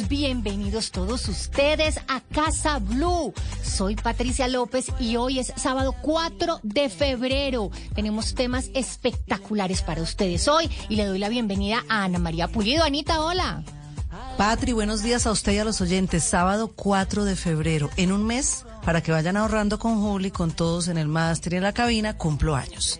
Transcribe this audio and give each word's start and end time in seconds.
Bienvenidos 0.00 0.90
todos 0.90 1.28
ustedes 1.28 2.00
a 2.08 2.20
Casa 2.20 2.78
Blue. 2.78 3.34
Soy 3.62 3.94
Patricia 3.94 4.48
López 4.48 4.86
y 4.98 5.16
hoy 5.16 5.38
es 5.38 5.52
sábado 5.56 5.94
4 6.00 6.60
de 6.62 6.88
febrero. 6.88 7.70
Tenemos 7.94 8.34
temas 8.34 8.70
espectaculares 8.72 9.82
para 9.82 10.00
ustedes 10.00 10.48
hoy 10.48 10.70
y 10.88 10.96
le 10.96 11.04
doy 11.04 11.18
la 11.18 11.28
bienvenida 11.28 11.84
a 11.90 12.04
Ana 12.04 12.18
María 12.18 12.48
Pulido. 12.48 12.84
Anita, 12.84 13.20
hola. 13.20 13.64
Patri, 14.38 14.72
buenos 14.72 15.02
días 15.02 15.26
a 15.26 15.30
usted 15.30 15.52
y 15.52 15.58
a 15.58 15.64
los 15.64 15.82
oyentes. 15.82 16.24
Sábado 16.24 16.72
4 16.74 17.26
de 17.26 17.36
febrero. 17.36 17.90
En 17.98 18.12
un 18.12 18.24
mes, 18.24 18.64
para 18.86 19.02
que 19.02 19.12
vayan 19.12 19.36
ahorrando 19.36 19.78
con 19.78 20.00
Juli, 20.00 20.30
con 20.30 20.52
todos 20.52 20.88
en 20.88 20.96
el 20.96 21.08
máster 21.08 21.52
y 21.52 21.56
en 21.56 21.64
la 21.64 21.74
cabina, 21.74 22.16
cumplo 22.16 22.56
años. 22.56 22.98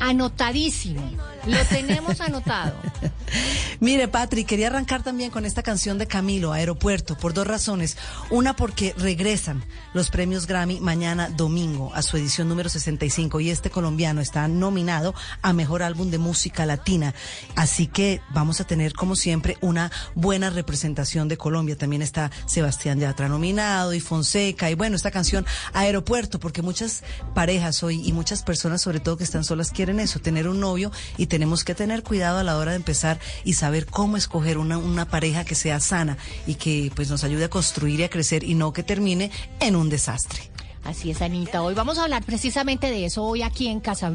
Anotadísimo. 0.00 1.02
Lo 1.46 1.64
tenemos 1.64 2.20
anotado. 2.20 2.74
Mire, 3.80 4.08
Patri, 4.08 4.44
quería 4.44 4.68
arrancar 4.68 5.02
también 5.02 5.30
con 5.30 5.44
esta 5.44 5.62
canción 5.62 5.98
de 5.98 6.06
Camilo, 6.06 6.52
Aeropuerto, 6.52 7.16
por 7.16 7.34
dos 7.34 7.46
razones. 7.46 7.96
Una, 8.30 8.56
porque 8.56 8.94
regresan 8.96 9.64
los 9.94 10.10
premios 10.10 10.46
Grammy 10.46 10.80
mañana 10.80 11.28
domingo 11.28 11.92
a 11.94 12.02
su 12.02 12.16
edición 12.16 12.48
número 12.48 12.68
65 12.68 13.40
y 13.40 13.50
este 13.50 13.70
colombiano 13.70 14.20
está 14.20 14.48
nominado 14.48 15.14
a 15.42 15.52
Mejor 15.52 15.82
Álbum 15.82 16.10
de 16.10 16.18
Música 16.18 16.66
Latina. 16.66 17.14
Así 17.54 17.86
que 17.86 18.20
vamos 18.30 18.60
a 18.60 18.64
tener, 18.64 18.94
como 18.94 19.14
siempre, 19.14 19.56
una 19.60 19.90
buena 20.14 20.50
representación 20.50 21.28
de 21.28 21.36
Colombia. 21.36 21.76
También 21.76 22.02
está 22.02 22.30
Sebastián 22.46 22.98
Yatra 22.98 23.28
nominado 23.28 23.94
y 23.94 24.00
Fonseca. 24.00 24.70
Y 24.70 24.74
bueno, 24.74 24.96
esta 24.96 25.10
canción 25.10 25.46
Aeropuerto, 25.72 26.40
porque 26.40 26.62
muchas 26.62 27.02
parejas 27.34 27.82
hoy 27.82 28.00
y 28.06 28.12
muchas 28.12 28.42
personas, 28.42 28.82
sobre 28.82 29.00
todo 29.00 29.16
que 29.16 29.24
están 29.24 29.44
solas, 29.44 29.70
quieren 29.70 30.00
eso, 30.00 30.18
tener 30.18 30.48
un 30.48 30.60
novio 30.60 30.90
y 31.16 31.26
tenemos 31.36 31.64
que 31.64 31.74
tener 31.74 32.02
cuidado 32.02 32.38
a 32.38 32.42
la 32.42 32.56
hora 32.56 32.70
de 32.70 32.78
empezar 32.78 33.20
y 33.44 33.52
saber 33.52 33.84
cómo 33.84 34.16
escoger 34.16 34.56
una, 34.56 35.04
pareja 35.04 35.44
que 35.44 35.54
sea 35.54 35.80
sana 35.80 36.16
y 36.46 36.54
que 36.54 36.90
pues 36.96 37.10
nos 37.10 37.24
ayude 37.24 37.44
a 37.44 37.50
construir 37.50 38.00
y 38.00 38.04
a 38.04 38.08
crecer 38.08 38.42
y 38.42 38.54
no 38.54 38.72
que 38.72 38.82
termine 38.82 39.30
en 39.60 39.76
un 39.76 39.90
desastre. 39.90 40.50
Así 40.82 41.10
es, 41.10 41.20
Anita. 41.20 41.62
Hoy 41.62 41.74
vamos 41.74 41.98
a 41.98 42.04
hablar 42.04 42.22
precisamente 42.22 42.88
de 42.88 43.04
eso 43.04 43.22
hoy 43.22 43.42
aquí 43.42 43.68
en 43.68 43.80
Casa. 43.80 44.10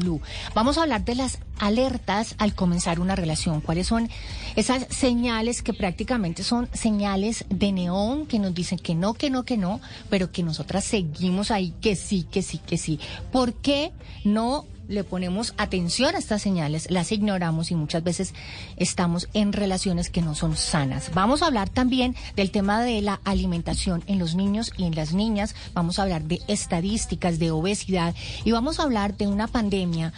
Vamos 0.52 0.78
a 0.78 0.82
hablar 0.82 1.04
de 1.04 1.14
las 1.14 1.38
alertas 1.60 2.34
al 2.38 2.56
comenzar 2.56 2.98
una 2.98 3.14
relación. 3.14 3.60
¿Cuáles 3.60 3.86
son 3.86 4.10
esas 4.56 4.88
señales 4.90 5.62
que 5.62 5.74
prácticamente 5.74 6.42
son 6.42 6.68
señales 6.72 7.44
de 7.50 7.70
neón 7.70 8.26
que 8.26 8.40
nos 8.40 8.52
dicen 8.52 8.80
que 8.80 8.96
no, 8.96 9.14
que 9.14 9.30
no, 9.30 9.44
que 9.44 9.58
no, 9.58 9.80
pero 10.10 10.32
que 10.32 10.42
nosotras 10.42 10.82
seguimos 10.82 11.52
ahí 11.52 11.72
que 11.80 11.94
sí, 11.94 12.26
que 12.28 12.42
sí, 12.42 12.58
que 12.58 12.78
sí? 12.78 12.98
¿Por 13.30 13.54
qué 13.54 13.92
no 14.24 14.66
le 14.88 15.04
ponemos 15.04 15.54
atención 15.56 16.14
a 16.14 16.18
estas 16.18 16.42
señales, 16.42 16.90
las 16.90 17.12
ignoramos 17.12 17.70
y 17.70 17.74
muchas 17.74 18.02
veces 18.02 18.34
estamos 18.76 19.28
en 19.34 19.52
relaciones 19.52 20.10
que 20.10 20.22
no 20.22 20.34
son 20.34 20.56
sanas. 20.56 21.10
Vamos 21.14 21.42
a 21.42 21.46
hablar 21.46 21.68
también 21.68 22.16
del 22.36 22.50
tema 22.50 22.82
de 22.82 23.00
la 23.02 23.20
alimentación 23.24 24.02
en 24.06 24.18
los 24.18 24.34
niños 24.34 24.72
y 24.76 24.84
en 24.84 24.94
las 24.94 25.12
niñas, 25.12 25.54
vamos 25.74 25.98
a 25.98 26.02
hablar 26.02 26.22
de 26.24 26.40
estadísticas 26.48 27.38
de 27.38 27.50
obesidad 27.50 28.14
y 28.44 28.52
vamos 28.52 28.78
a 28.78 28.84
hablar 28.84 29.16
de 29.16 29.26
una 29.26 29.46
pandemia 29.46 30.12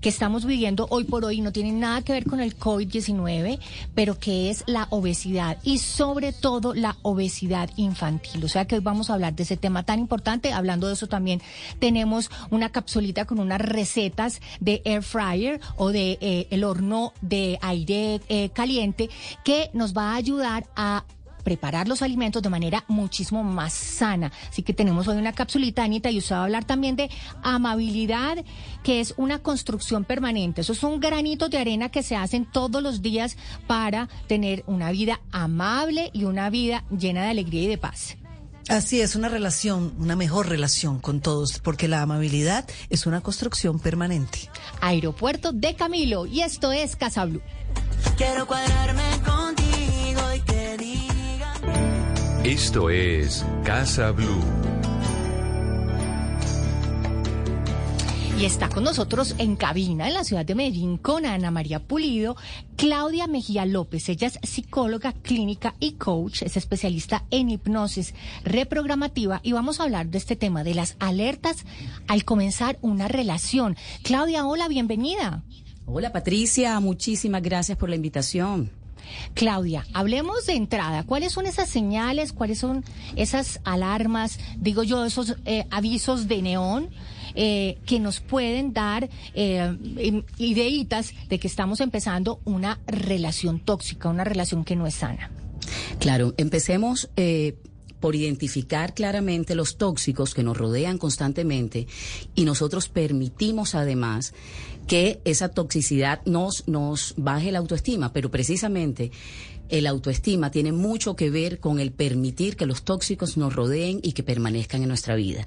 que 0.00 0.08
estamos 0.08 0.44
viviendo 0.44 0.86
hoy 0.90 1.04
por 1.04 1.24
hoy 1.24 1.40
no 1.40 1.52
tiene 1.52 1.72
nada 1.72 2.02
que 2.02 2.12
ver 2.12 2.24
con 2.24 2.40
el 2.40 2.58
COVID-19, 2.58 3.58
pero 3.94 4.18
que 4.18 4.50
es 4.50 4.64
la 4.66 4.86
obesidad 4.90 5.58
y 5.62 5.78
sobre 5.78 6.32
todo 6.32 6.74
la 6.74 6.96
obesidad 7.02 7.70
infantil. 7.76 8.44
O 8.44 8.48
sea 8.48 8.66
que 8.66 8.76
hoy 8.76 8.80
vamos 8.80 9.10
a 9.10 9.14
hablar 9.14 9.34
de 9.34 9.42
ese 9.42 9.56
tema 9.56 9.84
tan 9.84 9.98
importante. 9.98 10.52
Hablando 10.52 10.86
de 10.86 10.94
eso 10.94 11.06
también 11.06 11.40
tenemos 11.78 12.30
una 12.50 12.70
capsulita 12.70 13.24
con 13.24 13.38
unas 13.38 13.60
recetas 13.60 14.40
de 14.60 14.82
air 14.84 15.02
fryer 15.02 15.60
o 15.76 15.90
de 15.90 16.18
eh, 16.20 16.46
el 16.50 16.64
horno 16.64 17.12
de 17.20 17.58
aire 17.62 18.20
eh, 18.28 18.50
caliente 18.50 19.10
que 19.44 19.70
nos 19.72 19.96
va 19.96 20.12
a 20.12 20.16
ayudar 20.16 20.66
a 20.76 21.04
preparar 21.46 21.86
los 21.86 22.02
alimentos 22.02 22.42
de 22.42 22.50
manera 22.50 22.84
muchísimo 22.88 23.44
más 23.44 23.72
sana. 23.72 24.32
Así 24.48 24.64
que 24.64 24.74
tenemos 24.74 25.06
hoy 25.06 25.16
una 25.16 25.32
capsulita, 25.32 25.84
Anita, 25.84 26.10
y 26.10 26.18
usted 26.18 26.34
va 26.34 26.40
a 26.40 26.42
hablar 26.42 26.64
también 26.64 26.96
de 26.96 27.08
amabilidad, 27.44 28.44
que 28.82 28.98
es 28.98 29.14
una 29.16 29.38
construcción 29.38 30.04
permanente. 30.04 30.62
Eso 30.62 30.72
es 30.72 30.82
un 30.82 30.98
granito 30.98 31.48
de 31.48 31.58
arena 31.58 31.88
que 31.88 32.02
se 32.02 32.16
hacen 32.16 32.46
todos 32.46 32.82
los 32.82 33.00
días 33.00 33.36
para 33.68 34.08
tener 34.26 34.64
una 34.66 34.90
vida 34.90 35.20
amable 35.30 36.10
y 36.12 36.24
una 36.24 36.50
vida 36.50 36.82
llena 36.90 37.22
de 37.22 37.30
alegría 37.30 37.62
y 37.62 37.68
de 37.68 37.78
paz. 37.78 38.16
Así 38.68 39.00
es, 39.00 39.14
una 39.14 39.28
relación, 39.28 39.94
una 40.00 40.16
mejor 40.16 40.48
relación 40.48 40.98
con 40.98 41.20
todos, 41.20 41.60
porque 41.60 41.86
la 41.86 42.02
amabilidad 42.02 42.68
es 42.90 43.06
una 43.06 43.20
construcción 43.20 43.78
permanente. 43.78 44.50
Aeropuerto 44.80 45.52
de 45.52 45.76
Camilo, 45.76 46.26
y 46.26 46.40
esto 46.40 46.72
es 46.72 46.96
Casa 46.96 47.24
Blue. 47.24 47.42
Quiero 48.16 48.48
cuadrarme 48.48 49.04
contigo 49.24 50.34
y. 50.34 50.45
Esto 52.46 52.90
es 52.90 53.44
Casa 53.64 54.12
Blue. 54.12 54.40
Y 58.40 58.44
está 58.44 58.68
con 58.68 58.84
nosotros 58.84 59.34
en 59.38 59.56
cabina 59.56 60.06
en 60.06 60.14
la 60.14 60.22
ciudad 60.22 60.46
de 60.46 60.54
Medellín 60.54 60.96
con 60.96 61.26
Ana 61.26 61.50
María 61.50 61.80
Pulido, 61.80 62.36
Claudia 62.76 63.26
Mejía 63.26 63.66
López. 63.66 64.08
Ella 64.08 64.28
es 64.28 64.38
psicóloga 64.48 65.12
clínica 65.12 65.74
y 65.80 65.94
coach, 65.94 66.42
es 66.42 66.56
especialista 66.56 67.24
en 67.32 67.50
hipnosis 67.50 68.14
reprogramativa 68.44 69.40
y 69.42 69.50
vamos 69.50 69.80
a 69.80 69.82
hablar 69.82 70.06
de 70.06 70.18
este 70.18 70.36
tema 70.36 70.62
de 70.62 70.76
las 70.76 70.94
alertas 71.00 71.64
al 72.06 72.24
comenzar 72.24 72.78
una 72.80 73.08
relación. 73.08 73.76
Claudia, 74.04 74.46
hola, 74.46 74.68
bienvenida. 74.68 75.42
Hola 75.84 76.12
Patricia, 76.12 76.78
muchísimas 76.78 77.42
gracias 77.42 77.76
por 77.76 77.88
la 77.88 77.96
invitación. 77.96 78.85
Claudia, 79.34 79.86
hablemos 79.92 80.46
de 80.46 80.54
entrada. 80.54 81.02
¿Cuáles 81.04 81.32
son 81.32 81.46
esas 81.46 81.68
señales? 81.68 82.32
¿Cuáles 82.32 82.58
son 82.58 82.84
esas 83.16 83.60
alarmas? 83.64 84.38
Digo 84.58 84.82
yo, 84.82 85.04
esos 85.04 85.36
eh, 85.44 85.64
avisos 85.70 86.28
de 86.28 86.42
neón 86.42 86.88
eh, 87.34 87.78
que 87.84 88.00
nos 88.00 88.20
pueden 88.20 88.72
dar 88.72 89.10
eh, 89.34 90.22
ideitas 90.38 91.12
de 91.28 91.38
que 91.38 91.48
estamos 91.48 91.80
empezando 91.80 92.40
una 92.44 92.80
relación 92.86 93.60
tóxica, 93.60 94.08
una 94.08 94.24
relación 94.24 94.64
que 94.64 94.74
no 94.74 94.86
es 94.86 94.94
sana. 94.94 95.30
Claro, 95.98 96.34
empecemos 96.38 97.10
eh, 97.16 97.56
por 98.00 98.14
identificar 98.14 98.94
claramente 98.94 99.54
los 99.54 99.76
tóxicos 99.76 100.34
que 100.34 100.42
nos 100.42 100.56
rodean 100.56 100.98
constantemente 100.98 101.86
y 102.34 102.44
nosotros 102.44 102.88
permitimos 102.88 103.74
además 103.74 104.34
que 104.86 105.20
esa 105.24 105.48
toxicidad 105.48 106.20
nos, 106.24 106.68
nos 106.68 107.14
baje 107.16 107.50
la 107.50 107.58
autoestima, 107.58 108.12
pero 108.12 108.30
precisamente 108.30 109.10
el 109.68 109.86
autoestima 109.86 110.50
tiene 110.50 110.72
mucho 110.72 111.16
que 111.16 111.30
ver 111.30 111.58
con 111.58 111.80
el 111.80 111.92
permitir 111.92 112.56
que 112.56 112.66
los 112.66 112.84
tóxicos 112.84 113.36
nos 113.36 113.54
rodeen 113.54 114.00
y 114.02 114.12
que 114.12 114.22
permanezcan 114.22 114.82
en 114.82 114.88
nuestra 114.88 115.16
vida. 115.16 115.46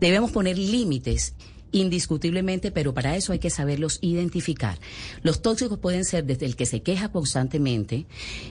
Debemos 0.00 0.32
poner 0.32 0.58
límites 0.58 1.34
indiscutiblemente, 1.72 2.72
pero 2.72 2.94
para 2.94 3.16
eso 3.16 3.32
hay 3.32 3.38
que 3.38 3.50
saberlos 3.50 3.98
identificar. 4.02 4.78
Los 5.22 5.40
tóxicos 5.40 5.78
pueden 5.78 6.04
ser 6.04 6.24
desde 6.24 6.46
el 6.46 6.56
que 6.56 6.66
se 6.66 6.82
queja 6.82 7.10
constantemente 7.12 8.06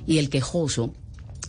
y 0.08 0.20
el 0.20 0.30
quejoso, 0.30 0.94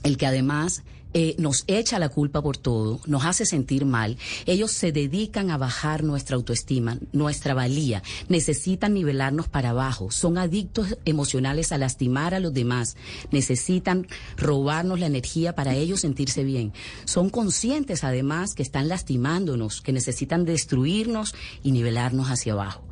el 0.03 0.17
que 0.17 0.27
además 0.27 0.83
eh, 1.13 1.35
nos 1.39 1.65
echa 1.67 1.99
la 1.99 2.09
culpa 2.09 2.41
por 2.41 2.57
todo, 2.57 3.01
nos 3.07 3.25
hace 3.25 3.45
sentir 3.45 3.85
mal. 3.85 4.17
Ellos 4.47 4.71
se 4.71 4.93
dedican 4.93 5.51
a 5.51 5.59
bajar 5.59 6.05
nuestra 6.05 6.37
autoestima, 6.37 6.99
nuestra 7.13 7.53
valía, 7.55 8.03
necesitan 8.29 8.95
nivelarnos 8.95 9.49
para 9.49 9.71
abajo, 9.71 10.11
son 10.11 10.39
adictos 10.39 10.99
emocionales 11.05 11.73
a 11.73 11.79
lastimar 11.79 12.35
a 12.35 12.41
los 12.41 12.55
demás, 12.55 12.97
necesitan 13.33 14.07
robarnos 14.37 15.01
la 15.01 15.07
energía 15.07 15.55
para 15.55 15.75
ellos 15.75 16.01
sentirse 16.01 16.45
bien. 16.45 16.73
Son 17.07 17.29
conscientes 17.29 18.05
además 18.05 18.55
que 18.55 18.63
están 18.63 18.89
lastimándonos, 18.89 19.81
que 19.81 19.93
necesitan 19.93 20.45
destruirnos 20.45 21.35
y 21.63 21.73
nivelarnos 21.73 22.29
hacia 22.29 22.53
abajo. 22.53 22.85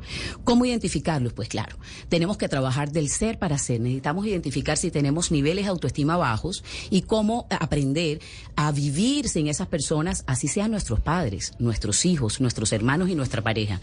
¿Cómo 0.43 0.65
identificarlos? 0.65 1.33
Pues 1.33 1.47
claro, 1.47 1.77
tenemos 2.09 2.37
que 2.37 2.49
trabajar 2.49 2.91
del 2.91 3.09
ser 3.09 3.39
para 3.39 3.57
ser, 3.57 3.79
necesitamos 3.79 4.25
identificar 4.25 4.77
si 4.77 4.91
tenemos 4.91 5.31
niveles 5.31 5.65
de 5.65 5.71
autoestima 5.71 6.17
bajos 6.17 6.63
y 6.89 7.03
cómo 7.03 7.47
aprender 7.49 8.08
a 8.55 8.71
vivir 8.71 9.29
sin 9.29 9.47
esas 9.47 9.67
personas, 9.67 10.23
así 10.27 10.47
sean 10.47 10.71
nuestros 10.71 10.99
padres, 10.99 11.53
nuestros 11.59 12.05
hijos, 12.05 12.41
nuestros 12.41 12.71
hermanos 12.73 13.09
y 13.09 13.15
nuestra 13.15 13.41
pareja. 13.41 13.79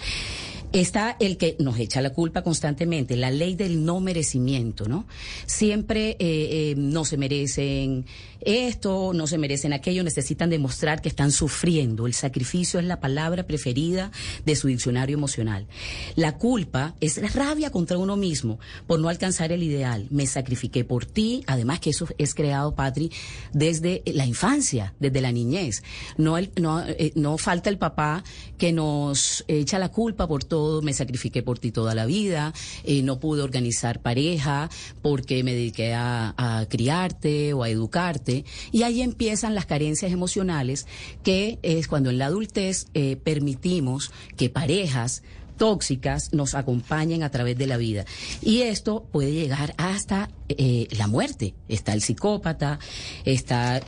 Está 0.73 1.17
el 1.21 1.37
que 1.37 1.57
nos 1.59 1.79
echa 1.79 2.01
la 2.01 2.11
culpa 2.11 2.43
constantemente, 2.43 3.17
la 3.17 3.31
ley 3.31 3.55
del 3.55 3.85
no 3.85 4.01
merecimiento, 4.01 4.89
¿no? 4.89 5.07
Siempre 5.47 6.11
eh, 6.11 6.17
eh, 6.19 6.75
no 6.77 7.05
se 7.05 7.17
merecen 7.17 8.05
esto, 8.47 9.13
no 9.13 9.27
se 9.27 9.39
merecen 9.39 9.73
aquello, 9.73 10.05
necesitan 10.05 10.49
demostrar 10.51 11.03
que 11.03 11.09
están 11.09 11.33
sufriendo. 11.33 12.07
El 12.07 12.15
sacrificio 12.15 12.79
es 12.79 12.87
la 12.87 13.01
palabra 13.01 13.43
preferida 13.47 14.13
de 14.45 14.55
su 14.55 14.69
diccionario 14.69 15.17
emocional. 15.17 15.67
La 16.15 16.39
culpa 16.39 16.95
es 17.01 17.21
rabia 17.35 17.71
contra 17.71 17.99
uno 17.99 18.17
mismo 18.17 18.61
por 18.87 19.01
no 19.01 19.09
alcanzar 19.09 19.51
el 19.51 19.65
ideal. 19.65 20.07
Me 20.11 20.27
sacrifiqué 20.27 20.85
por 20.85 21.07
ti, 21.07 21.43
además 21.49 21.81
que 21.81 21.91
eso 21.91 22.07
es 22.19 22.35
creado, 22.35 22.75
Patri, 22.77 23.11
desde 23.53 24.03
la 24.07 24.27
infancia, 24.27 24.95
desde 25.01 25.21
la 25.21 25.33
niñez. 25.33 25.83
No, 26.17 26.39
el- 26.39 26.53
no, 26.57 26.83
eh, 26.87 27.13
no 27.17 27.39
falta 27.39 27.69
el 27.69 27.79
papá 27.79 28.23
que 28.59 28.73
nos 28.73 29.45
echa 29.49 29.79
la 29.81 29.89
culpa 29.91 30.29
por 30.29 30.45
todo, 30.45 30.83
me 30.83 30.93
sacrifiqué 30.93 31.43
por 31.43 31.59
ti 31.59 31.73
toda 31.73 31.95
la 31.97 32.07
vida, 32.07 32.55
eh, 32.85 33.03
no 33.03 33.19
pude 33.19 33.43
organizar 33.43 34.01
pareja 34.03 34.71
porque 35.03 35.43
me 35.43 35.53
dediqué 35.53 35.95
a 35.95 36.65
criarte 36.71 37.53
o 37.53 37.63
a 37.65 37.69
educarte. 37.69 38.36
Y 38.73 38.83
ahí 38.83 39.03
empiezan 39.03 39.55
las 39.55 39.67
carencias 39.67 40.13
emocionales, 40.13 40.87
que 41.23 41.59
es 41.63 41.89
cuando 41.89 42.11
en 42.11 42.19
la 42.19 42.27
adultez 42.27 42.87
eh, 42.95 43.17
permitimos 43.17 44.11
que 44.37 44.51
parejas 44.51 45.23
tóxicas 45.57 46.33
nos 46.33 46.55
acompañen 46.55 47.23
a 47.23 47.31
través 47.31 47.57
de 47.57 47.67
la 47.67 47.77
vida. 47.77 48.05
Y 48.43 48.63
esto 48.63 49.07
puede 49.11 49.33
llegar 49.33 49.75
hasta 49.79 50.31
eh, 50.49 50.89
la 50.91 51.07
muerte. 51.07 51.55
Está 51.69 51.93
el 51.93 52.03
psicópata, 52.03 52.79
está 53.25 53.81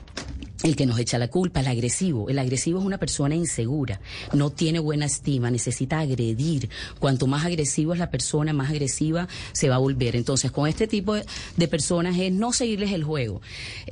el 0.64 0.74
que 0.74 0.86
nos 0.86 0.98
echa 0.98 1.18
la 1.18 1.28
culpa, 1.28 1.60
el 1.60 1.68
agresivo. 1.68 2.28
El 2.28 2.38
agresivo 2.38 2.80
es 2.80 2.84
una 2.84 2.98
persona 2.98 3.34
insegura, 3.34 4.00
no 4.32 4.50
tiene 4.50 4.80
buena 4.80 5.06
estima, 5.06 5.50
necesita 5.50 6.00
agredir. 6.00 6.68
Cuanto 6.98 7.26
más 7.26 7.44
agresivo 7.44 7.92
es 7.92 7.98
la 7.98 8.10
persona, 8.10 8.52
más 8.52 8.70
agresiva 8.70 9.28
se 9.52 9.68
va 9.68 9.76
a 9.76 9.78
volver. 9.78 10.16
Entonces, 10.16 10.50
con 10.50 10.68
este 10.68 10.86
tipo 10.88 11.14
de, 11.14 11.68
personas 11.68 12.18
es 12.18 12.32
no 12.32 12.52
seguirles 12.52 12.92
el 12.92 13.04
juego. 13.04 13.40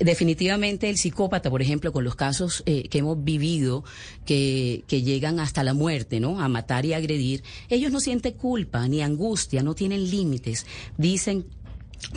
Definitivamente 0.01 0.89
el 0.89 0.97
psicópata, 0.97 1.51
por 1.51 1.63
ejemplo, 1.63 1.93
con 1.93 2.05
los 2.05 2.17
casos 2.17 2.63
eh, 2.67 2.89
que 2.89 2.99
hemos 2.99 3.23
vivido, 3.23 3.85
que, 4.25 4.83
que 4.89 5.03
llegan 5.03 5.39
hasta 5.41 5.63
la 5.63 5.75
muerte, 5.75 6.21
¿no? 6.21 6.41
A 6.41 6.49
matar 6.49 6.87
y 6.87 6.95
agredir, 6.95 7.45
ellos 7.69 7.93
no 7.93 8.01
sienten 8.01 8.33
culpa 8.33 8.89
ni 8.89 9.03
angustia, 9.03 9.63
no 9.63 9.75
tienen 9.75 10.11
límites. 10.11 10.67
Dicen 10.97 11.45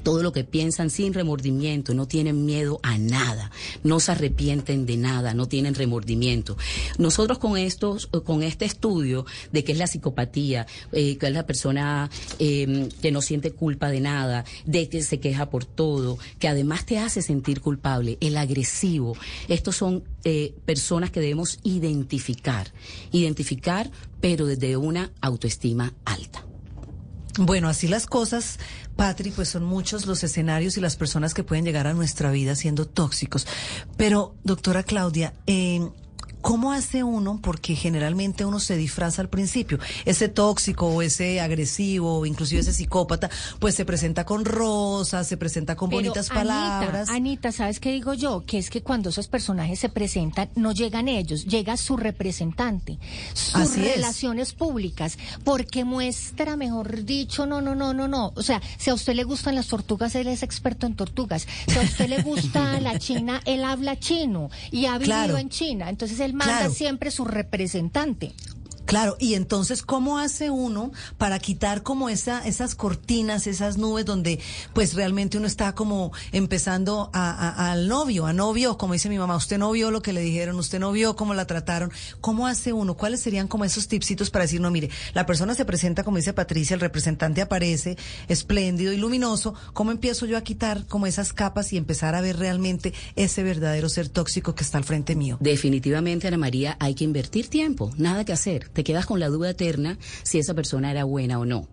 todo 0.04 0.24
lo 0.24 0.32
que 0.32 0.44
piensan 0.44 0.90
sin 0.90 1.14
remordimiento, 1.14 1.94
no 1.94 2.08
tienen 2.08 2.46
miedo 2.46 2.80
a 2.84 2.98
nada, 2.98 3.52
no 3.84 4.00
se 4.00 4.12
arrepienten 4.12 4.86
de 4.86 4.98
nada, 4.98 5.34
no 5.34 5.48
tienen 5.48 5.76
remordimiento. 5.76 6.58
Nosotros 6.98 7.40
con 7.40 7.58
estos, 7.58 8.08
con 8.08 8.44
este 8.44 8.66
estudio 8.66 9.26
de 9.52 9.64
qué 9.64 9.72
es 9.72 9.78
la 9.78 9.88
psicopatía, 9.88 10.68
eh, 10.92 11.18
que 11.18 11.28
es 11.28 11.34
la 11.34 11.46
persona 11.46 12.10
eh, 12.40 12.90
que 13.02 13.12
no 13.12 13.22
siente 13.22 13.52
culpa 13.52 13.90
de 13.90 14.02
nada, 14.02 14.46
de 14.66 14.90
que 14.90 15.02
se 15.02 15.20
queja 15.20 15.50
por 15.50 15.66
todo, 15.66 16.18
que 16.40 16.48
además 16.48 16.86
te 16.86 17.00
hace 17.00 17.22
sentir 17.22 17.62
culpable, 17.62 18.18
el 18.22 18.38
agresivo, 18.38 19.16
estos 19.48 19.76
son 19.76 20.04
eh, 20.24 20.54
personas 20.66 21.12
que 21.12 21.20
debemos 21.20 21.60
identificar, 21.64 22.72
identificar, 23.12 23.90
pero 24.22 24.46
desde 24.46 24.78
una 24.78 25.12
autoestima 25.22 25.94
alta. 26.06 26.46
Bueno, 27.38 27.70
así 27.70 27.88
las 27.88 28.06
cosas, 28.06 28.60
Patri, 29.00 29.32
pues 29.32 29.48
son 29.48 29.64
muchos 29.64 30.08
los 30.08 30.26
escenarios 30.26 30.76
y 30.76 30.82
las 30.82 30.98
personas 30.98 31.34
que 31.34 31.46
pueden 31.46 31.64
llegar 31.64 31.88
a 31.88 31.94
nuestra 31.94 32.32
vida 32.32 32.54
siendo 32.54 32.86
tóxicos. 32.86 33.48
Pero, 33.96 34.36
doctora 34.44 34.84
Claudia, 34.84 35.34
eh, 35.48 35.90
¿cómo 36.42 36.72
hace 36.72 37.04
uno? 37.04 37.40
Porque 37.42 37.76
generalmente 37.76 38.46
uno 38.46 38.60
se 38.60 38.78
disfraza 38.78 39.22
al 39.22 39.30
principio. 39.30 39.80
Ese 40.06 40.30
tóxico 40.30 40.88
o 40.88 41.02
ese 41.02 41.42
agresivo 41.42 42.20
o 42.20 42.26
inclusive 42.26 42.62
ese 42.62 42.74
psicópata, 42.74 43.30
pues 43.60 43.76
se 43.76 43.86
presenta 43.86 44.26
con 44.26 44.46
rosas, 44.46 45.28
se 45.28 45.38
presenta 45.38 45.76
con 45.76 45.90
Pero, 45.90 46.00
bonitas 46.02 46.30
Anita, 46.32 46.36
palabras. 46.36 47.10
Anita, 47.10 47.52
¿sabes 47.52 47.80
qué 47.80 47.92
digo 47.92 48.14
yo? 48.14 48.46
Que 48.46 48.58
es 48.58 48.70
que 48.70 48.82
cuando 48.82 49.10
esos 49.10 49.28
personajes 49.28 49.80
se 49.80 49.90
presentan, 49.90 50.50
no 50.56 50.72
llegan 50.72 51.08
ellos, 51.08 51.46
llega 51.46 51.76
su 51.78 51.98
representante, 51.98 53.00
sus 53.34 53.56
Así 53.56 53.86
es. 53.86 53.96
relaciones 53.96 54.54
públicas, 54.54 55.18
porque 55.44 55.84
muestra, 55.86 56.56
mejor 56.56 57.04
dicho, 57.04 57.46
no, 57.46 57.62
no, 57.62 57.76
no, 57.76 57.94
no, 57.94 58.08
no. 58.08 58.32
O 58.36 58.44
sea, 58.44 58.62
si 58.78 58.90
a 58.90 58.94
usted 58.94 59.14
le 59.16 59.24
gustan 59.24 59.56
las 59.56 59.68
tortugas, 59.68 60.16
él 60.16 60.28
es 60.28 60.44
experto 60.44 60.86
en 60.86 60.96
tortugas. 60.96 61.48
Si 61.68 61.78
a 61.78 61.82
usted 61.82 62.08
le 62.08 62.22
gusta 62.22 62.80
la 62.82 62.98
China, 63.00 63.42
él 63.46 63.64
habla 63.64 64.00
chino 64.00 64.50
y 64.72 64.86
ha 64.86 64.94
vivido 64.98 65.10
Claro. 65.16 65.38
en 65.38 65.50
China. 65.50 65.90
Entonces 65.90 66.20
él 66.20 66.29
manda 66.34 66.58
Claro. 66.60 66.74
siempre 66.74 67.12
su 67.12 67.26
representante. 67.26 68.34
Claro, 68.90 69.16
y 69.20 69.36
entonces, 69.36 69.84
¿cómo 69.84 70.18
hace 70.18 70.50
uno 70.50 70.92
para 71.20 71.38
quitar 71.38 71.84
como 71.84 72.10
esa, 72.10 72.44
esas 72.48 72.74
cortinas, 72.74 73.46
esas 73.46 73.78
nubes 73.78 74.04
donde 74.04 74.40
pues 74.74 74.96
realmente 74.96 75.38
uno 75.38 75.46
está 75.46 75.76
como 75.76 76.12
empezando 76.32 77.12
a, 77.14 77.30
a- 77.30 77.72
al 77.72 77.88
novio, 77.88 78.26
a 78.26 78.34
novio, 78.34 78.80
como 78.80 78.94
dice 78.94 79.08
mi 79.08 79.20
mamá, 79.20 79.36
usted 79.36 79.60
no 79.60 79.70
vio 79.72 79.92
lo 79.92 80.02
que 80.02 80.12
le 80.12 80.22
dijeron, 80.22 80.56
usted 80.58 80.80
no 80.80 80.92
vio 80.92 81.16
cómo 81.16 81.36
la 81.36 81.46
trataron, 81.46 81.92
¿cómo 82.20 82.48
hace 82.48 82.74
uno? 82.74 82.96
¿Cuáles 82.96 83.20
serían 83.20 83.48
como 83.48 83.64
esos 83.64 83.88
tipsitos 83.88 84.32
para 84.32 84.46
decir, 84.46 84.60
no, 84.60 84.72
mire, 84.72 84.90
la 85.14 85.28
persona 85.28 85.54
se 85.54 85.66
presenta, 85.66 86.04
como 86.04 86.18
dice 86.18 86.34
Patricia, 86.34 86.74
el 86.74 86.80
representante 86.80 87.44
aparece, 87.44 87.96
espléndido 88.28 88.92
y 88.92 88.98
luminoso, 88.98 89.54
¿cómo 89.74 89.92
empiezo 89.92 90.26
yo 90.26 90.36
a 90.36 90.42
quitar 90.42 90.88
como 90.88 91.06
esas 91.06 91.32
capas 91.32 91.72
y 91.74 91.78
empezar 91.78 92.16
a 92.16 92.22
ver 92.22 92.38
realmente 92.38 92.96
ese 93.16 93.44
verdadero 93.44 93.88
ser 93.88 94.10
tóxico 94.10 94.56
que 94.56 94.64
está 94.64 94.80
al 94.80 94.84
frente 94.84 95.16
mío? 95.16 95.38
Definitivamente, 95.40 96.28
Ana 96.28 96.40
María, 96.40 96.76
hay 96.80 96.96
que 96.96 97.04
invertir 97.04 97.50
tiempo, 97.50 97.92
nada 97.96 98.26
que 98.26 98.34
hacer. 98.34 98.72
Te 98.80 98.86
quedas 98.86 99.06
con 99.06 99.20
la 99.20 99.28
duda 99.28 99.50
eterna 99.50 99.98
si 100.24 100.40
esa 100.40 100.54
persona 100.54 100.90
era 100.90 101.04
buena 101.04 101.38
o 101.38 101.44
no. 101.44 101.68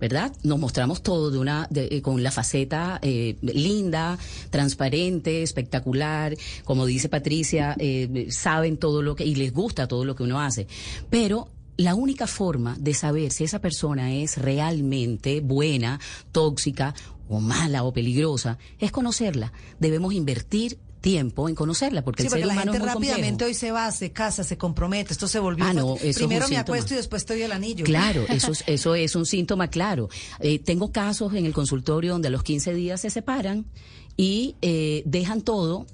¿Verdad? 0.00 0.32
Nos 0.44 0.60
mostramos 0.60 1.02
todo 1.02 1.32
de 1.32 1.38
una, 1.38 1.66
de- 1.70 1.88
eh, 1.90 2.02
con 2.02 2.22
la 2.22 2.30
faceta 2.30 3.00
eh, 3.02 3.34
linda, 3.42 4.16
transparente, 4.50 5.42
espectacular. 5.42 6.36
Como 6.64 6.86
dice 6.86 7.08
Patricia, 7.08 7.74
eh, 7.80 8.28
saben 8.30 8.76
todo 8.76 9.02
lo 9.02 9.16
que, 9.16 9.24
y 9.24 9.34
les 9.34 9.52
gusta 9.52 9.88
todo 9.88 10.04
lo 10.04 10.14
que 10.14 10.22
uno 10.22 10.40
hace. 10.40 10.68
Pero 11.10 11.48
la 11.78 11.96
única 11.96 12.28
forma 12.28 12.76
de 12.78 12.94
saber 12.94 13.32
si 13.32 13.42
esa 13.42 13.60
persona 13.60 14.14
es 14.14 14.38
realmente 14.38 15.40
buena, 15.40 15.98
tóxica 16.30 16.94
o 17.28 17.40
mala 17.40 17.82
o 17.82 17.92
peligrosa 17.92 18.56
es 18.78 18.92
conocerla. 18.92 19.52
Debemos 19.80 20.14
invertir 20.14 20.78
tiempo 21.02 21.50
en 21.50 21.54
conocerla 21.54 22.02
porque 22.02 22.22
Sí, 22.22 22.28
el 22.28 22.30
porque 22.30 22.40
ser 22.40 22.46
la 22.46 22.54
humano 22.54 22.72
gente 22.72 22.86
complejo. 22.88 23.12
rápidamente 23.12 23.44
hoy 23.44 23.52
se 23.54 23.70
va, 23.72 23.92
se 23.92 24.12
casa, 24.12 24.42
se 24.44 24.56
compromete, 24.56 25.12
esto 25.12 25.28
se 25.28 25.38
volvió. 25.38 25.66
Ah, 25.66 25.74
no, 25.74 25.96
eso 25.96 26.20
Primero 26.20 26.48
me 26.48 26.56
acuesto 26.56 26.94
y 26.94 26.96
después 26.96 27.26
te 27.26 27.34
doy 27.34 27.42
el 27.42 27.52
anillo. 27.52 27.84
Claro, 27.84 28.24
eso 28.30 28.52
es, 28.52 28.64
eso 28.66 28.94
es 28.94 29.14
un 29.14 29.26
síntoma 29.26 29.68
claro. 29.68 30.08
Eh, 30.40 30.58
tengo 30.58 30.90
casos 30.90 31.34
en 31.34 31.44
el 31.44 31.52
consultorio 31.52 32.12
donde 32.12 32.28
a 32.28 32.30
los 32.30 32.42
15 32.42 32.72
días 32.72 33.00
se 33.02 33.10
separan 33.10 33.66
y 34.16 34.56
eh, 34.62 35.02
dejan 35.04 35.42
todo 35.42 35.86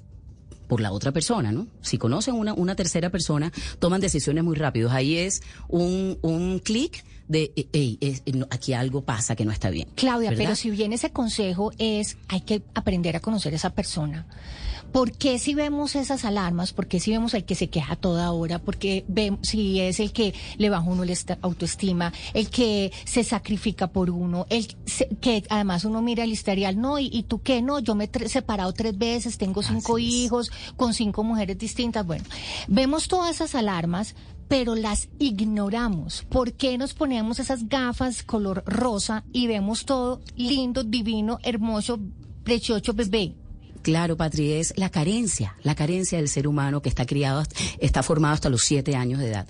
por 0.67 0.79
la 0.81 0.91
otra 0.91 1.11
persona, 1.11 1.51
¿no? 1.51 1.65
Si 1.81 1.97
conocen 1.97 2.35
una, 2.35 2.53
una 2.53 2.75
tercera 2.75 3.09
persona, 3.09 3.51
toman 3.79 4.01
decisiones 4.01 4.43
muy 4.43 4.55
rápidos. 4.55 4.91
Ahí 4.93 5.17
es 5.17 5.41
un, 5.67 6.19
un 6.21 6.59
clic 6.59 7.03
de, 7.29 7.53
eh, 7.55 7.67
"Ey, 7.71 7.97
es- 8.01 8.23
no, 8.35 8.45
aquí 8.49 8.73
algo 8.73 9.01
pasa 9.03 9.35
que 9.37 9.45
no 9.45 9.51
está 9.53 9.69
bien. 9.69 9.87
Claudia, 9.95 10.31
¿verdad? 10.31 10.43
pero 10.43 10.55
si 10.57 10.69
bien 10.71 10.91
ese 10.91 11.11
consejo 11.11 11.71
es, 11.77 12.17
hay 12.27 12.41
que 12.41 12.61
aprender 12.75 13.15
a 13.15 13.21
conocer 13.21 13.53
a 13.53 13.55
esa 13.55 13.69
persona. 13.69 14.25
¿Por 14.91 15.11
qué 15.11 15.37
si 15.37 15.53
vemos 15.53 15.95
esas 15.95 16.25
alarmas? 16.25 16.73
¿Por 16.73 16.87
qué 16.87 16.99
si 16.99 17.11
vemos 17.11 17.35
al 17.35 17.45
que 17.45 17.53
se 17.53 17.69
queja 17.69 17.95
toda 17.95 18.31
hora? 18.31 18.57
Porque 18.57 19.05
vemos 19.07 19.41
si 19.43 19.79
es 19.79 19.99
el 19.99 20.11
que 20.11 20.33
le 20.57 20.71
baja 20.71 20.89
uno 20.89 21.05
la 21.05 21.13
autoestima, 21.43 22.11
el 22.33 22.49
que 22.49 22.91
se 23.05 23.23
sacrifica 23.23 23.85
por 23.91 24.09
uno, 24.09 24.47
el 24.49 24.67
se- 24.87 25.07
que 25.21 25.43
además 25.49 25.85
uno 25.85 26.01
mira 26.01 26.23
el 26.23 26.31
historial, 26.31 26.81
no, 26.81 26.97
¿y, 26.97 27.07
y 27.13 27.21
tú 27.21 27.39
qué? 27.43 27.61
No, 27.61 27.77
yo 27.77 27.93
me 27.93 28.05
he 28.05 28.11
tre- 28.11 28.27
separado 28.29 28.73
tres 28.73 28.97
veces, 28.97 29.37
tengo 29.37 29.61
cinco 29.61 29.97
Así 29.97 30.07
es. 30.07 30.13
hijos 30.15 30.51
con 30.75 30.95
cinco 30.95 31.23
mujeres 31.23 31.59
distintas. 31.59 32.03
Bueno, 32.03 32.23
vemos 32.67 33.07
todas 33.07 33.35
esas 33.35 33.53
alarmas, 33.53 34.15
pero 34.49 34.75
las 34.75 35.07
ignoramos. 35.19 36.25
¿Por 36.27 36.53
qué 36.53 36.77
nos 36.77 36.93
ponemos 36.93 37.39
esas 37.39 37.69
gafas 37.69 38.23
color 38.23 38.63
rosa 38.65 39.23
y 39.31 39.47
vemos 39.47 39.85
todo 39.85 40.19
lindo, 40.35 40.83
divino, 40.83 41.39
hermoso, 41.43 41.99
precioso 42.43 42.93
bebé? 42.93 43.35
Claro, 43.81 44.17
Patri, 44.17 44.51
es 44.53 44.73
la 44.75 44.89
carencia, 44.89 45.55
la 45.63 45.73
carencia 45.73 46.17
del 46.17 46.27
ser 46.27 46.47
humano 46.47 46.81
que 46.81 46.89
está 46.89 47.05
criado, 47.05 47.43
está 47.79 48.03
formado 48.03 48.33
hasta 48.33 48.49
los 48.49 48.61
siete 48.63 48.95
años 48.95 49.19
de 49.19 49.29
edad. 49.29 49.47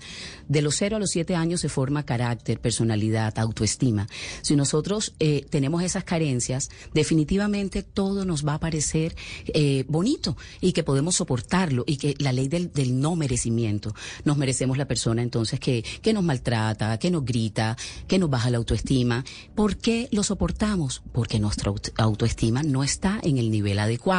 De 0.47 0.61
los 0.61 0.75
cero 0.77 0.97
a 0.97 0.99
los 0.99 1.09
siete 1.09 1.35
años 1.35 1.61
se 1.61 1.69
forma 1.69 2.05
carácter, 2.05 2.59
personalidad, 2.59 3.37
autoestima. 3.39 4.07
Si 4.41 4.55
nosotros 4.55 5.13
eh, 5.19 5.45
tenemos 5.49 5.81
esas 5.83 6.03
carencias, 6.03 6.69
definitivamente 6.93 7.81
todo 7.83 8.23
nos 8.23 8.45
va 8.45 8.53
a 8.55 8.59
parecer 8.59 9.15
eh, 9.47 9.83
bonito 9.87 10.37
y 10.61 10.73
que 10.73 10.83
podemos 10.83 11.15
soportarlo 11.15 11.83
y 11.87 11.97
que 11.97 12.13
la 12.19 12.31
ley 12.31 12.47
del, 12.47 12.71
no 13.01 13.15
merecimiento, 13.15 13.95
nos 14.25 14.37
merecemos 14.37 14.77
la 14.77 14.85
persona 14.87 15.21
entonces 15.23 15.59
que, 15.59 15.83
que 16.01 16.13
nos 16.13 16.23
maltrata, 16.23 16.97
que 16.99 17.09
nos 17.11 17.25
grita, 17.25 17.75
que 18.07 18.19
nos 18.19 18.29
baja 18.29 18.49
la 18.51 18.57
autoestima. 18.57 19.25
¿Por 19.55 19.77
qué 19.77 20.07
lo 20.11 20.21
soportamos? 20.23 21.01
Porque 21.11 21.39
nuestra 21.39 21.71
aut- 21.71 21.91
autoestima 21.97 22.61
no 22.63 22.83
está 22.83 23.19
en 23.23 23.37
el 23.39 23.49
nivel 23.49 23.79
adecuado. 23.79 24.18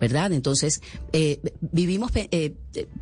¿Verdad? 0.00 0.32
Entonces, 0.32 0.80
eh, 1.12 1.40
vivimos, 1.60 2.10
eh, 2.14 2.54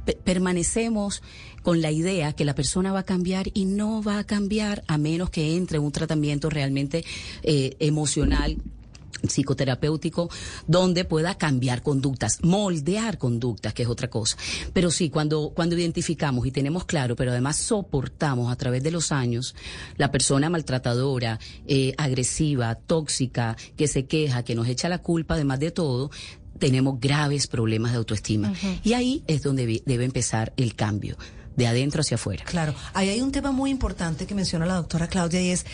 pe- 0.05 0.19
permanecemos 0.25 1.23
con 1.63 1.81
la 1.83 1.91
idea 1.91 2.33
que 2.33 2.45
la 2.45 2.55
persona 2.55 2.93
va 2.93 3.01
a 3.01 3.05
cambiar 3.05 3.49
y 3.55 3.65
no 3.65 4.03
va 4.03 4.19
a 4.19 4.25
cambiar 4.25 4.85
a 4.87 4.99
menos 4.99 5.31
que 5.31 5.57
entre 5.57 5.79
en 5.79 5.85
un 5.85 5.93
tratamiento 5.93 6.49
realmente 6.51 7.05
eh, 7.43 7.77
emocional 7.81 8.57
psicoterapéutico 9.27 10.31
donde 10.67 11.05
pueda 11.05 11.37
cambiar 11.37 11.83
conductas, 11.83 12.43
moldear 12.43 13.19
conductas, 13.19 13.75
que 13.75 13.83
es 13.83 13.89
otra 13.89 14.09
cosa. 14.09 14.37
Pero 14.73 14.91
sí, 14.91 15.11
cuando, 15.11 15.51
cuando 15.55 15.77
identificamos 15.77 16.47
y 16.47 16.51
tenemos 16.51 16.85
claro, 16.85 17.17
pero 17.17 17.31
además 17.31 17.57
soportamos 17.57 18.53
a 18.53 18.57
través 18.57 18.83
de 18.83 18.91
los 18.91 19.13
años 19.13 19.55
la 19.97 20.11
persona 20.11 20.51
maltratadora, 20.51 21.39
eh, 21.67 21.95
agresiva, 21.97 22.75
tóxica, 22.75 23.57
que 23.77 23.89
se 23.89 24.07
queja, 24.07 24.43
que 24.43 24.55
nos 24.55 24.69
echa 24.69 24.89
la 24.89 24.99
culpa, 24.99 25.35
además 25.35 25.61
de 25.61 25.71
todo, 25.71 26.11
tenemos 26.59 26.99
graves 27.01 27.47
problemas 27.47 27.93
de 27.93 27.99
autoestima. 27.99 28.53
Y 28.83 28.95
ahí 28.95 29.23
es 29.27 29.43
donde 29.43 29.83
debe 29.85 30.05
empezar 30.05 30.53
el 30.57 30.75
cambio, 30.75 31.17
de 31.57 31.67
adentro 31.67 32.01
hacia 32.01 32.17
afuera. 32.17 32.45
Claro, 32.45 32.75
ahí 32.95 33.09
hay 33.09 33.21
un 33.21 33.33
tema 33.33 33.51
muy 33.53 33.71
importante 33.71 34.27
que 34.27 34.35
menciona 34.35 34.67
la 34.67 34.75
doctora 34.75 35.09
Claudia 35.09 35.41
y 35.41 35.51
es 35.51 35.65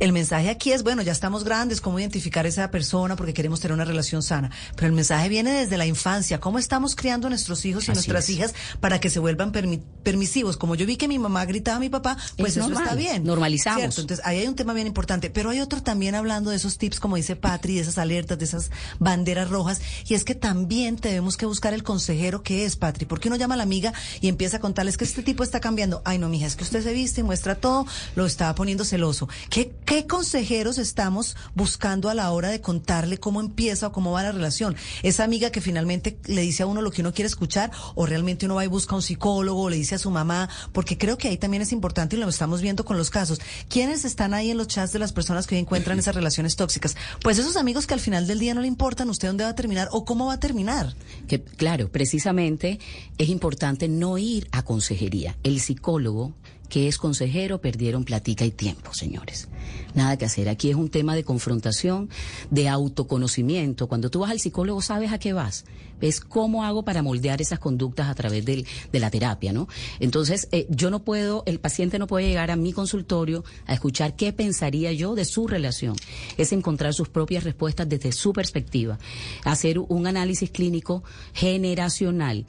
el 0.00 0.12
mensaje 0.12 0.48
aquí 0.50 0.72
es, 0.72 0.82
bueno, 0.82 1.02
ya 1.02 1.12
estamos 1.12 1.44
grandes, 1.44 1.80
cómo 1.80 1.98
identificar 1.98 2.46
a 2.46 2.48
esa 2.48 2.70
persona 2.70 3.16
porque 3.16 3.34
queremos 3.34 3.60
tener 3.60 3.74
una 3.74 3.84
relación 3.84 4.22
sana, 4.22 4.50
pero 4.74 4.86
el 4.86 4.92
mensaje 4.92 5.28
viene 5.28 5.50
desde 5.52 5.76
la 5.76 5.86
infancia, 5.86 6.40
cómo 6.40 6.58
estamos 6.58 6.94
criando 6.96 7.26
a 7.26 7.30
nuestros 7.30 7.64
hijos 7.64 7.84
y 7.88 7.90
Así 7.92 7.98
nuestras 7.98 8.24
es. 8.24 8.30
hijas 8.30 8.54
para 8.80 9.00
que 9.00 9.10
se 9.10 9.18
vuelvan 9.18 9.52
permi- 9.52 9.82
permisivos. 10.02 10.56
Como 10.56 10.74
yo 10.74 10.86
vi 10.86 10.96
que 10.96 11.08
mi 11.08 11.18
mamá 11.18 11.44
gritaba 11.44 11.76
a 11.76 11.80
mi 11.80 11.88
papá, 11.88 12.16
pues 12.36 12.52
Es 12.52 12.56
eso 12.58 12.68
normal, 12.68 12.82
está 12.84 12.94
bien. 12.96 13.24
normalizamos. 13.24 13.80
¿Cierto? 13.80 14.00
Entonces 14.02 14.24
ahí 14.26 14.38
hay 14.40 14.46
un 14.46 14.54
tema 14.56 14.72
bien 14.72 14.86
importante, 14.86 15.30
pero 15.30 15.50
hay 15.50 15.60
otro 15.60 15.82
también 15.82 16.14
hablando 16.14 16.50
de 16.50 16.56
esos 16.56 16.78
tips, 16.78 17.00
como 17.00 17.16
dice 17.16 17.36
Patri, 17.36 17.74
de 17.76 17.80
esas 17.82 17.98
alertas, 17.98 18.38
de 18.38 18.44
esas 18.44 18.70
banderas 18.98 19.50
rojas, 19.50 19.80
y 20.08 20.14
es 20.14 20.24
que 20.24 20.34
también 20.34 20.96
tenemos 20.96 21.36
que 21.36 21.46
buscar 21.46 21.74
el 21.74 21.82
consejero 21.82 22.42
que 22.42 22.64
es, 22.64 22.76
Patri, 22.76 23.04
porque 23.06 23.28
uno 23.28 23.36
llama 23.36 23.54
a 23.54 23.56
la 23.58 23.62
amiga 23.62 23.92
y 24.20 24.28
empieza 24.28 24.58
a 24.58 24.60
contarles 24.60 24.96
que 24.96 25.04
este 25.04 25.22
tipo 25.26 25.42
está 25.42 25.60
cambiando. 25.60 26.00
Ay, 26.06 26.18
no, 26.18 26.30
mija, 26.30 26.46
es 26.46 26.56
que 26.56 26.64
usted 26.64 26.82
se 26.82 26.94
viste 26.94 27.20
y 27.20 27.24
muestra 27.24 27.56
todo, 27.56 27.84
lo 28.14 28.24
está 28.24 28.54
poniendo 28.54 28.84
celoso. 28.84 29.28
¿Qué, 29.50 29.74
qué 29.84 30.06
consejeros 30.06 30.78
estamos 30.78 31.36
buscando 31.54 32.08
a 32.08 32.14
la 32.14 32.30
hora 32.30 32.48
de 32.48 32.62
contarle 32.62 33.18
cómo 33.18 33.40
empieza 33.40 33.88
o 33.88 33.92
cómo 33.92 34.12
va 34.12 34.22
la 34.22 34.32
relación? 34.32 34.76
Esa 35.02 35.24
amiga 35.24 35.50
que 35.50 35.60
finalmente 35.60 36.16
le 36.26 36.40
dice 36.40 36.62
a 36.62 36.66
uno 36.66 36.80
lo 36.80 36.92
que 36.92 37.02
uno 37.02 37.12
quiere 37.12 37.26
escuchar, 37.26 37.70
o 37.94 38.06
realmente 38.06 38.46
uno 38.46 38.54
va 38.54 38.64
y 38.64 38.68
busca 38.68 38.94
un 38.94 39.02
psicólogo, 39.02 39.62
o 39.62 39.68
le 39.68 39.76
dice 39.76 39.96
a 39.96 39.98
su 39.98 40.10
mamá, 40.10 40.48
porque 40.72 40.96
creo 40.96 41.18
que 41.18 41.28
ahí 41.28 41.36
también 41.36 41.62
es 41.62 41.72
importante 41.72 42.16
y 42.16 42.20
lo 42.20 42.28
estamos 42.28 42.62
viendo 42.62 42.84
con 42.84 42.96
los 42.96 43.10
casos. 43.10 43.40
¿Quiénes 43.68 44.04
están 44.04 44.32
ahí 44.32 44.52
en 44.52 44.58
los 44.58 44.68
chats 44.68 44.92
de 44.92 45.00
las 45.00 45.12
personas 45.12 45.46
que 45.46 45.56
hoy 45.56 45.60
encuentran 45.60 45.98
esas 45.98 46.14
relaciones 46.14 46.54
tóxicas? 46.54 46.96
Pues 47.22 47.38
esos 47.38 47.56
amigos 47.56 47.86
que 47.86 47.94
al 47.94 48.00
final 48.00 48.28
del 48.28 48.38
día 48.38 48.54
no 48.54 48.60
le 48.60 48.68
importan 48.68 49.10
usted 49.10 49.28
dónde 49.28 49.44
va 49.44 49.50
a 49.50 49.56
terminar 49.56 49.88
o 49.90 50.04
cómo 50.04 50.26
va 50.26 50.34
a 50.34 50.40
terminar. 50.40 50.94
Que, 51.26 51.42
claro, 51.42 51.90
precisamente 51.90 52.78
es 53.18 53.28
importante 53.28 53.88
no 53.88 54.18
ir 54.18 54.46
a 54.52 54.62
consejería. 54.62 55.15
El 55.42 55.60
psicólogo 55.60 56.34
que 56.68 56.88
es 56.88 56.98
consejero 56.98 57.60
perdieron 57.60 58.04
platica 58.04 58.44
y 58.44 58.50
tiempo, 58.50 58.92
señores. 58.92 59.48
Nada 59.94 60.16
que 60.16 60.24
hacer. 60.24 60.48
Aquí 60.48 60.70
es 60.70 60.76
un 60.76 60.88
tema 60.88 61.14
de 61.14 61.24
confrontación, 61.24 62.10
de 62.50 62.68
autoconocimiento. 62.68 63.88
Cuando 63.88 64.10
tú 64.10 64.20
vas 64.20 64.30
al 64.30 64.40
psicólogo 64.40 64.82
sabes 64.82 65.12
a 65.12 65.18
qué 65.18 65.32
vas. 65.32 65.64
Es 66.00 66.20
cómo 66.20 66.64
hago 66.64 66.84
para 66.84 67.02
moldear 67.02 67.40
esas 67.40 67.58
conductas 67.58 68.08
a 68.08 68.14
través 68.14 68.44
de 68.44 68.66
la 68.92 69.10
terapia, 69.10 69.52
¿no? 69.52 69.66
Entonces, 69.98 70.46
eh, 70.52 70.66
yo 70.68 70.90
no 70.90 71.02
puedo, 71.02 71.42
el 71.46 71.58
paciente 71.58 71.98
no 71.98 72.06
puede 72.06 72.28
llegar 72.28 72.50
a 72.50 72.56
mi 72.56 72.74
consultorio 72.74 73.44
a 73.66 73.72
escuchar 73.72 74.14
qué 74.14 74.32
pensaría 74.32 74.92
yo 74.92 75.14
de 75.14 75.24
su 75.24 75.46
relación. 75.46 75.96
Es 76.36 76.52
encontrar 76.52 76.92
sus 76.92 77.08
propias 77.08 77.44
respuestas 77.44 77.88
desde 77.88 78.12
su 78.12 78.34
perspectiva. 78.34 78.98
Hacer 79.44 79.78
un 79.78 80.06
análisis 80.06 80.50
clínico 80.50 81.02
generacional 81.32 82.44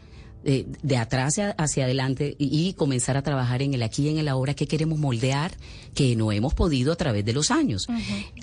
eh, 0.50 0.66
de 0.82 0.96
atrás 0.96 1.36
hacia, 1.58 1.84
adelante 1.84 2.38
y, 2.40 2.70
y 2.70 2.72
comenzar 2.72 3.18
a 3.18 3.22
trabajar 3.22 3.62
en 3.62 3.74
el 3.74 3.84
aquí 3.84 4.04
y 4.04 4.10
en 4.12 4.18
el 4.18 4.30
ahora 4.30 4.54
que 4.54 4.66
queremos 4.66 4.98
moldear 4.98 5.52
que 5.94 6.16
no 6.16 6.32
hemos 6.32 6.54
podido 6.54 6.94
a 6.94 6.96
través 6.96 7.26
de 7.26 7.34
los 7.34 7.52
años. 7.52 7.86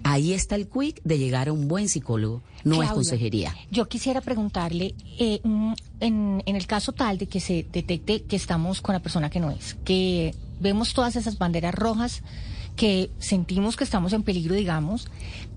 Ahí 0.03 0.35
está 0.35 0.55
el 0.57 0.69
quick 0.69 1.01
de 1.03 1.17
llegar 1.17 1.49
a 1.49 1.55
un 1.55 1.67
buen 1.67 1.89
psicólogo, 1.89 2.43
no 2.63 2.83
es 2.83 2.91
consejería. 2.91 3.57
Yo 3.71 3.89
quisiera 3.89 4.21
preguntarle, 4.21 4.95
eh, 5.19 5.41
mm, 5.43 5.73
en, 6.01 6.43
en 6.45 6.57
el 6.57 6.67
caso 6.67 6.93
tal 6.93 7.17
de 7.17 7.27
que 7.27 7.41
se 7.41 7.65
detecte 7.73 8.25
que 8.25 8.37
estamos 8.37 8.83
con 8.83 8.93
la 8.93 9.01
persona 9.01 9.31
que 9.31 9.41
no 9.41 9.51
es, 9.51 9.75
que 9.85 10.35
vemos 10.61 10.93
todas 10.93 11.17
esas 11.17 11.39
banderas 11.39 11.75
rojas, 11.75 12.23
que 12.77 13.11
sentimos 13.19 13.77
que 13.77 13.85
estamos 13.85 14.13
en 14.13 14.25
peligro, 14.25 14.55
digamos, 14.55 15.09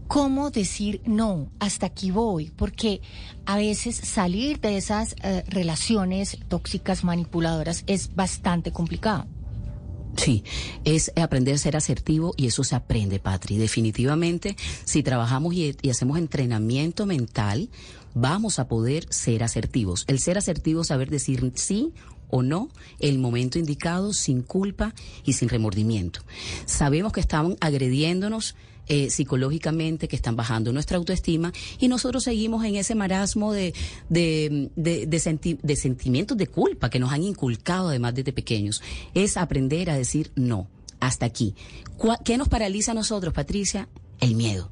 ¿cómo 0.07 0.51
decir 0.51 1.01
no? 1.05 1.51
Hasta 1.59 1.87
aquí 1.87 2.11
voy, 2.11 2.51
porque 2.55 3.01
a 3.45 3.57
veces 3.57 3.95
salir 3.95 4.59
de 4.59 4.77
esas 4.77 5.15
eh, 5.23 5.43
relaciones 5.47 6.37
tóxicas, 6.47 7.03
manipuladoras, 7.03 7.83
es 7.87 8.15
bastante 8.15 8.71
complicado. 8.71 9.27
Sí, 10.15 10.43
es 10.83 11.11
aprender 11.15 11.55
a 11.55 11.57
ser 11.59 11.75
asertivo 11.77 12.33
y 12.37 12.47
eso 12.47 12.63
se 12.63 12.75
aprende, 12.75 13.19
Patri. 13.19 13.57
Definitivamente, 13.57 14.55
si 14.83 15.03
trabajamos 15.03 15.53
y, 15.53 15.75
y 15.81 15.89
hacemos 15.91 16.17
entrenamiento 16.17 17.05
mental, 17.05 17.69
vamos 18.15 18.57
a 18.57 18.67
poder 18.67 19.05
ser 19.13 19.43
asertivos. 19.43 20.05
El 20.07 20.19
ser 20.19 20.39
asertivo 20.39 20.81
es 20.81 20.87
saber 20.87 21.11
decir 21.11 21.51
sí 21.55 21.93
o 22.29 22.41
no, 22.41 22.69
el 22.99 23.19
momento 23.19 23.59
indicado, 23.59 24.11
sin 24.13 24.41
culpa 24.41 24.93
y 25.23 25.33
sin 25.33 25.49
remordimiento. 25.49 26.21
Sabemos 26.65 27.13
que 27.13 27.19
estaban 27.19 27.55
agrediéndonos 27.61 28.55
eh, 28.87 29.09
psicológicamente, 29.09 30.07
que 30.07 30.15
están 30.15 30.35
bajando 30.35 30.71
nuestra 30.73 30.97
autoestima 30.97 31.51
y 31.79 31.87
nosotros 31.87 32.23
seguimos 32.23 32.63
en 32.65 32.75
ese 32.75 32.95
marasmo 32.95 33.53
de, 33.53 33.73
de, 34.09 34.69
de, 34.75 35.17
senti- 35.19 35.59
de 35.61 35.75
sentimientos 35.75 36.37
de 36.37 36.47
culpa 36.47 36.89
que 36.89 36.99
nos 36.99 37.11
han 37.11 37.23
inculcado 37.23 37.89
además 37.89 38.15
desde 38.15 38.33
pequeños. 38.33 38.81
Es 39.13 39.37
aprender 39.37 39.89
a 39.89 39.97
decir 39.97 40.31
no, 40.35 40.67
hasta 40.99 41.25
aquí. 41.25 41.55
¿Cuá- 41.97 42.19
¿Qué 42.23 42.37
nos 42.37 42.49
paraliza 42.49 42.91
a 42.91 42.95
nosotros, 42.95 43.33
Patricia? 43.33 43.87
El 44.19 44.35
miedo. 44.35 44.71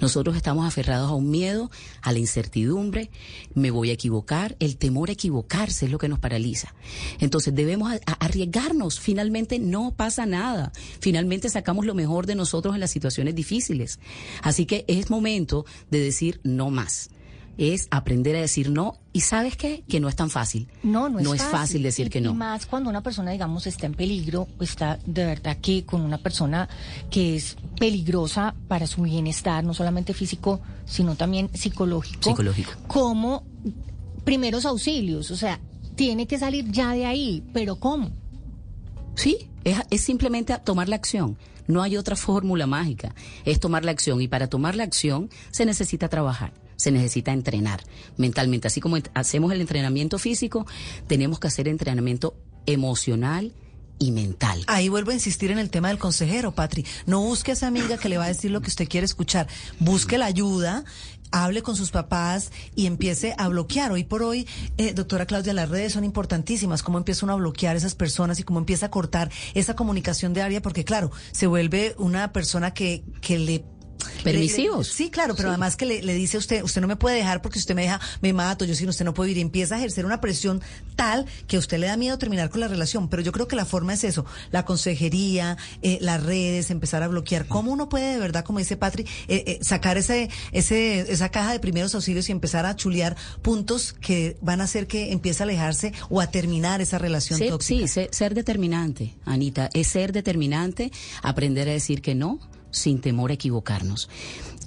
Nosotros 0.00 0.36
estamos 0.36 0.66
aferrados 0.66 1.10
a 1.10 1.14
un 1.14 1.30
miedo, 1.30 1.70
a 2.02 2.12
la 2.12 2.18
incertidumbre, 2.18 3.10
me 3.54 3.70
voy 3.70 3.90
a 3.90 3.94
equivocar, 3.94 4.56
el 4.60 4.76
temor 4.76 5.08
a 5.10 5.12
equivocarse 5.12 5.86
es 5.86 5.90
lo 5.90 5.98
que 5.98 6.08
nos 6.08 6.18
paraliza. 6.18 6.74
Entonces 7.18 7.54
debemos 7.54 7.92
a- 7.92 8.12
arriesgarnos, 8.24 9.00
finalmente 9.00 9.58
no 9.58 9.92
pasa 9.96 10.26
nada, 10.26 10.72
finalmente 11.00 11.48
sacamos 11.48 11.84
lo 11.86 11.94
mejor 11.94 12.26
de 12.26 12.34
nosotros 12.34 12.74
en 12.74 12.80
las 12.80 12.90
situaciones 12.90 13.34
difíciles. 13.34 13.98
Así 14.42 14.66
que 14.66 14.84
es 14.88 15.10
momento 15.10 15.64
de 15.90 16.00
decir 16.00 16.40
no 16.44 16.70
más. 16.70 17.10
Es 17.58 17.88
aprender 17.90 18.34
a 18.36 18.40
decir 18.40 18.70
no 18.70 18.96
y 19.12 19.20
sabes 19.22 19.56
qué, 19.56 19.82
que 19.88 19.98
no 20.00 20.08
es 20.08 20.14
tan 20.16 20.30
fácil. 20.30 20.68
No, 20.82 21.08
no 21.08 21.34
es, 21.34 21.42
fácil. 21.42 21.82
decir 21.82 22.06
Y- 22.06 22.10
que 22.10 22.18
Y 22.20 22.22
no. 22.22 22.32
más 22.34 22.64
cuando 22.66 22.88
una 22.88 23.02
persona, 23.02 23.32
digamos, 23.32 23.66
está 23.66 23.86
en 23.86 23.94
peligro, 23.94 24.46
está 24.60 24.98
de 25.04 25.24
verdad 25.26 25.56
que 25.60 25.84
con 25.84 26.00
una 26.02 26.18
persona 26.18 26.68
que 27.10 27.34
es 27.36 27.56
peligrosa 27.78 28.54
para 28.68 28.86
su 28.86 29.02
bienestar, 29.02 29.64
no 29.64 29.74
solamente 29.74 30.14
físico, 30.14 30.60
sino 30.86 31.16
también 31.16 31.50
psicológico. 31.52 32.30
Psicológico. 32.30 32.70
Como 32.86 33.42
primeros 34.24 34.64
auxilios, 34.64 35.30
o 35.32 35.36
sea, 35.36 35.60
tiene 35.96 36.26
que 36.28 36.38
salir 36.38 36.70
ya 36.70 36.92
de 36.92 37.06
ahí, 37.06 37.42
pero 37.52 37.76
¿cómo? 37.76 38.10
Sí, 39.16 39.48
es, 39.64 39.78
es 39.90 40.00
simplemente 40.02 40.56
tomar 40.64 40.88
la 40.88 40.94
acción. 40.96 41.36
No 41.66 41.82
hay 41.82 41.96
otra 41.96 42.14
fórmula 42.16 42.66
mágica. 42.66 43.14
Es 43.44 43.60
tomar 43.60 43.84
la 43.84 43.90
acción. 43.90 44.22
Y 44.22 44.28
para 44.28 44.46
tomar 44.46 44.74
la 44.76 44.84
acción 44.84 45.28
se 45.50 45.66
necesita 45.66 46.08
trabajar, 46.08 46.52
se 46.78 46.92
necesita 46.92 47.32
entrenar 47.32 47.82
mentalmente. 48.16 48.68
Así 48.68 48.80
como 48.80 48.96
hacemos 49.12 49.52
el 49.52 49.60
entrenamiento 49.60 50.18
físico, 50.18 50.64
tenemos 51.06 51.38
que 51.38 51.48
hacer 51.48 51.68
entrenamiento 51.68 52.34
emocional 52.64 53.52
y 53.98 54.12
mental. 54.12 54.62
Ahí 54.68 54.88
vuelvo 54.88 55.10
a 55.10 55.14
insistir 55.14 55.50
en 55.50 55.58
el 55.58 55.70
tema 55.70 55.88
del 55.88 55.98
consejero, 55.98 56.52
Patri. 56.52 56.86
No 57.04 57.20
busque 57.20 57.50
a 57.50 57.54
esa 57.54 57.66
amiga 57.66 57.98
que 57.98 58.08
le 58.08 58.16
va 58.16 58.24
a 58.24 58.28
decir 58.28 58.52
lo 58.52 58.60
que 58.60 58.68
usted 58.68 58.88
quiere 58.88 59.04
escuchar. 59.04 59.48
Busque 59.80 60.18
la 60.18 60.26
ayuda, 60.26 60.84
hable 61.32 61.62
con 61.62 61.74
sus 61.74 61.90
papás 61.90 62.52
y 62.76 62.86
empiece 62.86 63.34
a 63.38 63.48
bloquear. 63.48 63.90
Hoy 63.90 64.04
por 64.04 64.22
hoy, 64.22 64.46
eh, 64.76 64.92
doctora 64.94 65.26
Claudia, 65.26 65.52
las 65.52 65.68
redes 65.68 65.94
son 65.94 66.04
importantísimas. 66.04 66.84
Cómo 66.84 66.98
empieza 66.98 67.26
uno 67.26 67.32
a 67.32 67.36
bloquear 67.36 67.74
esas 67.74 67.96
personas 67.96 68.38
y 68.38 68.44
cómo 68.44 68.60
empieza 68.60 68.86
a 68.86 68.90
cortar 68.90 69.32
esa 69.54 69.74
comunicación 69.74 70.32
diaria, 70.32 70.62
porque 70.62 70.84
claro, 70.84 71.10
se 71.32 71.48
vuelve 71.48 71.96
una 71.98 72.32
persona 72.32 72.72
que, 72.72 73.02
que 73.20 73.38
le 73.40 73.64
Permisivos. 74.24 74.86
le- 74.86 74.90
le- 74.92 74.96
sí, 74.96 75.10
claro, 75.10 75.34
pero 75.36 75.48
además 75.50 75.76
que 75.76 75.86
le, 75.86 76.02
le 76.02 76.14
dice 76.14 76.36
a 76.36 76.40
usted, 76.40 76.62
usted 76.62 76.80
no 76.80 76.86
me 76.88 76.96
puede 76.96 77.16
dejar 77.16 77.42
porque 77.42 77.58
si 77.58 77.62
usted 77.62 77.74
me 77.74 77.82
deja, 77.82 78.00
me 78.20 78.32
mato, 78.32 78.64
yo 78.64 78.74
sin 78.74 78.88
usted 78.88 79.04
no 79.04 79.14
puedo 79.14 79.26
vivir. 79.26 79.38
Y 79.38 79.42
empieza 79.42 79.74
a 79.74 79.78
ejercer 79.78 80.04
una 80.06 80.20
presión 80.20 80.60
tal 80.96 81.26
que 81.46 81.56
a 81.56 81.58
usted 81.58 81.78
le 81.78 81.86
da 81.86 81.96
miedo 81.96 82.18
terminar 82.18 82.50
con 82.50 82.60
la 82.60 82.68
relación. 82.68 83.08
Pero 83.08 83.22
yo 83.22 83.32
creo 83.32 83.48
que 83.48 83.56
la 83.56 83.64
forma 83.64 83.94
es 83.94 84.04
eso, 84.04 84.24
la 84.50 84.64
consejería, 84.64 85.56
eh, 85.82 85.98
las 86.00 86.22
redes, 86.22 86.70
empezar 86.70 87.02
a 87.02 87.08
bloquear. 87.08 87.46
¿Cómo 87.46 87.72
uno 87.72 87.88
puede 87.88 88.12
de 88.14 88.18
verdad, 88.18 88.44
como 88.44 88.58
dice 88.58 88.76
Patri, 88.76 89.04
eh, 89.28 89.44
eh, 89.46 89.58
sacar 89.62 89.96
ese, 89.98 90.30
ese, 90.52 91.00
esa 91.12 91.28
caja 91.30 91.52
de 91.52 91.60
primeros 91.60 91.94
auxilios 91.94 92.28
y 92.28 92.32
empezar 92.32 92.66
a 92.66 92.76
chulear 92.76 93.16
puntos 93.42 93.92
que 93.92 94.36
van 94.40 94.60
a 94.60 94.64
hacer 94.64 94.86
que 94.86 95.12
empiece 95.12 95.42
a 95.42 95.44
alejarse 95.44 95.92
o 96.10 96.20
a 96.20 96.28
terminar 96.30 96.80
esa 96.80 96.98
relación 96.98 97.38
Ser- 97.38 97.50
tóxica? 97.50 97.86
sí, 97.86 97.88
ser, 97.88 98.08
ser 98.12 98.34
determinante, 98.34 99.14
Anita, 99.24 99.70
es 99.72 99.88
ser 99.88 100.12
determinante, 100.12 100.90
aprender 101.22 101.68
a 101.68 101.72
decir 101.72 102.02
que 102.02 102.14
no 102.14 102.38
sin 102.70 103.00
temor 103.00 103.30
a 103.30 103.34
equivocarnos. 103.34 104.08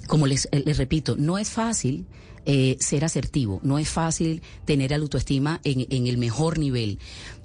Como 0.06 0.26
les, 0.26 0.48
eh, 0.52 0.72
repito, 0.74 1.16
no 1.16 1.38
es 1.38 1.50
fácil 1.50 2.06
eh, 2.44 2.76
ser 2.80 3.04
asertivo. 3.04 3.60
No 3.62 3.78
es 3.78 3.88
fácil 3.88 4.42
tener 4.64 4.90
la 4.90 4.96
autoestima 4.96 5.60
en 5.64 6.06
el 6.06 6.18
mejor 6.18 6.58
nivel, 6.58 6.98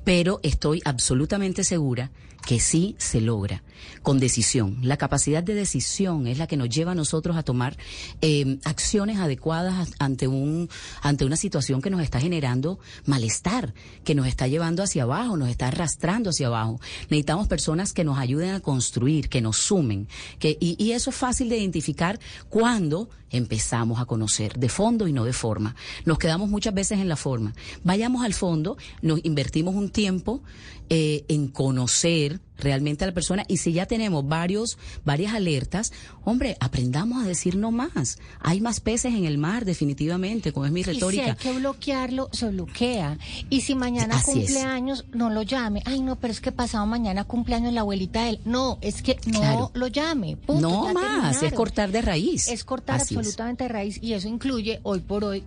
pero 0.04 0.40
estoy 0.44 0.82
absolutamente 0.86 1.64
segura 1.64 2.12
que 2.46 2.60
sí 2.60 2.96
se 2.98 3.22
logra 3.22 3.64
con 4.01 4.19
decisión. 4.19 4.77
La 4.81 4.98
capacidad 4.98 5.43
de 5.43 5.53
decisión 5.53 6.27
es 6.27 6.38
la 6.38 6.48
que 6.48 6.57
nos 6.57 6.69
lleva 6.69 6.91
a 6.91 6.96
nosotros 6.96 7.38
a 7.38 7.43
tomar 7.43 7.77
eh, 8.22 8.60
acciones 8.63 9.17
adecuadas 9.17 9.91
ante 10.00 10.27
un 10.27 10.69
ante 11.01 11.25
una 11.25 11.36
situación 11.36 11.81
que 11.81 11.89
nos 11.89 12.01
está 12.01 12.19
generando 12.19 12.79
malestar, 13.05 13.74
que 14.03 14.15
nos 14.15 14.27
está 14.27 14.48
llevando 14.48 14.84
hacia 14.84 15.03
abajo, 15.03 15.38
nos 15.38 15.50
está 15.50 15.67
arrastrando 15.67 16.29
hacia 16.29 16.48
abajo. 16.48 16.79
Necesitamos 17.10 17.48
personas 17.48 17.93
que 17.93 18.03
nos 18.03 18.17
ayuden 18.17 18.51
a 18.51 18.60
construir, 18.60 19.29
que 19.29 19.41
nos 19.41 19.57
sumen, 19.57 20.07
que 20.39 20.57
y, 20.60 20.75
y 20.84 20.91
eso 20.91 21.10
es 21.10 21.15
fácil 21.15 21.50
de 21.50 21.57
identificar 21.57 22.19
cuando 22.50 23.10
empezamos 23.29 24.00
a 24.00 24.05
conocer 24.05 24.57
de 24.57 24.69
fondo 24.69 25.07
y 25.07 25.13
no 25.13 25.25
de 25.25 25.34
forma. 25.34 25.75
Nos 26.05 26.17
quedamos 26.17 26.50
muchas 26.50 26.74
veces 26.74 27.00
en 27.00 27.10
la 27.10 27.15
forma. 27.15 27.53
Vayamos 27.84 28.24
al 28.24 28.34
fondo, 28.34 28.77
nos 29.01 29.24
invertimos 29.24 29.75
un 29.75 29.89
tiempo 29.89 30.43
eh, 30.89 31.25
en 31.27 31.48
conocer 31.48 32.39
realmente 32.58 33.04
a 33.04 33.08
la 33.08 33.14
persona 33.14 33.44
y 33.48 33.58
si 33.58 33.74
ya 33.74 33.86
tenemos 33.86 34.28
varios 34.28 34.78
varias 35.06 35.34
alertas, 35.34 35.92
hombre, 36.24 36.58
aprendamos 36.60 37.24
a 37.24 37.28
decir 37.28 37.56
no 37.56 37.72
más. 37.72 38.20
Hay 38.40 38.62
más 38.62 38.80
peces 38.80 39.14
en 39.14 39.26
el 39.26 39.38
mar 39.38 39.66
definitivamente, 39.66 40.52
como 40.54 40.66
es 40.66 40.72
mi 40.72 40.84
retórica. 40.84 41.22
Y 41.24 41.26
si 41.26 41.30
hay 41.32 41.36
que 41.38 41.54
bloquearlo, 41.60 42.30
se 42.32 42.50
bloquea. 42.50 43.18
Y 43.50 43.62
si 43.62 43.76
mañana 43.76 44.16
Así 44.18 44.32
cumple 44.32 44.60
es. 44.60 44.66
años, 44.66 45.06
no 45.14 45.30
lo 45.30 45.42
llame. 45.44 45.82
Ay, 45.86 46.02
no, 46.02 46.16
pero 46.18 46.32
es 46.32 46.42
que 46.42 46.52
pasado 46.52 46.86
mañana 46.86 47.24
cumpleaños 47.24 47.74
la 47.74 47.82
abuelita 47.82 48.24
de 48.24 48.30
él. 48.32 48.40
No, 48.46 48.78
es 48.82 49.02
que 49.02 49.18
no 49.26 49.40
Claro. 49.40 49.72
lo 49.74 49.88
llame. 49.88 50.38
Punto, 50.38 50.62
no 50.70 50.94
más, 50.94 51.42
es 51.44 51.54
cortar 51.54 51.92
de 51.92 52.02
raíz. 52.02 52.48
Es 52.48 52.64
cortar 52.64 52.98
Así 53.02 53.14
es. 53.14 53.18
absolutamente 53.18 53.64
de 53.66 53.68
raíz 53.70 54.00
y 54.02 54.14
eso 54.14 54.28
incluye 54.28 54.80
hoy 54.84 55.00
por 55.02 55.24
hoy 55.24 55.44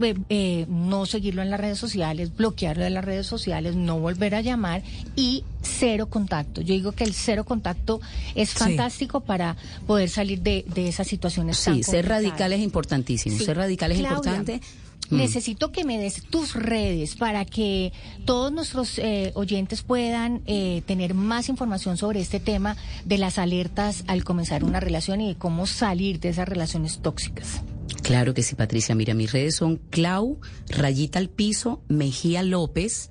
eh, 0.00 0.14
eh, 0.28 0.66
no 0.68 1.06
seguirlo 1.06 1.42
en 1.42 1.50
las 1.50 1.60
redes 1.60 1.78
sociales, 1.78 2.34
bloquearlo 2.36 2.84
de 2.84 2.90
las 2.90 3.04
redes 3.04 3.26
sociales, 3.26 3.76
no 3.76 3.98
volver 3.98 4.34
a 4.34 4.40
llamar 4.40 4.82
y 5.14 5.44
cero 5.62 6.08
contacto. 6.08 6.60
Yo 6.60 6.74
digo 6.74 6.92
que 6.92 7.04
el 7.04 7.14
cero 7.14 7.44
contacto 7.44 8.00
es 8.34 8.50
Sí. 8.50 8.58
fantástico 8.58 9.20
para 9.20 9.56
poder 9.86 10.08
salir 10.08 10.40
de, 10.42 10.64
de 10.74 10.88
esas 10.88 11.06
situaciones. 11.06 11.62
tan 11.62 11.76
Sí, 11.76 11.82
ser 11.82 12.06
radical 12.08 12.52
es 12.52 12.60
importantísimo. 12.60 13.36
Sí. 13.38 13.44
Ser 13.44 13.56
radical 13.56 13.92
es 13.92 13.98
Claudia, 13.98 14.16
importante. 14.16 14.60
Mm. 15.08 15.16
Necesito 15.18 15.70
que 15.70 15.84
me 15.84 15.98
des 15.98 16.22
tus 16.24 16.54
redes 16.54 17.14
para 17.14 17.44
que 17.44 17.92
todos 18.24 18.50
nuestros 18.52 18.98
eh, 18.98 19.30
oyentes 19.34 19.82
puedan 19.82 20.42
eh, 20.46 20.82
tener 20.84 21.14
más 21.14 21.48
información 21.48 21.96
sobre 21.96 22.20
este 22.20 22.40
tema 22.40 22.76
de 23.04 23.18
las 23.18 23.38
alertas 23.38 24.02
al 24.08 24.24
comenzar 24.24 24.64
una 24.64 24.80
relación 24.80 25.20
y 25.20 25.28
de 25.28 25.34
cómo 25.36 25.66
salir 25.66 26.18
de 26.18 26.30
esas 26.30 26.48
relaciones 26.48 26.98
tóxicas. 26.98 27.62
Claro 28.06 28.34
que 28.34 28.42
sí, 28.44 28.54
Patricia. 28.54 28.94
Mira, 28.94 29.14
mis 29.14 29.32
redes 29.32 29.56
son 29.56 29.76
Clau, 29.90 30.38
rayita 30.68 31.18
al 31.18 31.28
piso, 31.28 31.82
Mejía 31.88 32.42
López. 32.44 33.10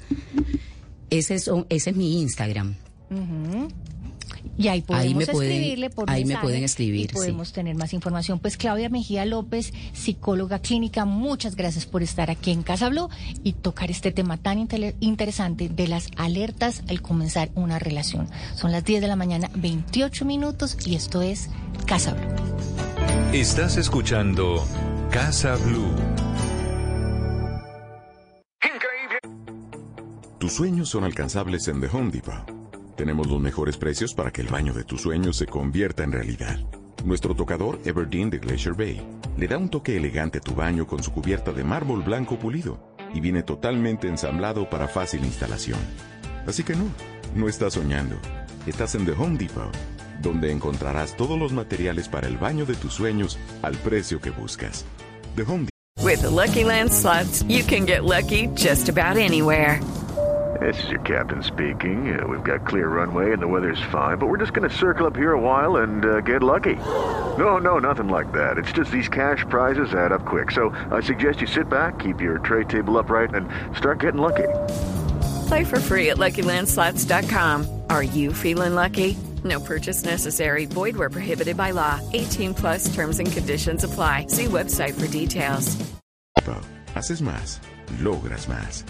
Ese 1.10 1.36
es, 1.36 1.50
ese 1.70 1.90
es 1.90 1.96
mi 1.98 2.22
Instagram. 2.22 2.76
Y 4.58 4.70
ahí 4.70 4.82
podemos 4.82 5.18
me 5.18 5.34
pueden- 5.34 5.52
escribirle 5.52 5.90
por 5.90 6.10
ahí 6.10 6.24
me 6.24 6.38
pueden 6.38 6.64
escribir, 6.64 7.10
y 7.12 7.14
podemos 7.14 7.52
tener 7.52 7.76
más 7.76 7.92
información. 7.94 8.40
Pues 8.40 8.56
Claudia 8.56 8.88
Mejía 8.90 9.26
López, 9.26 9.74
psicóloga 9.94 10.60
clínica, 10.60 11.04
muchas 11.04 11.58
gracias 11.58 11.86
por 11.86 12.02
estar 12.02 12.32
aquí 12.32 12.52
en 12.52 12.64
Casa 12.64 12.88
Blue 12.88 13.10
y 13.44 13.52
tocar 13.52 13.92
este 13.92 14.12
tema 14.14 14.38
tan 14.38 14.66
interesante 15.02 15.68
de 15.68 15.88
las 15.90 16.08
alertas 16.16 16.84
al 16.88 17.02
comenzar 17.02 17.50
una 17.56 17.80
relación. 17.80 18.30
Son 18.56 18.72
las 18.72 18.86
10 18.86 19.02
de 19.02 19.08
la 19.08 19.18
mañana, 19.18 19.52
28 19.56 20.24
minutos 20.24 20.78
y 20.86 20.96
esto 20.96 21.22
es 21.22 21.50
Casa 21.86 22.14
Blue. 22.14 22.75
Estás 23.36 23.76
escuchando 23.76 24.66
Casa 25.12 25.58
Blue. 25.58 25.94
Tus 30.40 30.54
sueños 30.54 30.88
son 30.88 31.04
alcanzables 31.04 31.68
en 31.68 31.82
The 31.82 31.88
Home 31.88 32.12
Depot. 32.12 32.50
Tenemos 32.96 33.28
los 33.28 33.42
mejores 33.42 33.76
precios 33.76 34.14
para 34.14 34.32
que 34.32 34.40
el 34.40 34.48
baño 34.48 34.74
de 34.74 34.86
tus 34.86 35.02
sueños 35.02 35.36
se 35.36 35.48
convierta 35.48 36.06
en 36.06 36.14
realidad. 36.14 36.62
Nuestro 37.04 37.36
tocador 37.36 37.82
Everdeen 37.84 38.30
de 38.30 38.40
Glacier 38.40 38.74
Bay 38.74 39.06
le 39.38 39.48
da 39.50 39.58
un 39.58 39.68
toque 39.68 39.98
elegante 39.98 40.38
a 40.38 40.42
tu 40.42 40.56
baño 40.56 40.88
con 40.88 41.04
su 41.04 41.12
cubierta 41.12 41.52
de 41.52 41.66
mármol 41.66 42.04
blanco 42.04 42.40
pulido 42.40 42.80
y 43.14 43.20
viene 43.20 43.44
totalmente 43.44 44.08
ensamblado 44.08 44.70
para 44.70 44.88
fácil 44.88 45.26
instalación. 45.26 45.80
Así 46.48 46.64
que 46.64 46.74
no, 46.74 46.86
no 47.36 47.50
estás 47.50 47.74
soñando. 47.74 48.16
Estás 48.66 48.96
en 48.96 49.06
The 49.06 49.12
Home 49.12 49.38
Depot, 49.38 49.76
donde 50.22 50.52
encontrarás 50.52 51.16
todos 51.16 51.40
los 51.40 51.54
materiales 51.54 52.08
para 52.08 52.28
el 52.28 52.38
baño 52.38 52.66
de 52.66 52.76
tus 52.76 52.94
sueños 52.94 53.38
al 53.62 53.76
precio 53.78 54.20
que 54.20 54.32
buscas. 54.32 54.86
The 55.36 55.44
Home 55.44 55.68
With 56.02 56.22
the 56.22 56.30
Lucky 56.30 56.64
Land 56.64 56.94
slots, 56.94 57.44
you 57.48 57.64
can 57.64 57.86
get 57.86 58.04
lucky 58.04 58.48
just 58.54 58.90
about 58.90 59.18
anywhere. 59.18 59.82
This 60.62 60.84
is 60.84 60.90
your 60.90 61.02
captain 61.02 61.44
speaking. 61.44 62.18
Uh, 62.18 62.26
we've 62.28 62.44
got 62.44 62.66
clear 62.66 62.88
runway 62.88 63.34
and 63.34 63.42
the 63.42 63.48
weather's 63.48 63.82
fine, 63.92 64.18
but 64.18 64.28
we're 64.28 64.38
just 64.38 64.54
going 64.54 64.70
to 64.70 64.76
circle 64.76 65.06
up 65.06 65.16
here 65.16 65.34
a 65.34 65.40
while 65.40 65.78
and 65.78 66.06
uh, 66.06 66.22
get 66.22 66.44
lucky. 66.44 66.76
No, 67.38 67.58
no, 67.58 67.80
nothing 67.80 68.08
like 68.08 68.32
that. 68.32 68.58
It's 68.58 68.72
just 68.72 68.92
these 68.92 69.10
cash 69.10 69.44
prizes 69.50 69.94
add 69.94 70.12
up 70.12 70.26
quick. 70.26 70.52
So 70.52 70.70
I 70.92 71.02
suggest 71.02 71.42
you 71.42 71.48
sit 71.48 71.70
back, 71.70 72.00
keep 72.00 72.22
your 72.22 72.38
tray 72.40 72.64
table 72.64 72.98
upright, 72.98 73.34
and 73.34 73.50
start 73.76 74.00
getting 74.00 74.22
lucky. 74.22 74.48
Play 75.48 75.64
for 75.64 75.80
free 75.80 76.12
at 76.12 76.18
LuckyLandSlots.com. 76.18 77.82
Are 77.90 78.04
you 78.04 78.32
feeling 78.32 78.76
lucky? 78.76 79.18
No 79.46 79.60
purchase 79.60 80.04
necessary. 80.04 80.66
Void 80.66 80.98
where 80.98 81.10
prohibited 81.10 81.56
by 81.56 81.72
law. 81.72 82.00
18 82.14 82.54
plus 82.56 82.94
terms 82.94 83.20
and 83.20 83.32
conditions 83.32 83.84
apply. 83.84 84.26
See 84.28 84.46
website 84.46 85.00
for 85.00 85.08
details. 85.08 85.78
Haces 86.96 87.22
más, 87.22 87.60
logras 88.00 88.48
más. 88.48 88.86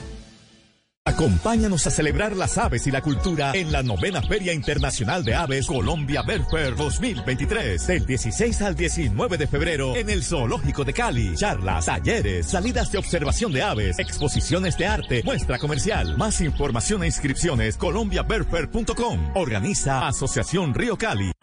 Acompáñanos 1.07 1.85
a 1.85 1.91
celebrar 1.91 2.35
las 2.35 2.57
aves 2.57 2.87
y 2.87 2.91
la 2.91 2.99
cultura 2.99 3.51
en 3.53 3.71
la 3.71 3.83
novena 3.83 4.23
Feria 4.23 4.53
Internacional 4.53 5.23
de 5.23 5.35
Aves 5.35 5.67
Colombia 5.67 6.23
Bird 6.23 6.45
Fair 6.49 6.75
2023, 6.75 7.85
del 7.85 8.05
16 8.07 8.61
al 8.63 8.75
19 8.75 9.37
de 9.37 9.45
febrero 9.45 9.95
en 9.95 10.09
el 10.09 10.23
Zoológico 10.23 10.83
de 10.83 10.93
Cali. 10.93 11.35
Charlas, 11.35 11.85
talleres, 11.85 12.47
salidas 12.47 12.91
de 12.91 12.97
observación 12.97 13.53
de 13.53 13.61
aves, 13.61 13.99
exposiciones 13.99 14.79
de 14.79 14.87
arte, 14.87 15.21
muestra 15.23 15.59
comercial. 15.59 16.17
Más 16.17 16.41
información 16.41 17.03
e 17.03 17.05
inscripciones 17.05 17.77
colombiabirdfair.com. 17.77 19.33
Organiza 19.35 20.07
Asociación 20.07 20.73
Río 20.73 20.97
Cali. 20.97 21.34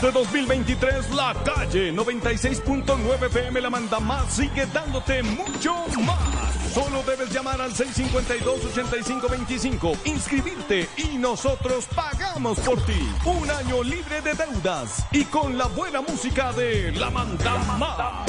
Este 0.00 0.12
2023 0.12 1.10
la 1.10 1.34
calle 1.44 1.92
96.9 1.92 3.30
PM 3.30 3.60
la 3.60 3.68
manda 3.68 3.98
más 3.98 4.32
sigue 4.32 4.64
dándote 4.66 5.24
mucho 5.24 5.74
más. 6.04 6.72
Solo 6.72 7.02
debes 7.02 7.34
llamar 7.34 7.60
al 7.60 7.72
652-8525, 7.72 9.98
inscribirte 10.04 10.88
y 10.98 11.18
nosotros 11.18 11.86
pagamos 11.96 12.60
por 12.60 12.80
ti. 12.86 13.08
Un 13.24 13.50
año 13.50 13.82
libre 13.82 14.20
de 14.20 14.34
deudas 14.34 15.04
y 15.10 15.24
con 15.24 15.58
la 15.58 15.66
buena 15.66 16.00
música 16.00 16.52
de 16.52 16.92
La 16.92 17.10
Manda 17.10 17.58
Más. 17.76 18.28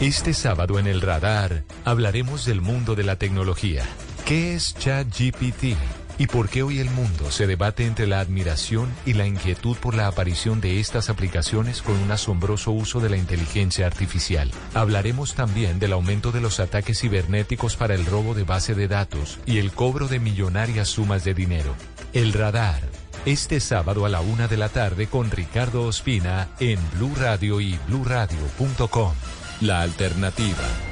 Este 0.00 0.34
sábado 0.34 0.80
en 0.80 0.88
el 0.88 1.00
radar 1.00 1.62
hablaremos 1.84 2.44
del 2.44 2.60
mundo 2.60 2.96
de 2.96 3.04
la 3.04 3.14
tecnología. 3.14 3.84
¿Qué 4.24 4.56
es 4.56 4.74
ChatGPT? 4.74 5.76
¿Y 6.18 6.26
por 6.26 6.48
qué 6.48 6.62
hoy 6.62 6.78
el 6.78 6.90
mundo 6.90 7.30
se 7.30 7.46
debate 7.46 7.86
entre 7.86 8.06
la 8.06 8.20
admiración 8.20 8.90
y 9.06 9.14
la 9.14 9.26
inquietud 9.26 9.76
por 9.76 9.94
la 9.94 10.06
aparición 10.06 10.60
de 10.60 10.78
estas 10.78 11.10
aplicaciones 11.10 11.82
con 11.82 11.96
un 11.96 12.10
asombroso 12.10 12.70
uso 12.70 13.00
de 13.00 13.08
la 13.08 13.16
inteligencia 13.16 13.86
artificial? 13.86 14.50
Hablaremos 14.74 15.34
también 15.34 15.78
del 15.78 15.92
aumento 15.92 16.30
de 16.30 16.40
los 16.40 16.60
ataques 16.60 17.00
cibernéticos 17.00 17.76
para 17.76 17.94
el 17.94 18.04
robo 18.06 18.34
de 18.34 18.44
base 18.44 18.74
de 18.74 18.88
datos 18.88 19.38
y 19.46 19.58
el 19.58 19.72
cobro 19.72 20.08
de 20.08 20.20
millonarias 20.20 20.88
sumas 20.88 21.24
de 21.24 21.34
dinero. 21.34 21.74
El 22.12 22.32
radar. 22.32 22.82
Este 23.24 23.60
sábado 23.60 24.04
a 24.04 24.08
la 24.08 24.20
una 24.20 24.48
de 24.48 24.56
la 24.56 24.68
tarde 24.68 25.06
con 25.06 25.30
Ricardo 25.30 25.84
Ospina 25.84 26.48
en 26.58 26.78
Blue 26.94 27.14
Radio 27.16 27.60
y 27.60 27.78
bluradio.com. 27.86 29.12
La 29.60 29.82
alternativa. 29.82 30.91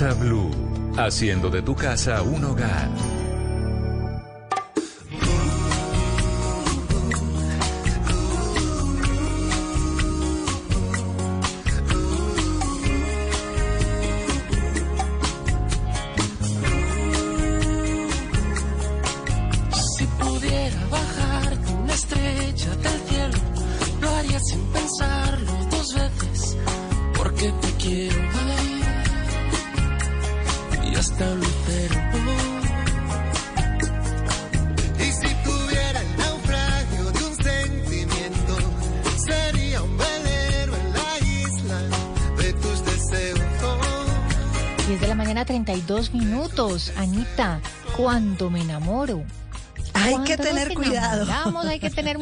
Casa 0.00 0.14
Blue. 0.14 0.50
haciendo 0.96 1.50
de 1.50 1.60
tu 1.60 1.74
casa 1.74 2.22
un 2.22 2.42
hogar. 2.42 2.88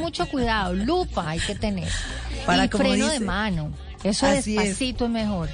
Mucho 0.09 0.27
cuidado. 0.29 0.75
Lupa 0.75 1.29
hay 1.31 1.39
que 1.41 1.55
tener. 1.55 1.89
Para, 2.47 2.65
y 2.65 2.69
freno 2.69 3.05
dice- 3.07 3.19
de 3.19 3.21
mano. 3.21 3.71
Eso 4.03 4.27
es. 4.27 4.45
despacito 4.47 5.05
es 5.05 5.11
mejor. 5.11 5.49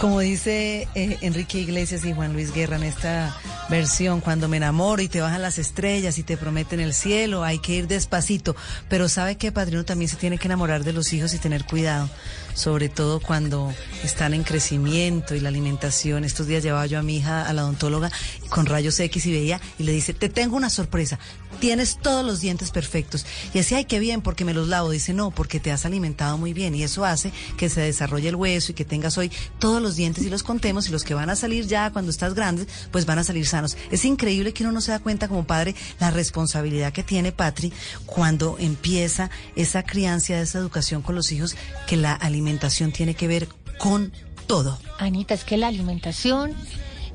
Como 0.00 0.20
dice 0.20 0.88
eh, 0.94 1.18
Enrique 1.20 1.58
Iglesias 1.58 2.04
y 2.04 2.12
Juan 2.14 2.32
Luis 2.32 2.52
Guerra 2.54 2.76
en 2.76 2.84
esta 2.84 3.34
versión, 3.72 4.20
cuando 4.20 4.48
me 4.48 4.58
enamoro 4.58 5.00
y 5.00 5.08
te 5.08 5.22
bajan 5.22 5.40
las 5.40 5.58
estrellas 5.58 6.18
y 6.18 6.22
te 6.22 6.36
prometen 6.36 6.78
el 6.78 6.92
cielo, 6.92 7.42
hay 7.42 7.58
que 7.58 7.72
ir 7.74 7.88
despacito. 7.88 8.54
Pero 8.90 9.08
sabe 9.08 9.36
que 9.36 9.50
Padrino 9.50 9.82
también 9.84 10.10
se 10.10 10.16
tiene 10.16 10.36
que 10.36 10.46
enamorar 10.46 10.84
de 10.84 10.92
los 10.92 11.10
hijos 11.14 11.32
y 11.32 11.38
tener 11.38 11.64
cuidado, 11.64 12.10
sobre 12.52 12.90
todo 12.90 13.18
cuando 13.18 13.72
están 14.04 14.34
en 14.34 14.42
crecimiento 14.42 15.34
y 15.34 15.40
la 15.40 15.48
alimentación. 15.48 16.24
Estos 16.24 16.46
días 16.46 16.62
llevaba 16.62 16.84
yo 16.84 16.98
a 16.98 17.02
mi 17.02 17.16
hija 17.16 17.48
a 17.48 17.52
la 17.54 17.64
odontóloga 17.64 18.12
con 18.50 18.66
rayos 18.66 19.00
X 19.00 19.24
y 19.24 19.32
veía 19.32 19.58
y 19.78 19.84
le 19.84 19.92
dice, 19.92 20.12
te 20.12 20.28
tengo 20.28 20.54
una 20.54 20.68
sorpresa, 20.68 21.18
tienes 21.58 21.96
todos 21.96 22.26
los 22.26 22.42
dientes 22.42 22.72
perfectos. 22.72 23.24
Y 23.54 23.58
decía, 23.58 23.78
ay, 23.78 23.86
qué 23.86 24.00
bien, 24.00 24.20
porque 24.20 24.44
me 24.44 24.52
los 24.52 24.68
lavo. 24.68 24.90
Dice, 24.90 25.14
no, 25.14 25.30
porque 25.30 25.60
te 25.60 25.72
has 25.72 25.86
alimentado 25.86 26.36
muy 26.36 26.52
bien 26.52 26.74
y 26.74 26.82
eso 26.82 27.06
hace 27.06 27.32
que 27.56 27.70
se 27.70 27.80
desarrolle 27.80 28.28
el 28.28 28.36
hueso 28.36 28.72
y 28.72 28.74
que 28.74 28.84
tengas 28.84 29.16
hoy 29.16 29.32
todos 29.58 29.80
los 29.80 29.96
dientes 29.96 30.24
y 30.24 30.28
los 30.28 30.42
contemos 30.42 30.88
y 30.88 30.92
los 30.92 31.04
que 31.04 31.14
van 31.14 31.30
a 31.30 31.36
salir 31.36 31.66
ya 31.66 31.90
cuando 31.90 32.10
estás 32.10 32.34
grande, 32.34 32.66
pues 32.90 33.06
van 33.06 33.18
a 33.18 33.24
salir 33.24 33.46
sanos. 33.46 33.61
Es 33.90 34.04
increíble 34.04 34.52
que 34.52 34.64
uno 34.64 34.72
no 34.72 34.80
se 34.80 34.92
da 34.92 34.98
cuenta 34.98 35.28
como 35.28 35.44
padre 35.44 35.74
la 36.00 36.10
responsabilidad 36.10 36.92
que 36.92 37.02
tiene 37.02 37.32
Patri 37.32 37.72
cuando 38.06 38.56
empieza 38.58 39.30
esa 39.56 39.82
crianza, 39.82 40.40
esa 40.40 40.58
educación 40.58 41.02
con 41.02 41.14
los 41.14 41.32
hijos, 41.32 41.56
que 41.86 41.96
la 41.96 42.14
alimentación 42.14 42.92
tiene 42.92 43.14
que 43.14 43.28
ver 43.28 43.48
con 43.78 44.12
todo. 44.46 44.78
Anita, 44.98 45.34
es 45.34 45.44
que 45.44 45.56
la 45.56 45.68
alimentación 45.68 46.54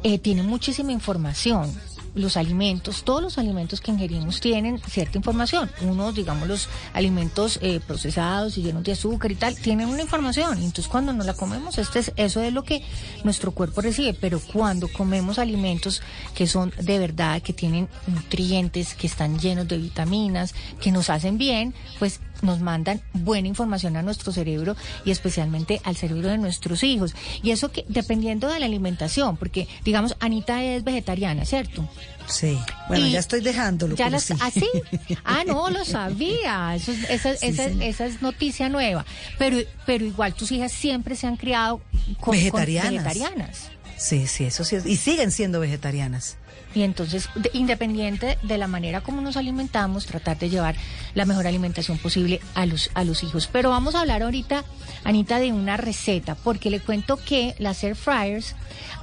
eh, 0.03 0.19
tiene 0.19 0.43
muchísima 0.43 0.91
información. 0.91 1.73
Los 2.15 2.37
alimentos, 2.37 3.03
todos 3.03 3.21
los 3.21 3.37
alimentos 3.37 3.81
que 3.81 3.91
ingerimos 3.91 4.39
tienen 4.39 4.79
cierta 4.79 5.17
información. 5.17 5.69
Unos, 5.81 6.15
digamos, 6.15 6.47
los 6.47 6.69
alimentos 6.93 7.59
eh, 7.61 7.79
procesados 7.85 8.57
y 8.57 8.63
llenos 8.63 8.83
de 8.83 8.93
azúcar 8.93 9.31
y 9.31 9.35
tal, 9.35 9.55
tienen 9.55 9.89
una 9.89 10.01
información. 10.01 10.57
Entonces 10.57 10.87
cuando 10.87 11.13
no 11.13 11.23
la 11.23 11.33
comemos, 11.33 11.77
este 11.77 11.99
es, 11.99 12.11
eso 12.15 12.41
es 12.41 12.53
lo 12.53 12.63
que 12.63 12.83
nuestro 13.23 13.51
cuerpo 13.51 13.81
recibe. 13.81 14.13
Pero 14.13 14.39
cuando 14.39 14.87
comemos 14.87 15.39
alimentos 15.39 16.01
que 16.33 16.47
son 16.47 16.73
de 16.81 16.99
verdad, 16.99 17.41
que 17.41 17.53
tienen 17.53 17.87
nutrientes, 18.07 18.93
que 18.95 19.07
están 19.07 19.39
llenos 19.39 19.67
de 19.67 19.77
vitaminas, 19.77 20.53
que 20.81 20.91
nos 20.91 21.09
hacen 21.09 21.37
bien, 21.37 21.73
pues 21.99 22.19
nos 22.41 22.59
mandan 22.61 23.01
buena 23.13 23.47
información 23.47 23.97
a 23.97 24.01
nuestro 24.01 24.31
cerebro 24.31 24.75
y 25.05 25.11
especialmente 25.11 25.81
al 25.83 25.95
cerebro 25.95 26.29
de 26.29 26.37
nuestros 26.37 26.83
hijos. 26.83 27.15
Y 27.43 27.51
eso 27.51 27.71
que 27.71 27.85
dependiendo 27.87 28.47
de 28.47 28.59
la 28.59 28.65
alimentación, 28.65 29.37
porque 29.37 29.67
digamos, 29.83 30.15
Anita 30.19 30.63
es 30.63 30.83
vegetariana, 30.83 31.45
¿cierto? 31.45 31.87
Sí. 32.27 32.59
Bueno, 32.87 33.07
Y 33.07 33.11
ya 33.11 33.19
estoy 33.19 33.41
dejándolo. 33.41 33.95
Ya 33.95 34.09
las, 34.09 34.25
sí. 34.25 34.33
¿Ah, 34.39 34.51
sí? 34.51 34.67
Ah, 35.23 35.43
no, 35.45 35.69
lo 35.69 35.85
sabía. 35.85 36.75
Eso, 36.75 36.91
esa, 37.09 37.35
Sí, 37.37 37.47
esa, 37.47 37.63
señor. 37.69 37.83
esa 37.83 38.05
es 38.05 38.21
noticia 38.21 38.69
nueva. 38.69 39.05
Pero, 39.37 39.57
pero 39.85 40.05
igual 40.05 40.33
tus 40.33 40.51
hijas 40.51 40.71
siempre 40.71 41.15
se 41.15 41.27
han 41.27 41.37
criado 41.37 41.81
con, 42.19 42.37
con 42.49 42.65
Vegetarianas. 42.65 43.71
Sí, 43.97 44.27
sí, 44.27 44.45
eso 44.45 44.63
sí. 44.63 44.75
es- 44.77 44.85
Y 44.85 44.95
siguen 44.95 45.31
siendo 45.31 45.59
vegetarianas. 45.59 46.37
Y 46.75 46.83
entonces, 46.83 47.29
de- 47.35 47.49
independiente 47.53 48.37
de 48.43 48.57
la 48.57 48.67
manera 48.67 49.01
como 49.01 49.21
nos 49.21 49.37
alimentamos, 49.37 50.05
tratar 50.05 50.37
de 50.37 50.49
llevar 50.49 50.75
la 51.15 51.25
mejor 51.25 51.47
alimentación 51.47 51.97
posible 51.97 52.39
a 52.53 52.65
los, 52.65 52.91
a 52.93 53.03
los 53.03 53.23
hijos. 53.23 53.49
Pero 53.51 53.69
vamos 53.71 53.95
a 53.95 54.01
hablar 54.01 54.21
ahorita, 54.21 54.63
Anita, 55.03 55.39
de 55.39 55.51
una 55.53 55.77
receta, 55.77 56.35
porque 56.35 56.69
le 56.69 56.79
cuento 56.79 57.17
que 57.17 57.55
las 57.57 57.83
air 57.83 57.95
fryers 57.95 58.55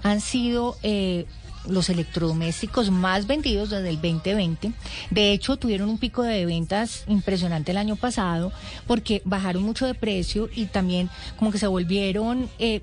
han 0.02 0.20
sido... 0.20 0.76
eh, 0.83 1.26
los 1.66 1.88
electrodomésticos 1.88 2.90
más 2.90 3.26
vendidos 3.26 3.70
desde 3.70 3.88
el 3.88 3.96
2020. 3.96 4.72
De 5.09 5.33
hecho, 5.33 5.57
tuvieron 5.57 5.88
un 5.88 5.96
pico 5.96 6.22
de 6.22 6.44
ventas 6.44 7.04
impresionante 7.09 7.70
el 7.70 7.78
año 7.78 7.96
pasado 7.96 8.52
porque 8.87 9.22
bajaron 9.24 9.62
mucho 9.62 9.87
de 9.87 9.94
precio 9.94 10.50
y 10.54 10.66
también 10.66 11.09
como 11.38 11.50
que 11.50 11.57
se 11.57 11.66
volvieron 11.66 12.50
eh, 12.59 12.83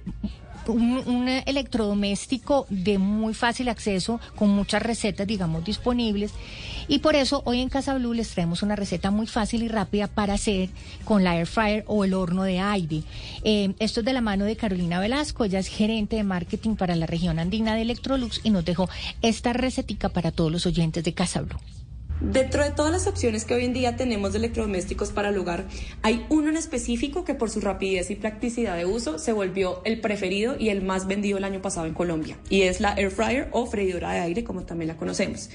un, 0.71 1.27
electrodoméstico 1.45 2.65
de 2.69 2.97
muy 2.97 3.33
fácil 3.33 3.69
acceso, 3.69 4.19
con 4.35 4.49
muchas 4.49 4.81
recetas, 4.81 5.27
digamos, 5.27 5.63
disponibles. 5.63 6.31
Y 6.87 6.99
por 6.99 7.15
eso 7.15 7.41
hoy 7.45 7.61
en 7.61 7.69
Casa 7.69 7.95
Blue 7.95 8.13
les 8.13 8.29
traemos 8.31 8.63
una 8.63 8.75
receta 8.75 9.11
muy 9.11 9.27
fácil 9.27 9.63
y 9.63 9.67
rápida 9.67 10.07
para 10.07 10.33
hacer 10.33 10.69
con 11.05 11.23
la 11.23 11.37
air 11.37 11.47
fryer 11.47 11.83
o 11.87 12.03
el 12.03 12.13
horno 12.13 12.43
de 12.43 12.59
aire. 12.59 13.03
Eh, 13.43 13.73
esto 13.79 14.01
es 14.01 14.05
de 14.05 14.13
la 14.13 14.21
mano 14.21 14.45
de 14.45 14.55
Carolina 14.55 14.99
Velasco, 14.99 15.45
ella 15.45 15.59
es 15.59 15.67
gerente 15.67 16.15
de 16.15 16.23
marketing 16.23 16.75
para 16.75 16.95
la 16.95 17.05
región 17.05 17.39
andina 17.39 17.75
de 17.75 17.83
Electrolux 17.83 18.41
y 18.43 18.49
nos 18.49 18.65
dejó 18.65 18.89
esta 19.21 19.53
recetica 19.53 20.09
para 20.09 20.31
todos 20.31 20.51
los 20.51 20.65
oyentes 20.65 21.03
de 21.03 21.13
Casa 21.13 21.41
Blue. 21.41 21.59
Dentro 22.21 22.63
de 22.63 22.69
todas 22.69 22.91
las 22.91 23.07
opciones 23.07 23.45
que 23.45 23.55
hoy 23.55 23.65
en 23.65 23.73
día 23.73 23.95
tenemos 23.95 24.31
de 24.31 24.37
electrodomésticos 24.37 25.09
para 25.09 25.29
el 25.29 25.37
hogar, 25.39 25.65
hay 26.03 26.23
uno 26.29 26.49
en 26.49 26.55
específico 26.55 27.25
que 27.25 27.33
por 27.33 27.49
su 27.49 27.61
rapidez 27.61 28.11
y 28.11 28.15
practicidad 28.15 28.77
de 28.77 28.85
uso 28.85 29.17
se 29.17 29.33
volvió 29.33 29.81
el 29.85 30.01
preferido 30.01 30.55
y 30.55 30.69
el 30.69 30.83
más 30.83 31.07
vendido 31.07 31.39
el 31.39 31.43
año 31.45 31.63
pasado 31.63 31.87
en 31.87 31.95
Colombia, 31.95 32.37
y 32.47 32.61
es 32.61 32.79
la 32.79 32.93
air 32.93 33.09
fryer 33.09 33.49
o 33.53 33.65
freidora 33.65 34.11
de 34.11 34.19
aire, 34.19 34.43
como 34.43 34.61
también 34.65 34.89
la 34.89 34.97
conocemos. 34.97 35.49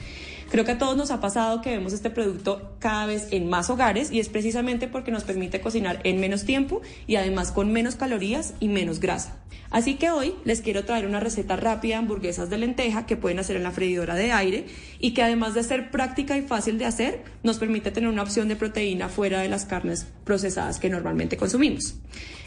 Creo 0.50 0.64
que 0.64 0.72
a 0.72 0.78
todos 0.78 0.96
nos 0.96 1.10
ha 1.10 1.20
pasado 1.20 1.60
que 1.60 1.70
vemos 1.70 1.92
este 1.92 2.10
producto 2.10 2.76
cada 2.78 3.06
vez 3.06 3.28
en 3.32 3.48
más 3.48 3.68
hogares 3.68 4.12
y 4.12 4.20
es 4.20 4.28
precisamente 4.28 4.86
porque 4.86 5.10
nos 5.10 5.24
permite 5.24 5.60
cocinar 5.60 6.00
en 6.04 6.20
menos 6.20 6.44
tiempo 6.44 6.82
y 7.06 7.16
además 7.16 7.50
con 7.50 7.72
menos 7.72 7.96
calorías 7.96 8.54
y 8.60 8.68
menos 8.68 9.00
grasa. 9.00 9.36
Así 9.70 9.94
que 9.96 10.10
hoy 10.10 10.34
les 10.44 10.60
quiero 10.60 10.84
traer 10.84 11.06
una 11.06 11.20
receta 11.20 11.56
rápida 11.56 11.96
de 11.96 11.98
hamburguesas 11.98 12.48
de 12.50 12.58
lenteja 12.58 13.06
que 13.06 13.16
pueden 13.16 13.40
hacer 13.40 13.56
en 13.56 13.64
la 13.64 13.72
freidora 13.72 14.14
de 14.14 14.32
aire 14.32 14.66
y 15.00 15.12
que 15.12 15.22
además 15.22 15.54
de 15.54 15.64
ser 15.64 15.90
práctica 15.90 16.36
y 16.36 16.42
fácil 16.42 16.78
de 16.78 16.84
hacer, 16.84 17.24
nos 17.42 17.58
permite 17.58 17.90
tener 17.90 18.08
una 18.08 18.22
opción 18.22 18.48
de 18.48 18.56
proteína 18.56 19.08
fuera 19.08 19.40
de 19.40 19.48
las 19.48 19.64
carnes 19.64 20.06
procesadas 20.24 20.78
que 20.78 20.88
normalmente 20.88 21.36
consumimos. 21.36 21.96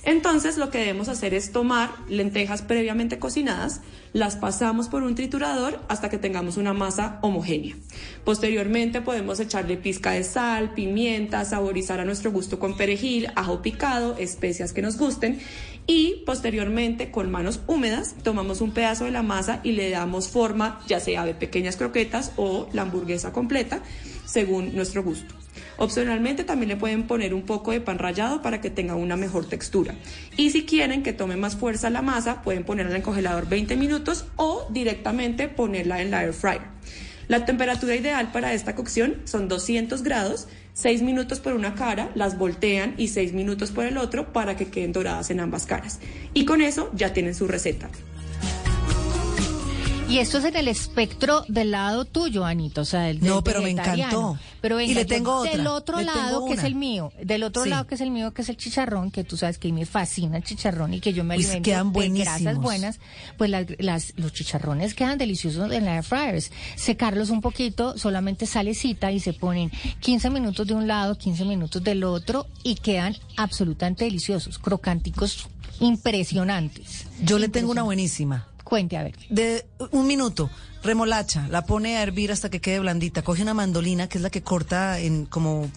Entonces 0.04 0.58
lo 0.58 0.70
que 0.70 0.80
debemos 0.80 1.10
hacer 1.10 1.34
es 1.34 1.52
tomar 1.52 1.92
lentejas 2.08 2.62
previamente 2.62 3.20
cocinadas, 3.20 3.82
las 4.14 4.38
pasamos 4.38 4.88
por 4.88 5.04
un 5.04 5.16
triturador 5.16 5.80
hasta 5.90 6.10
que 6.10 6.18
tengamos 6.18 6.58
una 6.58 6.74
masa 6.74 7.20
homogénea. 7.22 7.76
Posteriormente 8.24 9.02
podemos 9.02 9.40
echarle 9.40 9.78
pizca 9.78 10.12
de 10.12 10.24
sal, 10.24 10.74
pimienta, 10.74 11.46
saborizar 11.46 12.00
a 12.00 12.06
nuestro 12.06 12.32
gusto 12.32 12.60
con 12.60 12.78
perejil, 12.78 13.28
ajo 13.36 13.62
picado, 13.62 14.16
especias 14.18 14.74
que 14.74 14.82
nos 14.82 14.98
gusten 14.98 15.40
y 15.88 16.22
posteriormente 16.26 17.10
con 17.10 17.32
manos 17.32 17.62
húmedas 17.66 18.16
tomamos 18.24 18.62
un 18.62 18.72
pedazo 18.72 19.06
de 19.06 19.12
la 19.12 19.24
masa 19.24 19.60
y 19.64 19.72
le 19.72 19.90
damos 19.90 20.28
forma 20.28 20.80
ya 20.88 21.00
sea 21.00 21.26
de 21.26 21.34
pequeñas 21.34 21.78
croquetas 21.78 22.32
o 22.36 22.70
la 22.74 22.84
hamburguesa 22.84 23.34
completa 23.34 23.82
según 24.26 24.76
nuestro 24.76 25.04
gusto. 25.04 25.34
Opcionalmente 25.78 26.44
también 26.44 26.70
le 26.70 26.76
pueden 26.76 27.08
poner 27.08 27.34
un 27.34 27.44
poco 27.44 27.72
de 27.72 27.82
pan 27.82 28.00
rallado 28.00 28.42
para 28.42 28.62
que 28.62 28.70
tenga 28.70 28.96
una 28.96 29.16
mejor 29.16 29.48
textura. 29.48 29.96
Y 30.38 30.52
si 30.52 30.66
quieren 30.66 31.04
que 31.04 31.14
tome 31.14 31.38
más 31.38 31.56
fuerza 31.56 31.90
la 31.90 32.02
masa, 32.02 32.42
pueden 32.42 32.66
ponerla 32.66 32.92
en 32.92 32.98
el 32.98 33.02
congelador 33.02 33.48
20 33.48 33.76
minutos 33.78 34.26
o 34.36 34.68
directamente 34.70 35.48
ponerla 35.48 36.02
en 36.02 36.12
la 36.12 36.24
air 36.24 36.34
fryer. 36.34 36.62
La 37.30 37.46
temperatura 37.46 37.96
ideal 37.96 38.32
para 38.32 38.56
esta 38.56 38.74
cocción 38.74 39.18
son 39.26 39.48
200 39.48 40.02
grados, 40.02 40.48
6 40.74 41.04
minutos 41.04 41.40
por 41.40 41.54
una 41.54 41.76
cara, 41.76 42.10
las 42.16 42.40
voltean 42.40 42.96
y 42.98 43.10
6 43.10 43.34
minutos 43.34 43.70
por 43.70 43.86
el 43.86 44.00
otro 44.00 44.34
para 44.34 44.58
que 44.58 44.66
queden 44.66 44.94
doradas 44.94 45.30
en 45.30 45.40
ambas 45.40 45.68
caras. 45.68 46.00
Y 46.34 46.46
con 46.46 46.60
eso 46.60 46.90
ya 46.96 47.14
tienen 47.14 47.36
su 47.36 47.48
receta. 47.48 47.88
Y 50.10 50.18
esto 50.18 50.40
es 50.40 50.46
en 50.46 50.56
el 50.56 50.68
espectro 50.68 51.46
del 51.48 51.70
lado 51.70 52.04
tuyo, 52.04 52.44
Anita, 52.44 52.82
o 52.82 52.86
sea, 52.86 53.02
del, 53.02 53.20
del 53.20 53.30
No, 53.30 53.44
pero 53.44 53.62
me 53.62 53.70
encantó. 53.70 54.40
Pero 54.60 54.78
venga, 54.78 54.92
Y 54.92 54.96
le 54.96 55.06
tengo 55.06 55.44
del 55.44 55.68
otra, 55.68 55.74
otro 55.74 55.98
le 56.00 56.06
tengo 56.06 56.18
lado, 56.18 56.46
que 56.48 56.54
es 56.54 56.64
el 56.64 56.74
mío, 56.74 57.14
del 57.24 57.44
otro 57.44 57.64
Sí. 57.64 57.70
lado 57.70 57.86
que 57.86 57.94
es 57.94 58.02
el 58.02 58.10
mío, 58.10 58.34
que 58.34 58.42
es 58.42 58.50
el 58.50 58.58
chicharrón, 58.58 59.12
que 59.12 59.24
tú 59.24 59.38
sabes 59.38 59.60
que 59.60 59.72
me 59.72 59.86
fascina 59.86 60.38
el 60.38 60.44
chicharrón 60.44 60.96
y 60.96 61.00
que 61.00 61.14
yo 61.14 61.24
me 61.24 61.38
Uy, 61.38 61.44
alimento 61.44 61.64
quedan 61.64 61.94
de 61.94 62.10
grasas 62.10 62.58
buenas, 62.58 63.00
pues 63.38 63.52
las, 63.52 63.68
las- 63.78 64.14
los 64.18 64.34
chicharrones 64.34 64.96
quedan 64.96 65.20
deliciosos 65.20 65.72
en 65.72 65.86
la 65.86 65.96
air 65.98 66.04
fryers. 66.04 66.52
Secarlos 66.76 67.30
un 67.30 67.42
poquito, 67.42 67.96
solamente 67.96 68.48
salecita 68.48 69.12
y 69.12 69.20
se 69.20 69.34
ponen 69.34 69.70
15 70.00 70.32
minutos 70.32 70.66
de 70.66 70.74
un 70.74 70.88
lado, 70.88 71.20
15 71.20 71.46
minutos 71.46 71.84
del 71.84 72.04
otro 72.04 72.48
y 72.64 72.76
quedan 72.76 73.16
absolutamente 73.38 74.06
deliciosos, 74.06 74.58
crocanticos 74.58 75.48
impresionantes. 75.80 77.06
Yo 77.22 77.38
le 77.38 77.48
tengo 77.48 77.70
una 77.72 77.84
buenísima. 77.84 78.48
Cuente, 78.70 78.98
a 78.98 79.04
ver. 79.04 79.16
De 79.30 79.66
un 79.90 80.06
minuto, 80.06 80.52
remolacha, 80.84 81.48
la 81.50 81.66
pone 81.66 81.98
a 81.98 82.04
hervir 82.04 82.32
hasta 82.32 82.52
que 82.52 82.62
quede 82.62 82.80
blandita. 82.80 83.24
Coge 83.24 83.42
una 83.42 83.56
mandolina, 83.56 84.08
que 84.08 84.20
es 84.20 84.22
la 84.22 84.30
que 84.30 84.44
corta 84.44 85.00
en 85.00 85.26
como 85.26 85.68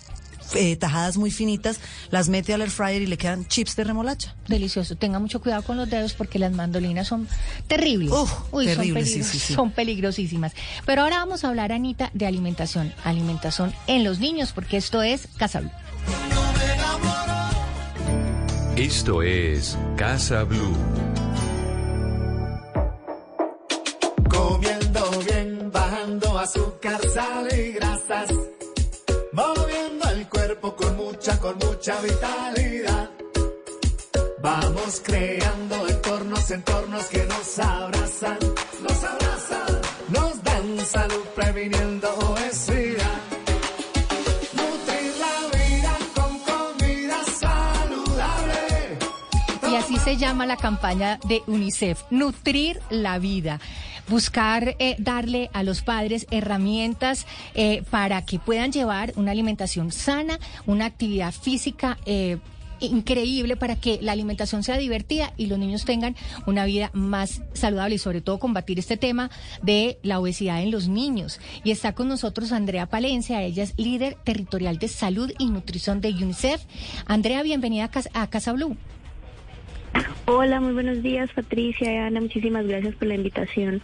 eh, 0.55 0.76
tajadas 0.76 1.16
muy 1.16 1.31
finitas, 1.31 1.81
las 2.11 2.28
mete 2.28 2.52
al 2.52 2.61
air 2.61 2.70
fryer 2.70 3.00
y 3.00 3.07
le 3.07 3.16
quedan 3.16 3.46
chips 3.48 3.76
de 3.76 3.85
remolacha. 3.85 4.37
Delicioso. 4.46 4.94
Tenga 4.94 5.18
mucho 5.18 5.40
cuidado 5.40 5.62
con 5.62 5.78
los 5.78 5.88
dedos 5.88 6.12
porque 6.12 6.38
las 6.38 6.52
mandolinas 6.52 7.09
son 7.09 7.26
terribles. 7.66 8.12
Uy, 8.50 8.66
terribles, 8.66 9.11
son, 9.11 9.22
sí, 9.24 9.31
sí, 9.31 9.38
sí. 9.38 9.55
son 9.55 9.70
peligrosísimas. 9.70 10.52
Pero 10.85 11.02
ahora 11.02 11.16
vamos 11.16 11.44
a 11.44 11.48
hablar, 11.48 11.72
Anita, 11.72 12.11
de 12.12 12.26
alimentación. 12.26 12.92
Alimentación 13.05 13.72
en 13.87 14.05
los 14.05 14.18
niños, 14.18 14.52
porque 14.52 14.76
esto 14.76 15.00
es 15.00 15.28
Casa 15.38 15.61
Blue. 15.61 15.70
Esto 18.76 19.22
es 19.22 19.78
Casa 19.96 20.44
Blue. 20.44 20.76
Azúcar, 26.42 27.00
sal 27.09 27.48
y 27.57 27.72
grasas. 27.72 28.31
Moviendo 29.33 30.11
el 30.11 30.28
cuerpo 30.28 30.74
con 30.74 30.96
mucha, 30.96 31.38
con 31.38 31.57
mucha 31.59 32.00
vitalidad. 32.00 33.11
Vamos 34.42 35.00
creando 35.05 35.88
entornos, 35.88 36.50
entornos 36.50 37.05
que 37.07 37.24
nos 37.24 37.59
abrazan, 37.61 38.38
nos 38.83 39.05
abrazan, 39.05 39.81
nos 40.09 40.42
dan 40.42 40.87
salud 40.87 41.24
previniendo 41.37 42.09
obesidad. 42.28 43.20
Nutrir 44.59 45.12
la 45.24 45.37
vida 45.59 45.96
con 46.16 46.38
comida 46.40 47.18
saludable. 47.40 48.98
Y 49.70 49.76
así 49.76 49.96
se 49.98 50.16
llama 50.16 50.44
la 50.46 50.57
campaña 50.57 51.20
de 51.24 51.42
UNICEF, 51.46 52.02
Nutrir 52.11 52.81
la 52.90 53.18
Vida. 53.20 53.61
Buscar 54.08 54.76
eh, 54.78 54.96
darle 54.98 55.50
a 55.52 55.62
los 55.62 55.82
padres 55.82 56.26
herramientas 56.30 57.26
eh, 57.54 57.82
para 57.90 58.24
que 58.24 58.38
puedan 58.38 58.72
llevar 58.72 59.12
una 59.16 59.30
alimentación 59.30 59.92
sana, 59.92 60.38
una 60.66 60.86
actividad 60.86 61.32
física 61.32 61.98
eh, 62.04 62.38
increíble 62.82 63.56
para 63.56 63.76
que 63.76 63.98
la 64.02 64.12
alimentación 64.12 64.62
sea 64.62 64.76
divertida 64.76 65.32
y 65.36 65.46
los 65.46 65.58
niños 65.58 65.84
tengan 65.84 66.16
una 66.46 66.64
vida 66.64 66.90
más 66.92 67.42
saludable 67.52 67.94
y 67.94 67.98
sobre 67.98 68.20
todo 68.20 68.38
combatir 68.38 68.78
este 68.78 68.96
tema 68.96 69.30
de 69.62 69.98
la 70.02 70.18
obesidad 70.18 70.62
en 70.62 70.70
los 70.70 70.88
niños. 70.88 71.40
Y 71.64 71.70
está 71.70 71.94
con 71.94 72.08
nosotros 72.08 72.52
Andrea 72.52 72.86
Palencia, 72.86 73.42
ella 73.42 73.62
es 73.62 73.74
líder 73.76 74.16
territorial 74.24 74.78
de 74.78 74.88
salud 74.88 75.32
y 75.38 75.46
nutrición 75.46 76.00
de 76.00 76.10
UNICEF. 76.10 76.62
Andrea, 77.06 77.42
bienvenida 77.42 77.84
a 77.84 77.90
Casa, 77.90 78.10
a 78.14 78.28
Casa 78.28 78.52
Blue. 78.52 78.76
Hola, 80.26 80.61
muy 80.61 80.72
buenos 80.72 81.02
días, 81.02 81.31
Patricia 81.35 81.92
y 81.92 81.96
Ana. 81.96 82.20
Muchísimas 82.20 82.66
gracias 82.66 82.94
por 82.94 83.09
la 83.09 83.14
invitación. 83.14 83.83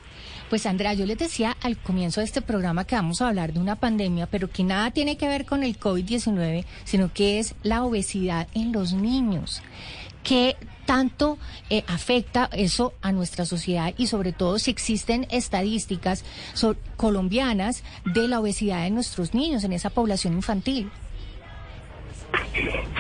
Pues 0.49 0.65
Andrea, 0.67 0.95
yo 0.95 1.05
les 1.05 1.19
decía 1.19 1.57
al 1.63 1.77
comienzo 1.77 2.21
de 2.21 2.27
este 2.27 2.41
programa 2.41 2.85
que 2.85 2.95
vamos 2.95 3.21
a 3.21 3.29
hablar 3.29 3.53
de 3.53 3.61
una 3.61 3.77
pandemia, 3.77 4.27
pero 4.27 4.49
que 4.49 4.65
nada 4.65 4.91
tiene 4.91 5.19
que 5.19 5.29
ver 5.29 5.45
con 5.45 5.63
el 5.63 5.79
COVID-19, 5.79 6.65
sino 6.85 7.13
que 7.13 7.39
es 7.39 7.55
la 7.63 7.85
obesidad 7.85 8.49
en 8.55 8.73
los 8.73 8.95
niños. 8.95 9.63
¿Qué 10.23 10.57
tanto 10.87 11.39
eh, 11.69 11.85
afecta 11.87 12.49
eso 12.53 12.95
a 13.03 13.13
nuestra 13.13 13.45
sociedad 13.45 13.93
y 13.99 14.07
sobre 14.07 14.33
todo 14.33 14.59
si 14.59 14.71
existen 14.71 15.27
estadísticas 15.31 16.25
colombianas 16.97 17.83
de 18.07 18.27
la 18.27 18.41
obesidad 18.41 18.85
de 18.85 18.91
nuestros 18.91 19.35
niños 19.35 19.65
en 19.65 19.75
esa 19.75 19.91
población 19.91 20.33
infantil? 20.33 20.91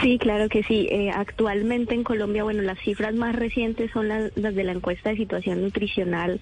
Sí, 0.03 0.19
claro 0.19 0.49
que 0.49 0.63
sí. 0.63 0.89
Eh, 0.91 1.11
actualmente 1.11 1.95
en 1.95 2.05
Colombia, 2.05 2.45
bueno, 2.45 2.63
las 2.63 2.79
cifras 2.79 3.15
más 3.15 3.35
recientes 3.35 3.91
son 3.91 4.09
las, 4.09 4.37
las 4.37 4.55
de 4.55 4.65
la 4.65 4.73
encuesta 4.73 5.11
de 5.11 5.17
situación 5.17 5.63
nutricional, 5.63 6.41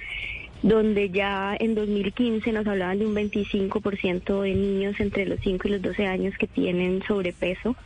donde 0.62 1.10
ya 1.10 1.56
en 1.58 1.74
2015 1.74 2.52
nos 2.52 2.66
hablaban 2.66 2.98
de 2.98 3.06
un 3.06 3.14
25% 3.14 4.42
de 4.42 4.54
niños 4.54 5.00
entre 5.00 5.26
los 5.26 5.40
5 5.40 5.68
y 5.68 5.70
los 5.70 5.82
12 5.82 6.06
años 6.06 6.34
que 6.38 6.46
tienen 6.46 7.02
sobrepeso 7.06 7.76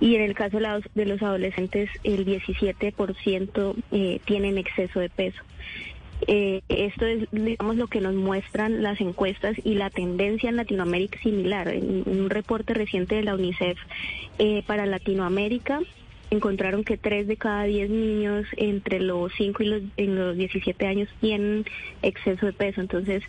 y 0.00 0.16
en 0.16 0.22
el 0.22 0.34
caso 0.34 0.58
de 0.94 1.06
los, 1.06 1.22
adolescentes 1.22 1.90
el 2.04 2.26
17% 2.26 3.74
eh, 3.92 4.20
tienen 4.24 4.58
exceso 4.58 5.00
de 5.00 5.08
peso. 5.08 5.42
Eh, 6.26 6.62
esto 6.68 7.06
es, 7.06 7.28
digamos, 7.30 7.76
lo 7.76 7.88
que 7.88 8.00
nos 8.00 8.14
muestran 8.14 8.82
las 8.82 9.00
encuestas 9.00 9.56
y 9.64 9.74
la 9.74 9.90
tendencia 9.90 10.48
en 10.48 10.56
Latinoamérica 10.56 11.18
similar. 11.20 11.68
En 11.68 12.04
un 12.06 12.30
reporte 12.30 12.74
reciente 12.74 13.16
de 13.16 13.22
la 13.22 13.34
UNICEF 13.34 13.78
eh, 14.38 14.62
para 14.66 14.86
Latinoamérica 14.86 15.80
encontraron 16.30 16.82
que 16.82 16.96
3 16.96 17.28
de 17.28 17.36
cada 17.36 17.64
10 17.64 17.90
niños 17.90 18.46
entre 18.56 19.00
los 19.00 19.32
5 19.36 19.62
y 19.62 19.66
los, 19.66 19.82
en 19.96 20.16
los 20.16 20.36
17 20.36 20.86
años 20.86 21.08
tienen 21.20 21.64
exceso 22.02 22.46
de 22.46 22.52
peso. 22.52 22.80
Entonces, 22.80 23.22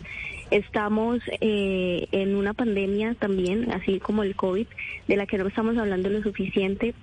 estamos 0.50 1.20
eh, 1.40 2.08
en 2.10 2.34
una 2.34 2.54
pandemia 2.54 3.14
también, 3.14 3.70
así 3.72 4.00
como 4.00 4.22
el 4.22 4.34
COVID, 4.34 4.66
de 5.06 5.16
la 5.16 5.26
que 5.26 5.38
no 5.38 5.46
estamos 5.46 5.76
hablando 5.76 6.08
lo 6.08 6.22
suficiente 6.22 6.94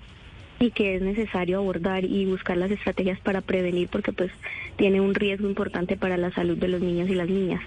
y 0.59 0.71
que 0.71 0.95
es 0.95 1.01
necesario 1.01 1.57
abordar 1.57 2.05
y 2.05 2.25
buscar 2.25 2.57
las 2.57 2.71
estrategias 2.71 3.19
para 3.19 3.41
prevenir 3.41 3.89
porque 3.89 4.13
pues 4.13 4.31
tiene 4.77 5.01
un 5.01 5.15
riesgo 5.15 5.47
importante 5.47 5.97
para 5.97 6.17
la 6.17 6.31
salud 6.31 6.57
de 6.57 6.67
los 6.67 6.81
niños 6.81 7.09
y 7.09 7.15
las 7.15 7.29
niñas. 7.29 7.61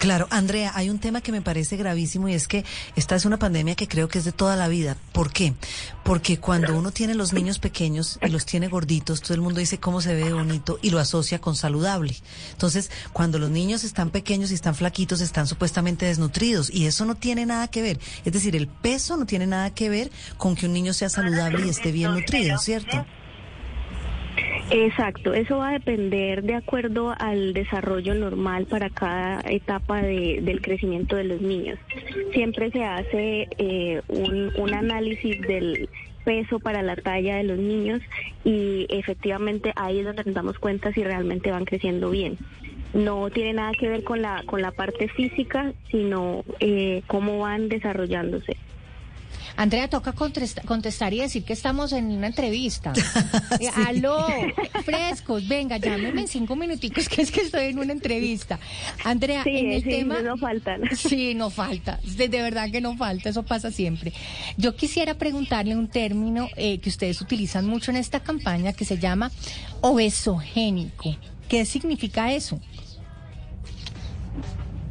Claro, 0.00 0.26
Andrea, 0.30 0.72
hay 0.74 0.88
un 0.88 0.98
tema 0.98 1.20
que 1.20 1.30
me 1.30 1.42
parece 1.42 1.76
gravísimo 1.76 2.26
y 2.26 2.32
es 2.32 2.48
que 2.48 2.64
esta 2.96 3.16
es 3.16 3.26
una 3.26 3.38
pandemia 3.38 3.74
que 3.74 3.86
creo 3.86 4.08
que 4.08 4.16
es 4.16 4.24
de 4.24 4.32
toda 4.32 4.56
la 4.56 4.66
vida. 4.66 4.96
¿Por 5.12 5.30
qué? 5.30 5.52
Porque 6.04 6.38
cuando 6.40 6.74
uno 6.74 6.90
tiene 6.90 7.14
los 7.14 7.34
niños 7.34 7.58
pequeños 7.58 8.18
y 8.22 8.30
los 8.30 8.46
tiene 8.46 8.68
gorditos, 8.68 9.20
todo 9.20 9.34
el 9.34 9.42
mundo 9.42 9.60
dice 9.60 9.78
cómo 9.78 10.00
se 10.00 10.14
ve 10.14 10.32
bonito 10.32 10.78
y 10.80 10.88
lo 10.88 11.00
asocia 11.00 11.38
con 11.38 11.54
saludable. 11.54 12.16
Entonces, 12.52 12.90
cuando 13.12 13.38
los 13.38 13.50
niños 13.50 13.84
están 13.84 14.08
pequeños 14.08 14.50
y 14.50 14.54
están 14.54 14.74
flaquitos, 14.74 15.20
están 15.20 15.46
supuestamente 15.46 16.06
desnutridos 16.06 16.70
y 16.70 16.86
eso 16.86 17.04
no 17.04 17.16
tiene 17.16 17.44
nada 17.44 17.68
que 17.68 17.82
ver. 17.82 18.00
Es 18.24 18.32
decir, 18.32 18.56
el 18.56 18.68
peso 18.68 19.18
no 19.18 19.26
tiene 19.26 19.46
nada 19.46 19.74
que 19.74 19.90
ver 19.90 20.10
con 20.38 20.56
que 20.56 20.64
un 20.64 20.72
niño 20.72 20.94
sea 20.94 21.10
saludable 21.10 21.66
y 21.66 21.68
esté 21.68 21.92
bien 21.92 22.14
nutrido, 22.14 22.56
¿cierto? 22.56 23.04
Exacto, 24.72 25.34
eso 25.34 25.58
va 25.58 25.70
a 25.70 25.72
depender 25.72 26.42
de 26.44 26.54
acuerdo 26.54 27.12
al 27.18 27.52
desarrollo 27.54 28.14
normal 28.14 28.66
para 28.66 28.88
cada 28.88 29.40
etapa 29.50 30.00
de- 30.00 30.40
del 30.42 30.60
crecimiento 30.60 31.16
de 31.16 31.24
los 31.24 31.40
niños. 31.40 31.78
Siempre 32.32 32.70
se 32.70 32.84
hace 32.84 33.48
eh, 33.58 34.00
un, 34.08 34.52
un 34.56 34.74
análisis 34.74 35.40
del 35.40 35.88
peso 36.24 36.60
para 36.60 36.82
la 36.82 36.94
talla 36.94 37.36
de 37.36 37.44
los 37.44 37.58
niños 37.58 38.00
y 38.44 38.86
efectivamente 38.90 39.72
ahí 39.74 39.98
es 39.98 40.04
donde 40.04 40.22
nos 40.24 40.34
damos 40.34 40.58
cuenta 40.58 40.92
si 40.92 41.02
realmente 41.02 41.50
van 41.50 41.64
creciendo 41.64 42.10
bien. 42.10 42.38
No 42.94 43.30
tiene 43.30 43.54
nada 43.54 43.72
que 43.72 43.88
ver 43.88 44.04
con 44.04 44.22
la 44.22 44.42
con 44.46 44.62
la 44.62 44.70
parte 44.70 45.08
física, 45.08 45.72
sino 45.90 46.44
eh, 46.60 47.02
cómo 47.08 47.38
van 47.40 47.68
desarrollándose. 47.68 48.56
Andrea, 49.60 49.88
toca 49.88 50.12
contesta- 50.14 50.62
contestar 50.62 51.12
y 51.12 51.18
decir 51.18 51.44
que 51.44 51.52
estamos 51.52 51.92
en 51.92 52.06
una 52.12 52.28
entrevista. 52.28 52.94
Eh, 53.60 53.68
Aló, 53.86 54.26
frescos, 54.86 55.46
venga, 55.46 55.76
llámeme 55.76 56.22
en 56.22 56.28
cinco 56.28 56.56
minuticos 56.56 57.08
que 57.10 57.20
es 57.20 57.30
que 57.30 57.42
estoy 57.42 57.66
en 57.66 57.78
una 57.78 57.92
entrevista. 57.92 58.58
Andrea, 59.04 59.42
Sí, 59.44 59.50
en 59.50 59.72
el 59.72 59.82
sí, 59.82 59.88
tema... 59.90 60.22
no 60.22 60.38
faltan. 60.38 60.80
Sí, 60.96 61.34
no 61.34 61.50
falta, 61.50 62.00
de, 62.16 62.28
de 62.28 62.40
verdad 62.40 62.70
que 62.70 62.80
no 62.80 62.96
falta, 62.96 63.28
eso 63.28 63.42
pasa 63.42 63.70
siempre. 63.70 64.14
Yo 64.56 64.76
quisiera 64.76 65.14
preguntarle 65.18 65.76
un 65.76 65.88
término 65.88 66.48
eh, 66.56 66.78
que 66.78 66.88
ustedes 66.88 67.20
utilizan 67.20 67.66
mucho 67.66 67.90
en 67.90 67.98
esta 67.98 68.20
campaña 68.20 68.72
que 68.72 68.86
se 68.86 68.96
llama 68.96 69.30
obesogénico. 69.82 71.16
¿Qué 71.50 71.66
significa 71.66 72.32
eso? 72.32 72.58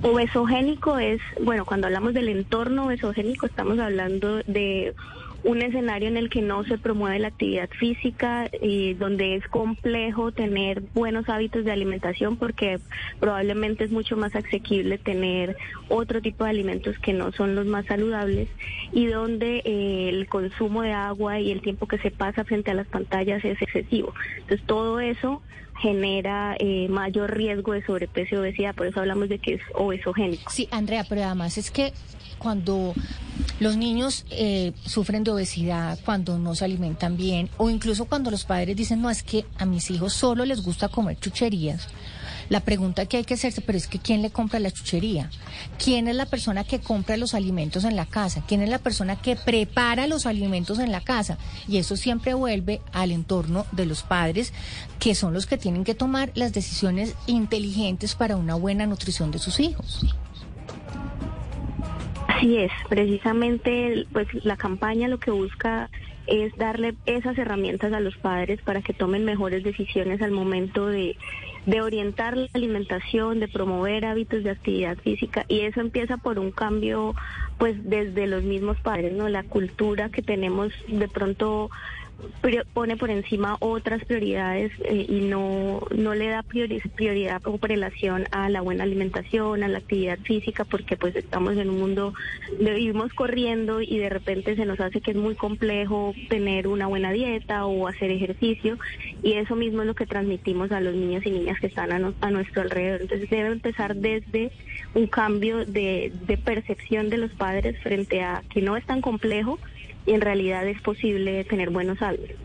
Obesogénico 0.02 0.98
es, 0.98 1.20
bueno, 1.42 1.66
cuando 1.66 1.88
hablamos 1.88 2.14
del 2.14 2.30
entorno 2.30 2.86
obesogénico 2.86 3.46
estamos 3.46 3.80
hablando 3.80 4.38
de 4.48 4.96
un 5.44 5.62
escenario 5.62 6.08
en 6.08 6.18
el 6.18 6.30
que 6.30 6.42
no 6.42 6.64
se 6.64 6.78
promueve 6.78 7.20
la 7.20 7.30
actividad 7.30 7.70
física 7.70 8.50
y 8.62 8.94
donde 8.94 9.36
es 9.36 9.48
complejo 9.48 10.32
tener 10.32 10.82
buenos 10.94 11.30
hábitos 11.30 11.66
de 11.66 11.72
alimentación 11.72 12.38
porque 12.38 12.80
probablemente 13.20 13.86
es 13.86 13.92
mucho 13.92 14.18
más 14.18 14.36
asequible 14.36 14.98
tener 14.98 15.56
otro 15.88 16.22
tipo 16.22 16.44
de 16.44 16.50
alimentos 16.50 16.98
que 17.00 17.14
no 17.14 17.32
son 17.32 17.56
los 17.56 17.66
más 17.66 17.86
saludables 17.86 18.50
y 18.92 19.08
donde 19.08 19.62
eh, 19.66 20.10
el 20.10 20.28
consumo 20.28 20.82
de 20.82 20.92
agua 20.92 21.40
y 21.40 21.52
el 21.52 21.62
tiempo 21.62 21.88
que 21.88 22.00
se 22.00 22.12
pasa 22.12 22.44
frente 22.44 22.72
a 22.72 22.76
las 22.76 22.88
pantallas 22.88 23.44
es 23.46 23.62
excesivo. 23.62 24.14
Entonces 24.40 24.66
todo 24.66 25.00
eso 25.00 25.42
genera 25.82 26.56
eh, 26.60 26.88
mayor 26.90 27.36
riesgo 27.36 27.74
de 27.74 27.86
sobrepeso 27.86 28.36
y 28.36 28.38
obesidad, 28.40 28.76
por 28.76 28.88
eso 28.88 29.00
hablamos 29.00 29.30
de 29.30 29.40
que 29.40 29.56
es 29.56 29.62
obesogénico. 29.76 30.50
Sí, 30.52 30.68
Andrea, 30.72 31.06
pero 31.08 31.24
además 31.24 31.58
es 31.58 31.72
que 31.72 31.94
cuando 32.38 32.94
los 33.60 33.78
niños 33.78 34.26
eh, 34.32 34.74
sufren 34.86 35.24
de 35.24 35.32
obesidad, 35.32 36.00
cuando 36.06 36.38
no 36.38 36.56
se 36.56 36.66
alimentan 36.66 37.18
bien, 37.18 37.50
o 37.58 37.70
incluso 37.70 38.06
cuando 38.06 38.32
los 38.32 38.46
padres 38.46 38.76
dicen, 38.76 39.02
no, 39.02 39.10
es 39.10 39.24
que 39.24 39.46
a 39.58 39.66
mis 39.66 39.92
hijos 39.92 40.14
solo 40.14 40.46
les 40.46 40.64
gusta 40.64 40.88
comer 40.88 41.18
chucherías. 41.20 41.88
La 42.50 42.62
pregunta 42.62 43.06
que 43.06 43.18
hay 43.18 43.24
que 43.24 43.36
hacerse, 43.36 43.62
pero 43.62 43.78
es 43.78 43.88
que 43.88 44.00
¿quién 44.00 44.24
le 44.24 44.32
compra 44.32 44.60
la 44.60 44.72
chuchería? 44.72 45.30
¿Quién 45.84 46.08
es 46.08 46.16
la 46.16 46.26
persona 46.26 46.64
que 46.64 46.80
compra 46.80 47.16
los 47.16 47.36
alimentos 47.36 47.84
en 47.84 47.96
la 47.96 48.08
casa? 48.08 48.44
¿Quién 48.48 48.64
es 48.64 48.70
la 48.70 48.80
persona 48.80 49.22
que 49.22 49.36
prepara 49.36 50.08
los 50.08 50.26
alimentos 50.26 50.80
en 50.80 50.92
la 50.92 51.02
casa? 51.02 51.38
Y 51.68 51.78
eso 51.78 51.96
siempre 51.96 52.34
vuelve 52.34 52.82
al 52.92 53.12
entorno 53.12 53.68
de 53.72 53.86
los 53.86 54.02
padres, 54.02 54.52
que 55.00 55.14
son 55.14 55.34
los 55.34 55.46
que 55.46 55.58
tienen 55.58 55.84
que 55.84 55.94
tomar 55.94 56.32
las 56.34 56.52
decisiones 56.52 57.16
inteligentes 57.28 58.16
para 58.16 58.36
una 58.36 58.56
buena 58.56 58.88
nutrición 58.88 59.30
de 59.30 59.38
sus 59.38 59.60
hijos. 59.60 60.06
Así 62.28 62.58
es, 62.58 62.72
precisamente 62.88 64.08
pues 64.12 64.28
la 64.44 64.58
campaña 64.58 65.08
lo 65.08 65.20
que 65.20 65.30
busca 65.30 65.90
es 66.26 66.56
darle 66.58 66.96
esas 67.06 67.38
herramientas 67.38 67.92
a 67.92 68.00
los 68.00 68.16
padres 68.18 68.62
para 68.62 68.82
que 68.82 68.94
tomen 68.94 69.26
mejores 69.26 69.64
decisiones 69.64 70.22
al 70.22 70.32
momento 70.32 70.86
de, 70.86 71.18
de 71.66 71.82
orientar 71.82 72.38
la 72.38 72.48
alimentación, 72.54 73.40
de 73.40 73.48
promover 73.48 74.06
hábitos 74.06 74.44
de 74.44 74.52
actividad 74.52 74.98
física 74.98 75.46
y 75.48 75.62
eso 75.62 75.82
empieza 75.82 76.18
por 76.18 76.40
un 76.40 76.52
cambio 76.52 77.16
pues 77.58 77.76
desde 77.84 78.28
los 78.28 78.44
mismos 78.44 78.80
padres, 78.80 79.14
¿no? 79.14 79.28
La 79.28 79.44
cultura 79.44 80.10
que 80.10 80.22
tenemos 80.22 80.72
de 80.88 81.08
pronto 81.08 81.70
pone 82.74 82.98
por 82.98 83.10
encima 83.10 83.58
otras 83.60 84.04
prioridades 84.06 84.72
eh, 84.86 85.06
y 85.08 85.22
no, 85.22 85.82
no 85.96 86.16
le 86.16 86.28
da 86.30 86.44
priori- 86.44 86.82
prioridad 86.92 87.42
o 87.46 87.58
prelación 87.58 88.26
a 88.32 88.50
la 88.50 88.62
buena 88.62 88.84
alimentación, 88.84 89.64
a 89.64 89.68
la 89.68 89.80
actividad 89.80 90.18
física, 90.20 90.64
porque 90.66 90.98
pues 90.98 91.16
estamos 91.16 91.58
en 91.58 91.70
un 91.70 91.80
mundo, 91.80 92.14
de- 92.60 92.74
vivimos 92.74 93.14
corriendo 93.14 93.82
y 93.82 93.98
de 93.98 94.10
repente 94.10 94.56
se 94.56 94.66
nos 94.66 94.80
hace 94.80 95.02
que 95.02 95.12
es 95.12 95.18
muy 95.18 95.36
complejo 95.36 96.14
tener 96.30 96.68
una 96.68 96.88
buena 96.88 97.12
dieta 97.12 97.66
o 97.66 97.88
hacer 97.88 98.12
ejercicio 98.12 98.78
y 99.24 99.34
eso 99.34 99.56
mismo 99.56 99.82
es 99.82 99.88
lo 99.88 99.96
que 99.96 100.06
transmitimos 100.06 100.72
a 100.72 100.82
los 100.82 100.96
niños 100.96 101.26
y 101.26 101.32
niñas 101.32 101.60
que 101.60 101.68
están 101.68 101.92
a, 101.92 102.14
a 102.22 102.32
nuestro 102.32 102.62
alrededor. 102.62 103.02
Entonces 103.02 103.30
debe 103.30 103.50
empezar 103.50 103.96
desde 103.96 104.52
un 104.94 105.08
cambio 105.08 105.66
de, 105.66 106.12
de 106.28 106.38
percepción 106.38 107.10
de 107.10 107.18
los 107.18 107.32
padres 107.32 107.78
frente 107.82 108.22
a 108.22 108.44
que 108.50 108.62
no 108.62 108.78
es 108.78 108.86
tan 108.86 109.02
complejo 109.02 109.60
en 110.14 110.22
realidad 110.22 110.68
es 110.68 110.82
posible 110.82 111.44
tener 111.46 111.70
buenos 111.70 112.02
hábitos. 112.02 112.38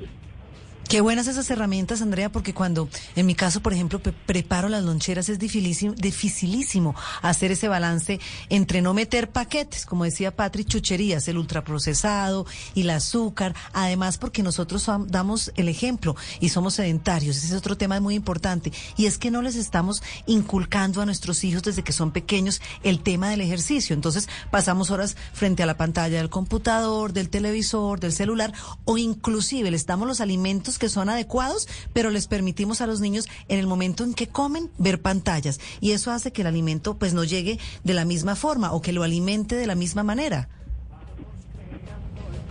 Qué 0.89 1.01
buenas 1.01 1.27
esas 1.27 1.51
herramientas, 1.51 2.03
Andrea, 2.03 2.31
porque 2.31 2.55
cuando, 2.55 2.89
en 3.17 3.27
mi 3.27 3.35
caso, 3.35 3.61
por 3.61 3.73
ejemplo, 3.73 4.01
preparo 4.01 4.69
las 4.69 4.85
loncheras, 4.85 5.29
es 5.29 5.41
dificilísimo, 5.41 5.93
dificilísimo 5.97 6.95
hacer 7.21 7.51
ese 7.51 7.67
balance 7.69 8.21
entre 8.49 8.81
no 8.81 8.95
meter 8.95 9.31
paquetes, 9.31 9.87
como 9.87 10.05
decía 10.05 10.37
Patri, 10.37 10.65
chucherías, 10.65 11.27
el 11.27 11.39
ultraprocesado 11.39 12.47
y 12.75 12.83
el 12.83 12.91
azúcar, 12.91 13.57
además 13.73 14.19
porque 14.19 14.45
nosotros 14.45 14.89
am- 14.89 15.09
damos 15.09 15.51
el 15.57 15.69
ejemplo 15.69 16.15
y 16.39 16.51
somos 16.51 16.75
sedentarios, 16.75 17.39
ese 17.39 17.47
es 17.49 17.53
otro 17.55 17.77
tema 17.77 17.99
muy 17.99 18.15
importante, 18.15 18.73
y 18.97 19.07
es 19.07 19.19
que 19.19 19.33
no 19.33 19.43
les 19.43 19.57
estamos 19.57 20.01
inculcando 20.27 21.01
a 21.01 21.07
nuestros 21.07 21.43
hijos 21.43 21.65
desde 21.65 21.83
que 21.83 21.93
son 21.93 22.13
pequeños 22.13 22.61
el 22.85 23.01
tema 23.01 23.31
del 23.31 23.41
ejercicio, 23.41 23.95
entonces 23.95 24.29
pasamos 24.53 24.91
horas 24.91 25.17
frente 25.33 25.63
a 25.65 25.67
la 25.67 25.77
pantalla 25.77 26.19
del 26.19 26.31
computador, 26.31 27.13
del 27.15 27.31
televisor, 27.31 27.99
del 27.99 28.13
celular, 28.13 28.53
o 28.85 28.97
inclusive 28.97 29.73
les 29.73 29.87
damos 29.87 30.07
los 30.07 30.21
alimentos 30.21 30.74
que 30.79 30.89
son 30.89 31.09
adecuados, 31.09 31.69
pero 31.93 32.11
les 32.11 32.27
permitimos 32.27 32.81
a 32.81 32.87
los 32.87 33.01
niños 33.01 33.29
en 33.49 33.59
el 33.59 33.67
momento 33.67 34.05
en 34.05 34.15
que 34.15 34.27
comen 34.29 34.71
ver 34.79 35.01
pantallas. 35.01 35.61
Y 35.81 35.93
eso 35.93 36.11
hace 36.11 36.33
que 36.33 36.43
el 36.43 36.47
alimento 36.49 36.97
pues 36.97 37.15
no 37.15 37.25
llegue 37.25 37.59
de 37.85 37.95
la 37.95 38.05
misma 38.05 38.37
forma 38.37 38.73
o 38.73 38.81
que 38.83 38.93
lo 38.93 39.03
alimente 39.03 39.57
de 39.57 39.67
la 39.67 39.75
misma 39.75 40.03
manera. 40.03 40.49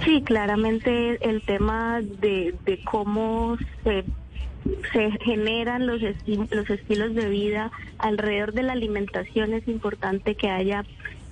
Sí, 0.03 0.21
claramente 0.21 1.17
el 1.27 1.41
tema 1.43 2.01
de, 2.01 2.53
de 2.65 2.83
cómo 2.83 3.57
se, 3.83 4.03
se 4.91 5.12
generan 5.23 5.88
los, 5.88 6.01
esti- 6.01 6.49
los 6.51 6.69
estilos 6.69 7.15
de 7.15 7.29
vida 7.29 7.71
alrededor 7.99 8.53
de 8.53 8.63
la 8.63 8.73
alimentación 8.73 9.53
es 9.53 9.65
importante 9.69 10.36
que 10.36 10.49
haya 10.49 10.83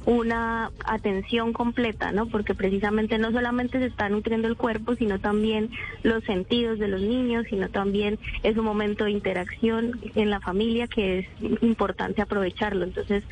una 0.06 0.72
atención 0.86 1.54
completa, 1.54 2.12
¿no? 2.12 2.28
Porque 2.28 2.56
precisamente 2.56 3.18
no 3.18 3.32
solamente 3.32 3.80
se 3.80 3.86
está 3.86 4.10
nutriendo 4.10 4.48
el 4.48 4.58
cuerpo, 4.58 4.96
sino 4.96 5.20
también 5.20 5.70
los 6.04 6.24
sentidos 6.24 6.80
de 6.80 6.88
los 6.88 7.02
niños, 7.02 7.46
sino 7.50 7.70
también 7.70 8.18
es 8.44 8.58
un 8.58 8.66
momento 8.66 9.04
de 9.04 9.12
interacción 9.12 10.00
en 10.16 10.30
la 10.30 10.40
familia 10.40 10.88
que 10.88 11.20
es 11.20 11.28
importante 11.62 12.22
aprovecharlo. 12.22 12.86
Entonces, 12.86 13.24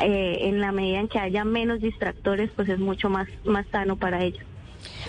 eh, 0.00 0.38
en 0.42 0.60
la 0.60 0.72
medida 0.72 1.00
en 1.00 1.08
que 1.08 1.18
haya 1.18 1.44
menos 1.44 1.80
distractores, 1.80 2.50
pues 2.54 2.68
es 2.68 2.78
mucho 2.78 3.10
más, 3.10 3.28
más 3.44 3.66
sano 3.66 3.96
para 3.96 4.22
ellos. 4.22 4.44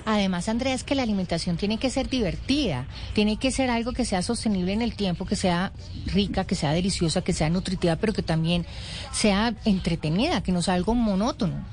Además, 0.06 0.49
Andrea, 0.49 0.73
es 0.73 0.84
que 0.84 0.95
la 0.95 1.03
alimentación 1.03 1.58
tiene 1.58 1.77
que 1.77 1.89
ser 1.89 2.10
divertida, 2.10 2.86
tiene 3.13 3.38
que 3.38 3.51
ser 3.51 3.69
algo 3.69 3.93
que 3.93 4.06
sea 4.06 4.21
sostenible 4.21 4.73
en 4.73 4.82
el 4.82 4.95
tiempo, 4.95 5.25
que 5.25 5.36
sea 5.36 5.71
rica, 6.08 6.45
que 6.45 6.56
sea 6.56 6.71
deliciosa, 6.71 7.23
que 7.23 7.34
sea 7.34 7.49
nutritiva, 7.49 7.95
pero 7.95 8.13
que 8.13 8.23
también 8.23 8.65
sea 9.12 9.53
entretenida, 9.65 10.41
que 10.43 10.51
no 10.51 10.62
sea 10.62 10.75
algo 10.75 10.93
monótono. 10.93 11.65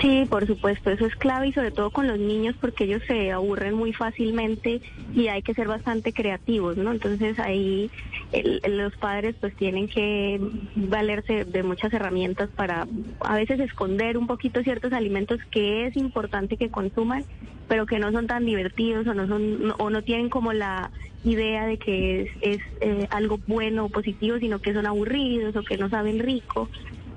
Sí, 0.00 0.26
por 0.28 0.46
supuesto, 0.46 0.90
eso 0.90 1.06
es 1.06 1.14
clave 1.16 1.48
y 1.48 1.52
sobre 1.52 1.70
todo 1.70 1.90
con 1.90 2.06
los 2.06 2.18
niños 2.18 2.54
porque 2.60 2.84
ellos 2.84 3.02
se 3.06 3.32
aburren 3.32 3.74
muy 3.74 3.92
fácilmente 3.92 4.82
y 5.14 5.28
hay 5.28 5.40
que 5.40 5.54
ser 5.54 5.68
bastante 5.68 6.12
creativos, 6.12 6.76
¿no? 6.76 6.92
Entonces 6.92 7.38
ahí 7.38 7.90
el- 8.34 8.76
los 8.76 8.94
padres 8.96 9.34
pues 9.40 9.54
tienen 9.56 9.88
que 9.88 10.40
valerse 10.76 11.44
de 11.44 11.62
muchas 11.62 11.92
herramientas 11.92 12.48
para 12.54 12.86
a 13.20 13.34
veces 13.36 13.60
esconder 13.60 14.18
un 14.18 14.26
poquito 14.26 14.62
ciertos 14.62 14.92
alimentos 14.92 15.38
que 15.50 15.86
es 15.86 15.96
importante 15.96 16.56
que 16.56 16.70
consuman, 16.70 17.24
pero 17.68 17.86
que 17.86 17.98
no 17.98 18.12
son 18.12 18.26
tan 18.26 18.44
divertidos 18.44 19.06
o 19.06 19.14
no 19.14 19.26
son 19.26 19.72
o 19.78 19.90
no 19.90 20.02
tienen 20.02 20.28
como 20.28 20.52
la 20.52 20.90
idea 21.24 21.66
de 21.66 21.78
que 21.78 22.22
es, 22.22 22.30
es, 22.42 22.58
eh, 22.82 23.06
algo 23.10 23.38
bueno 23.46 23.86
o 23.86 23.88
positivo, 23.88 24.38
sino 24.38 24.58
que 24.58 24.74
son 24.74 24.86
aburridos 24.86 25.56
o 25.56 25.62
que 25.62 25.78
no 25.78 25.88
saben 25.88 26.18
rico 26.18 26.68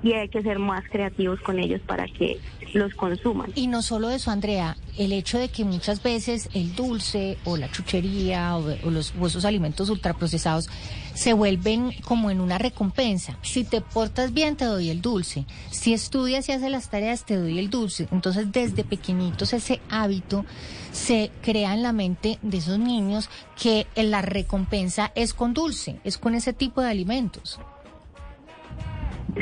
y 0.02 0.12
hay 0.12 0.28
que 0.28 0.42
ser 0.42 0.58
más 0.60 0.84
creativos 0.90 1.40
con 1.40 1.58
ellos 1.58 1.80
para 1.84 2.06
que 2.06 2.38
los 2.72 2.94
consuman. 2.94 3.50
Y 3.56 3.66
no 3.66 3.82
solo 3.82 4.10
eso, 4.10 4.30
Andrea, 4.30 4.76
el 4.96 5.12
hecho 5.12 5.38
de 5.38 5.48
que 5.48 5.64
muchas 5.64 6.02
veces 6.02 6.48
el 6.54 6.74
dulce 6.76 7.36
o 7.44 7.56
la 7.56 7.68
chuchería 7.70 8.56
o, 8.56 8.64
o 8.86 8.90
los, 8.90 9.12
o 9.20 9.26
esos 9.26 9.44
alimentos 9.44 9.90
ultraprocesados 9.90 10.68
se 11.18 11.32
vuelven 11.32 11.90
como 12.04 12.30
en 12.30 12.40
una 12.40 12.58
recompensa. 12.58 13.36
Si 13.42 13.64
te 13.64 13.80
portas 13.80 14.32
bien, 14.32 14.56
te 14.56 14.66
doy 14.66 14.88
el 14.88 15.02
dulce. 15.02 15.46
Si 15.68 15.92
estudias 15.92 16.48
y 16.48 16.52
haces 16.52 16.70
las 16.70 16.90
tareas, 16.90 17.26
te 17.26 17.34
doy 17.34 17.58
el 17.58 17.70
dulce. 17.70 18.06
Entonces, 18.12 18.52
desde 18.52 18.84
pequeñitos 18.84 19.52
ese 19.52 19.80
hábito 19.90 20.44
se 20.92 21.32
crea 21.42 21.74
en 21.74 21.82
la 21.82 21.92
mente 21.92 22.38
de 22.42 22.58
esos 22.58 22.78
niños 22.78 23.30
que 23.60 23.88
la 23.96 24.22
recompensa 24.22 25.10
es 25.16 25.34
con 25.34 25.54
dulce, 25.54 25.98
es 26.04 26.18
con 26.18 26.36
ese 26.36 26.52
tipo 26.52 26.82
de 26.82 26.90
alimentos. 26.90 27.60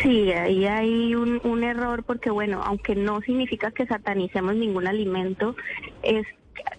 Sí, 0.03 0.33
ahí 0.33 0.65
hay 0.65 1.15
un, 1.15 1.43
un 1.45 1.63
error 1.63 2.05
porque, 2.05 2.31
bueno, 2.31 2.63
aunque 2.65 2.95
no 2.95 3.21
significa 3.21 3.71
que 3.71 3.85
satanicemos 3.85 4.55
ningún 4.55 4.87
alimento, 4.87 5.55
es 6.03 6.27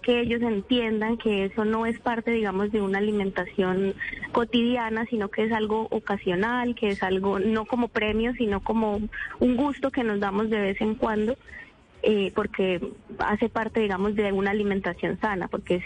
que 0.02 0.20
ellos 0.20 0.42
entiendan 0.42 1.16
que 1.16 1.46
eso 1.46 1.64
no 1.64 1.86
es 1.86 1.98
parte, 2.00 2.30
digamos, 2.30 2.72
de 2.72 2.80
una 2.80 2.98
alimentación 2.98 3.94
cotidiana, 4.32 5.04
sino 5.06 5.28
que 5.28 5.44
es 5.44 5.52
algo 5.52 5.88
ocasional, 5.90 6.74
que 6.74 6.88
es 6.88 7.02
algo 7.02 7.38
no 7.38 7.64
como 7.66 7.88
premio, 7.88 8.32
sino 8.34 8.60
como 8.60 9.00
un 9.38 9.56
gusto 9.56 9.90
que 9.90 10.04
nos 10.04 10.20
damos 10.20 10.50
de 10.50 10.60
vez 10.60 10.80
en 10.80 10.94
cuando, 10.94 11.36
eh, 12.02 12.32
porque 12.34 12.80
hace 13.18 13.48
parte, 13.48 13.80
digamos, 13.80 14.14
de 14.14 14.32
una 14.32 14.50
alimentación 14.50 15.18
sana, 15.20 15.48
porque 15.48 15.76
es 15.76 15.84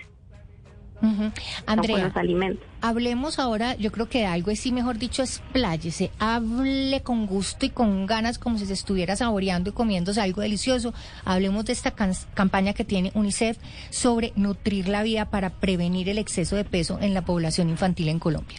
Andrea, 1.67 2.07
los 2.07 2.17
alimentos. 2.17 2.65
hablemos 2.81 3.39
ahora, 3.39 3.77
yo 3.77 3.91
creo 3.91 4.09
que 4.09 4.25
algo 4.25 4.51
así, 4.51 4.73
mejor 4.73 4.99
dicho, 4.99 5.23
expláyese, 5.23 6.11
hable 6.19 7.03
con 7.03 7.27
gusto 7.27 7.67
y 7.67 7.71
con 7.71 8.07
ganas 8.07 8.39
como 8.39 8.59
si 8.59 8.67
se 8.67 8.73
estuviera 8.73 9.17
saboreando 9.17 9.71
y 9.71 9.73
comiéndose 9.73 10.21
algo 10.21 10.43
delicioso. 10.43 10.95
Hablemos 11.25 11.65
de 11.65 11.73
esta 11.73 11.93
campaña 12.35 12.73
que 12.73 12.85
tiene 12.85 13.11
UNICEF 13.15 13.59
sobre 13.91 14.33
nutrir 14.37 14.89
la 14.89 15.03
vida 15.03 15.31
para 15.31 15.51
prevenir 15.51 16.09
el 16.09 16.19
exceso 16.19 16.57
de 16.57 16.65
peso 16.65 16.99
en 17.01 17.15
la 17.15 17.25
población 17.25 17.69
infantil 17.69 18.09
en 18.09 18.19
Colombia. 18.19 18.59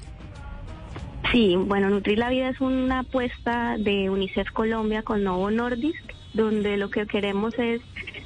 Sí, 1.31 1.55
bueno, 1.55 1.89
Nutrir 1.89 2.19
la 2.19 2.29
Vida 2.29 2.49
es 2.49 2.61
una 2.61 2.99
apuesta 2.99 3.77
de 3.79 4.09
UNICEF 4.09 4.51
Colombia 4.51 5.01
con 5.01 5.23
Novo 5.23 5.49
Nordisk, 5.49 6.13
donde 6.33 6.77
lo 6.77 6.89
que 6.89 7.07
queremos 7.07 7.57
es 7.57 7.81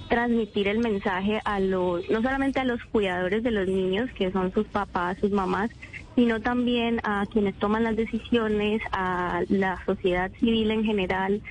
transmitir 0.08 0.67
el 0.67 0.80
mensaje 0.80 1.41
a 1.43 1.60
los, 1.60 2.10
no 2.10 2.22
solamente 2.22 2.60
a 2.60 2.65
los 2.65 2.84
cuidadores 2.86 3.43
de 3.43 3.52
los 3.52 3.67
niños, 3.67 4.10
que 4.12 4.32
son 4.32 4.54
sus 4.54 4.65
papás, 4.67 5.18
sus 5.20 5.32
mamás, 5.32 5.70
sino 6.16 6.41
también 6.41 6.99
a 7.03 7.26
quienes 7.32 7.55
toman 7.55 7.84
las 7.84 7.95
decisiones, 7.95 8.82
a 8.91 9.43
la 9.49 9.84
sociedad 9.86 10.32
civil 10.39 10.72
en 10.72 10.84
general, 10.84 11.41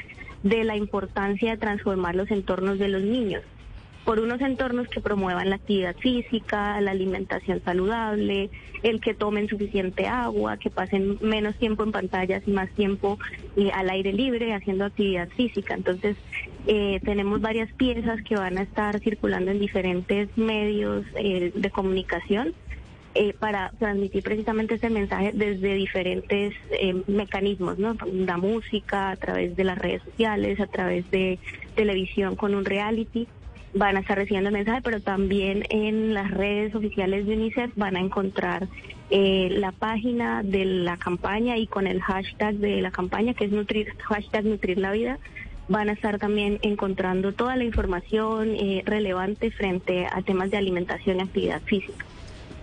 de 0.43 0.65
la 0.65 0.77
importancia 0.77 1.53
de 1.53 1.57
transformar 1.57 2.15
los 2.15 2.31
entornos 2.31 2.79
de 2.79 2.89
los 2.89 3.03
niños 3.03 3.43
por 4.07 4.21
unos 4.21 4.41
entornos 4.41 4.87
que 4.87 5.01
promuevan 5.01 5.51
la 5.51 5.57
actividad 5.57 5.97
física, 5.97 6.81
la 6.81 6.93
alimentación 6.93 7.61
saludable, 7.65 8.51
el 8.85 9.01
que 9.01 9.15
tomen 9.15 9.49
suficiente 9.49 10.07
agua, 10.07 10.59
que 10.59 10.71
pasen 10.71 11.19
menos 11.21 11.57
tiempo 11.57 11.83
en 11.83 11.91
pantallas 11.91 12.45
y 12.47 12.53
más 12.53 12.71
tiempo 12.71 13.19
eh, 13.57 13.73
al 13.75 13.91
aire 13.91 14.13
libre 14.13 14.55
haciendo 14.55 14.85
actividad 14.85 15.29
física. 15.31 15.75
Entonces, 15.75 16.17
eh, 16.67 17.01
tenemos 17.05 17.41
varias 17.41 17.73
piezas 17.73 18.23
que 18.23 18.37
van 18.37 18.59
a 18.59 18.63
estar 18.63 18.99
circulando 19.01 19.51
en 19.51 19.61
diferentes 19.61 20.29
medios 20.37 21.05
eh, 21.17 21.53
de 21.55 21.71
comunicación. 21.71 22.55
para 23.39 23.71
transmitir 23.79 24.23
precisamente 24.23 24.75
ese 24.75 24.91
mensaje 24.91 25.33
desde 25.33 25.73
diferentes 25.73 26.53
mecanismos, 27.07 27.79
¿no? 27.79 27.97
La 28.13 28.37
música, 28.37 29.09
a 29.09 29.17
través 29.17 29.57
de 29.57 29.65
las 29.65 29.79
redes 29.79 30.03
sociales, 30.03 30.61
a 30.61 30.67
través 30.67 31.11
de 31.11 31.39
televisión 31.75 32.37
con 32.37 32.55
un 32.55 32.67
reality 32.67 33.27
van 33.77 33.97
a 33.97 34.01
estar 34.01 34.17
recibiendo 34.17 34.49
el 34.49 34.55
mensaje, 34.55 34.81
pero 34.83 35.01
también 35.01 35.65
en 35.71 36.15
las 36.15 36.31
redes 36.31 36.75
oficiales 36.75 37.27
de 37.27 37.35
UNICEF 37.35 37.71
van 37.77 37.97
a 37.97 38.01
encontrar 38.01 38.69
eh, 39.11 39.49
la 39.51 39.73
página 39.73 40.43
de 40.43 40.65
la 40.65 40.97
campaña 40.97 41.57
y 41.59 41.67
con 41.67 41.87
el 41.87 42.01
hashtag 42.01 42.57
de 42.57 42.81
la 42.81 42.91
campaña, 42.91 43.35
que 43.35 43.45
es 43.45 43.53
nutrir, 43.53 43.93
hashtag 43.99 44.45
Nutrir 44.45 44.79
la 44.79 44.93
Vida, 44.93 45.19
van 45.69 45.89
a 45.89 45.93
estar 45.93 46.19
también 46.19 46.59
encontrando 46.63 47.33
toda 47.33 47.57
la 47.57 47.65
información 47.65 48.55
eh, 48.55 48.83
relevante 48.85 49.51
frente 49.51 50.07
a 50.07 50.23
temas 50.23 50.51
de 50.51 50.57
alimentación 50.57 51.19
y 51.19 51.23
actividad 51.23 51.63
física. 51.63 52.05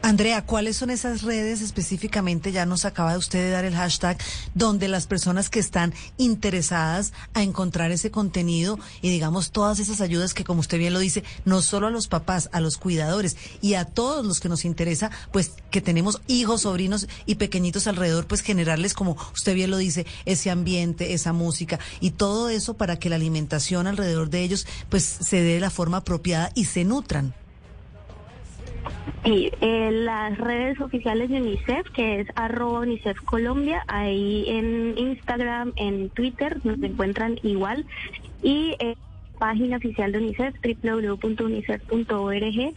Andrea, 0.05 0.45
¿cuáles 0.45 0.75
son 0.75 0.89
esas 0.89 1.21
redes 1.21 1.61
específicamente? 1.61 2.51
Ya 2.51 2.65
nos 2.65 2.83
acaba 2.83 3.17
usted 3.17 3.39
de 3.39 3.51
dar 3.51 3.63
el 3.63 3.73
hashtag 3.73 4.17
donde 4.53 4.89
las 4.89 5.07
personas 5.07 5.49
que 5.49 5.59
están 5.59 5.93
interesadas 6.17 7.13
a 7.33 7.41
encontrar 7.41 7.89
ese 7.89 8.11
contenido 8.11 8.77
y 9.01 9.09
digamos 9.09 9.51
todas 9.51 9.79
esas 9.79 10.01
ayudas 10.01 10.33
que 10.33 10.43
como 10.43 10.59
usted 10.59 10.77
bien 10.77 10.91
lo 10.91 10.99
dice, 10.99 11.23
no 11.45 11.61
solo 11.61 11.87
a 11.87 11.89
los 11.89 12.09
papás, 12.09 12.49
a 12.51 12.59
los 12.59 12.77
cuidadores 12.77 13.37
y 13.61 13.75
a 13.75 13.85
todos 13.85 14.25
los 14.25 14.41
que 14.41 14.49
nos 14.49 14.65
interesa, 14.65 15.09
pues 15.31 15.53
que 15.71 15.79
tenemos 15.79 16.21
hijos, 16.27 16.63
sobrinos 16.63 17.07
y 17.25 17.35
pequeñitos 17.35 17.87
alrededor, 17.87 18.27
pues 18.27 18.41
generarles 18.41 18.93
como 18.93 19.15
usted 19.33 19.55
bien 19.55 19.71
lo 19.71 19.77
dice, 19.77 20.05
ese 20.25 20.51
ambiente, 20.51 21.13
esa 21.13 21.31
música 21.31 21.79
y 22.01 22.11
todo 22.11 22.49
eso 22.49 22.73
para 22.73 22.99
que 22.99 23.07
la 23.07 23.15
alimentación 23.15 23.87
alrededor 23.87 24.29
de 24.29 24.43
ellos 24.43 24.67
pues 24.89 25.05
se 25.05 25.37
dé 25.37 25.53
de 25.53 25.59
la 25.61 25.69
forma 25.69 25.97
apropiada 25.99 26.51
y 26.55 26.65
se 26.65 26.83
nutran. 26.83 27.33
Sí, 29.23 29.51
en 29.61 30.05
las 30.05 30.37
redes 30.37 30.79
oficiales 30.81 31.29
de 31.29 31.41
UNICEF, 31.41 31.89
que 31.91 32.19
es 32.19 32.27
arroba 32.35 32.81
UNICEF 32.81 33.21
Colombia, 33.21 33.83
ahí 33.87 34.45
en 34.47 34.97
Instagram, 34.97 35.71
en 35.77 36.09
Twitter, 36.09 36.59
nos 36.63 36.81
encuentran 36.83 37.39
igual. 37.43 37.85
Y 38.41 38.75
la 38.79 38.95
página 39.39 39.77
oficial 39.77 40.11
de 40.11 40.17
UNICEF, 40.17 40.55
www.unicef.org, 40.83 42.73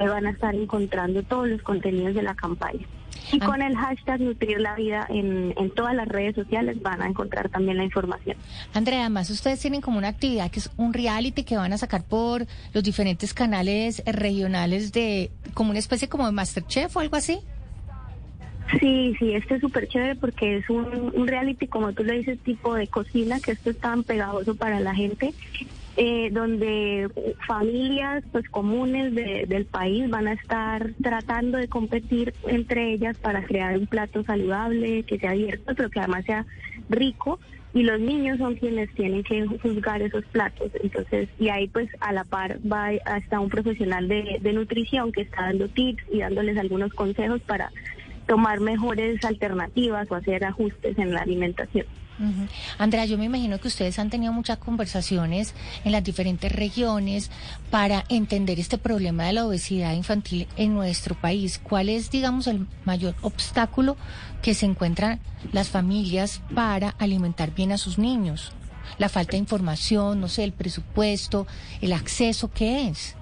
van 0.00 0.26
a 0.26 0.30
estar 0.30 0.54
encontrando 0.54 1.22
todos 1.22 1.48
los 1.48 1.62
contenidos 1.62 2.14
de 2.14 2.22
la 2.22 2.34
campaña. 2.34 2.84
Y 3.32 3.38
con 3.40 3.62
el 3.62 3.76
hashtag 3.76 4.20
Nutrir 4.20 4.60
la 4.60 4.74
Vida 4.76 5.06
en, 5.08 5.54
en 5.56 5.70
todas 5.70 5.94
las 5.94 6.08
redes 6.08 6.34
sociales 6.34 6.80
van 6.80 7.02
a 7.02 7.06
encontrar 7.06 7.48
también 7.48 7.76
la 7.76 7.84
información. 7.84 8.36
Andrea, 8.72 9.00
además 9.00 9.30
ustedes 9.30 9.60
tienen 9.60 9.80
como 9.80 9.98
una 9.98 10.08
actividad 10.08 10.50
que 10.50 10.60
es 10.60 10.70
un 10.76 10.92
reality 10.92 11.44
que 11.44 11.56
van 11.56 11.72
a 11.72 11.78
sacar 11.78 12.04
por 12.04 12.46
los 12.72 12.84
diferentes 12.84 13.34
canales 13.34 14.02
regionales 14.06 14.92
de 14.92 15.30
como 15.54 15.70
una 15.70 15.78
especie 15.78 16.08
como 16.08 16.26
de 16.26 16.32
Masterchef 16.32 16.96
o 16.96 17.00
algo 17.00 17.16
así. 17.16 17.38
Sí, 18.80 19.14
sí, 19.18 19.32
este 19.32 19.54
es 19.54 19.60
súper 19.60 19.86
chévere 19.86 20.16
porque 20.16 20.56
es 20.56 20.68
un, 20.68 21.12
un 21.14 21.28
reality, 21.28 21.68
como 21.68 21.92
tú 21.92 22.02
le 22.02 22.14
dices, 22.14 22.38
tipo 22.40 22.74
de 22.74 22.88
cocina, 22.88 23.38
que 23.38 23.52
esto 23.52 23.70
es 23.70 23.78
tan 23.78 24.02
pegajoso 24.02 24.56
para 24.56 24.80
la 24.80 24.92
gente 24.92 25.32
eh, 25.96 26.30
donde 26.30 27.08
familias 27.46 28.22
pues 28.32 28.48
comunes 28.50 29.14
del 29.14 29.64
país 29.64 30.08
van 30.10 30.28
a 30.28 30.34
estar 30.34 30.92
tratando 31.02 31.58
de 31.58 31.68
competir 31.68 32.34
entre 32.46 32.92
ellas 32.92 33.16
para 33.18 33.44
crear 33.44 33.78
un 33.78 33.86
plato 33.86 34.22
saludable, 34.22 35.04
que 35.04 35.18
sea 35.18 35.30
abierto, 35.30 35.74
pero 35.74 35.88
que 35.88 36.00
además 36.00 36.24
sea 36.26 36.46
rico 36.90 37.38
y 37.72 37.82
los 37.82 38.00
niños 38.00 38.38
son 38.38 38.54
quienes 38.54 38.90
tienen 38.94 39.22
que 39.22 39.46
juzgar 39.46 40.00
esos 40.02 40.24
platos. 40.26 40.70
Entonces, 40.82 41.28
y 41.38 41.48
ahí 41.48 41.68
pues 41.68 41.88
a 42.00 42.12
la 42.12 42.24
par 42.24 42.58
va 42.70 42.90
hasta 43.04 43.40
un 43.40 43.50
profesional 43.50 44.08
de, 44.08 44.38
de 44.40 44.52
nutrición 44.52 45.12
que 45.12 45.22
está 45.22 45.42
dando 45.42 45.68
tips 45.68 46.02
y 46.10 46.20
dándoles 46.20 46.56
algunos 46.58 46.92
consejos 46.94 47.40
para 47.42 47.70
tomar 48.26 48.60
mejores 48.60 49.24
alternativas 49.24 50.10
o 50.10 50.14
hacer 50.14 50.44
ajustes 50.44 50.98
en 50.98 51.12
la 51.12 51.20
alimentación. 51.20 51.86
Andrea, 52.78 53.04
yo 53.04 53.18
me 53.18 53.24
imagino 53.24 53.58
que 53.58 53.68
ustedes 53.68 53.98
han 53.98 54.10
tenido 54.10 54.32
muchas 54.32 54.58
conversaciones 54.58 55.54
en 55.84 55.92
las 55.92 56.04
diferentes 56.04 56.50
regiones 56.50 57.30
para 57.70 58.04
entender 58.08 58.58
este 58.58 58.78
problema 58.78 59.24
de 59.24 59.34
la 59.34 59.46
obesidad 59.46 59.92
infantil 59.92 60.48
en 60.56 60.74
nuestro 60.74 61.14
país. 61.14 61.60
¿Cuál 61.62 61.88
es, 61.88 62.10
digamos, 62.10 62.46
el 62.46 62.66
mayor 62.84 63.14
obstáculo 63.22 63.96
que 64.42 64.54
se 64.54 64.66
encuentran 64.66 65.20
las 65.52 65.68
familias 65.68 66.40
para 66.54 66.90
alimentar 66.98 67.54
bien 67.54 67.72
a 67.72 67.78
sus 67.78 67.98
niños? 67.98 68.52
La 68.98 69.08
falta 69.08 69.32
de 69.32 69.38
información, 69.38 70.20
no 70.20 70.28
sé, 70.28 70.44
el 70.44 70.52
presupuesto, 70.52 71.46
el 71.80 71.92
acceso, 71.92 72.50
¿qué 72.52 72.88
es? 72.88 73.15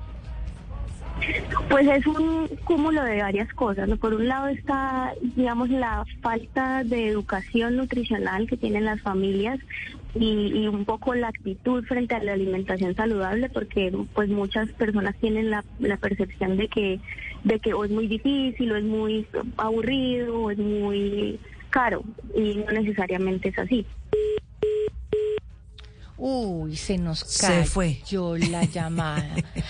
Pues 1.69 1.87
es 1.89 2.07
un 2.07 2.49
cúmulo 2.65 3.03
de 3.03 3.23
varias 3.23 3.53
cosas. 3.55 3.89
Por 3.99 4.15
un 4.15 4.29
lado 4.29 4.49
está, 4.49 5.15
digamos, 5.21 5.71
la 5.71 6.05
falta 6.21 6.85
de 6.85 7.09
educación 7.09 7.77
nutricional 7.77 8.47
que 8.47 8.57
tienen 8.57 8.85
las 8.85 9.01
familias 9.01 9.59
y, 10.15 10.67
un 10.69 10.85
poco 10.85 11.15
la 11.15 11.29
actitud 11.29 11.85
frente 11.85 12.15
a 12.15 12.23
la 12.23 12.33
alimentación 12.33 12.95
saludable, 12.95 13.49
porque 13.49 13.93
pues 14.15 14.29
muchas 14.29 14.71
personas 14.71 15.15
tienen 15.17 15.51
la, 15.51 15.65
la 15.79 15.97
percepción 15.97 16.57
de 16.57 16.69
que 16.69 17.01
de 17.45 17.61
que 17.61 17.75
o 17.75 17.85
es 17.85 17.91
muy 17.91 18.07
difícil 18.07 18.73
o 18.73 18.77
es 18.77 18.85
muy 18.85 19.27
aburrido 19.59 20.45
o 20.45 20.51
es 20.51 20.59
muy 20.59 21.39
caro 21.69 22.03
y 22.35 22.55
no 22.55 22.73
necesariamente 22.73 23.51
es 23.51 23.59
así. 23.59 23.87
Uy, 26.27 26.75
se 26.75 26.97
nos 26.97 27.22
cayó 27.39 27.66
fue. 27.66 28.01
la 28.49 28.64
llamada. 28.72 29.29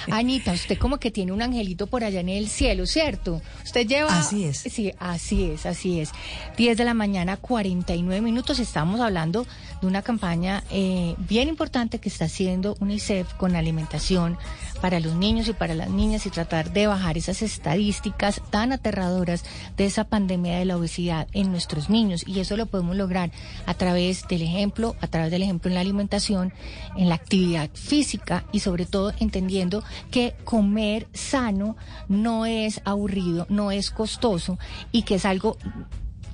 Anita, 0.08 0.52
usted 0.52 0.78
como 0.78 0.98
que 0.98 1.10
tiene 1.10 1.32
un 1.32 1.42
angelito 1.42 1.88
por 1.88 2.04
allá 2.04 2.20
en 2.20 2.28
el 2.28 2.48
cielo, 2.48 2.86
¿cierto? 2.86 3.42
Usted 3.64 3.84
lleva... 3.88 4.16
Así 4.16 4.44
es. 4.44 4.58
Sí, 4.58 4.92
así 5.00 5.50
es, 5.50 5.66
así 5.66 5.98
es. 5.98 6.12
10 6.56 6.78
de 6.78 6.84
la 6.84 6.94
mañana, 6.94 7.38
49 7.38 8.20
minutos. 8.20 8.60
Estamos 8.60 9.00
hablando 9.00 9.48
de 9.80 9.88
una 9.88 10.02
campaña 10.02 10.62
eh, 10.70 11.16
bien 11.18 11.48
importante 11.48 11.98
que 11.98 12.08
está 12.08 12.26
haciendo 12.26 12.76
UNICEF 12.78 13.34
con 13.34 13.56
alimentación 13.56 14.38
para 14.84 15.00
los 15.00 15.14
niños 15.14 15.48
y 15.48 15.54
para 15.54 15.74
las 15.74 15.88
niñas 15.88 16.26
y 16.26 16.30
tratar 16.30 16.70
de 16.74 16.86
bajar 16.86 17.16
esas 17.16 17.40
estadísticas 17.40 18.42
tan 18.50 18.70
aterradoras 18.70 19.42
de 19.78 19.86
esa 19.86 20.04
pandemia 20.04 20.58
de 20.58 20.66
la 20.66 20.76
obesidad 20.76 21.26
en 21.32 21.50
nuestros 21.50 21.88
niños. 21.88 22.22
Y 22.28 22.40
eso 22.40 22.54
lo 22.58 22.66
podemos 22.66 22.94
lograr 22.94 23.32
a 23.64 23.72
través 23.72 24.28
del 24.28 24.42
ejemplo, 24.42 24.94
a 25.00 25.06
través 25.06 25.30
del 25.30 25.42
ejemplo 25.42 25.70
en 25.70 25.76
la 25.76 25.80
alimentación, 25.80 26.52
en 26.98 27.08
la 27.08 27.14
actividad 27.14 27.70
física 27.72 28.44
y 28.52 28.60
sobre 28.60 28.84
todo 28.84 29.14
entendiendo 29.20 29.82
que 30.10 30.34
comer 30.44 31.08
sano 31.14 31.78
no 32.10 32.44
es 32.44 32.82
aburrido, 32.84 33.46
no 33.48 33.70
es 33.70 33.90
costoso 33.90 34.58
y 34.92 35.04
que 35.04 35.14
es 35.14 35.24
algo 35.24 35.56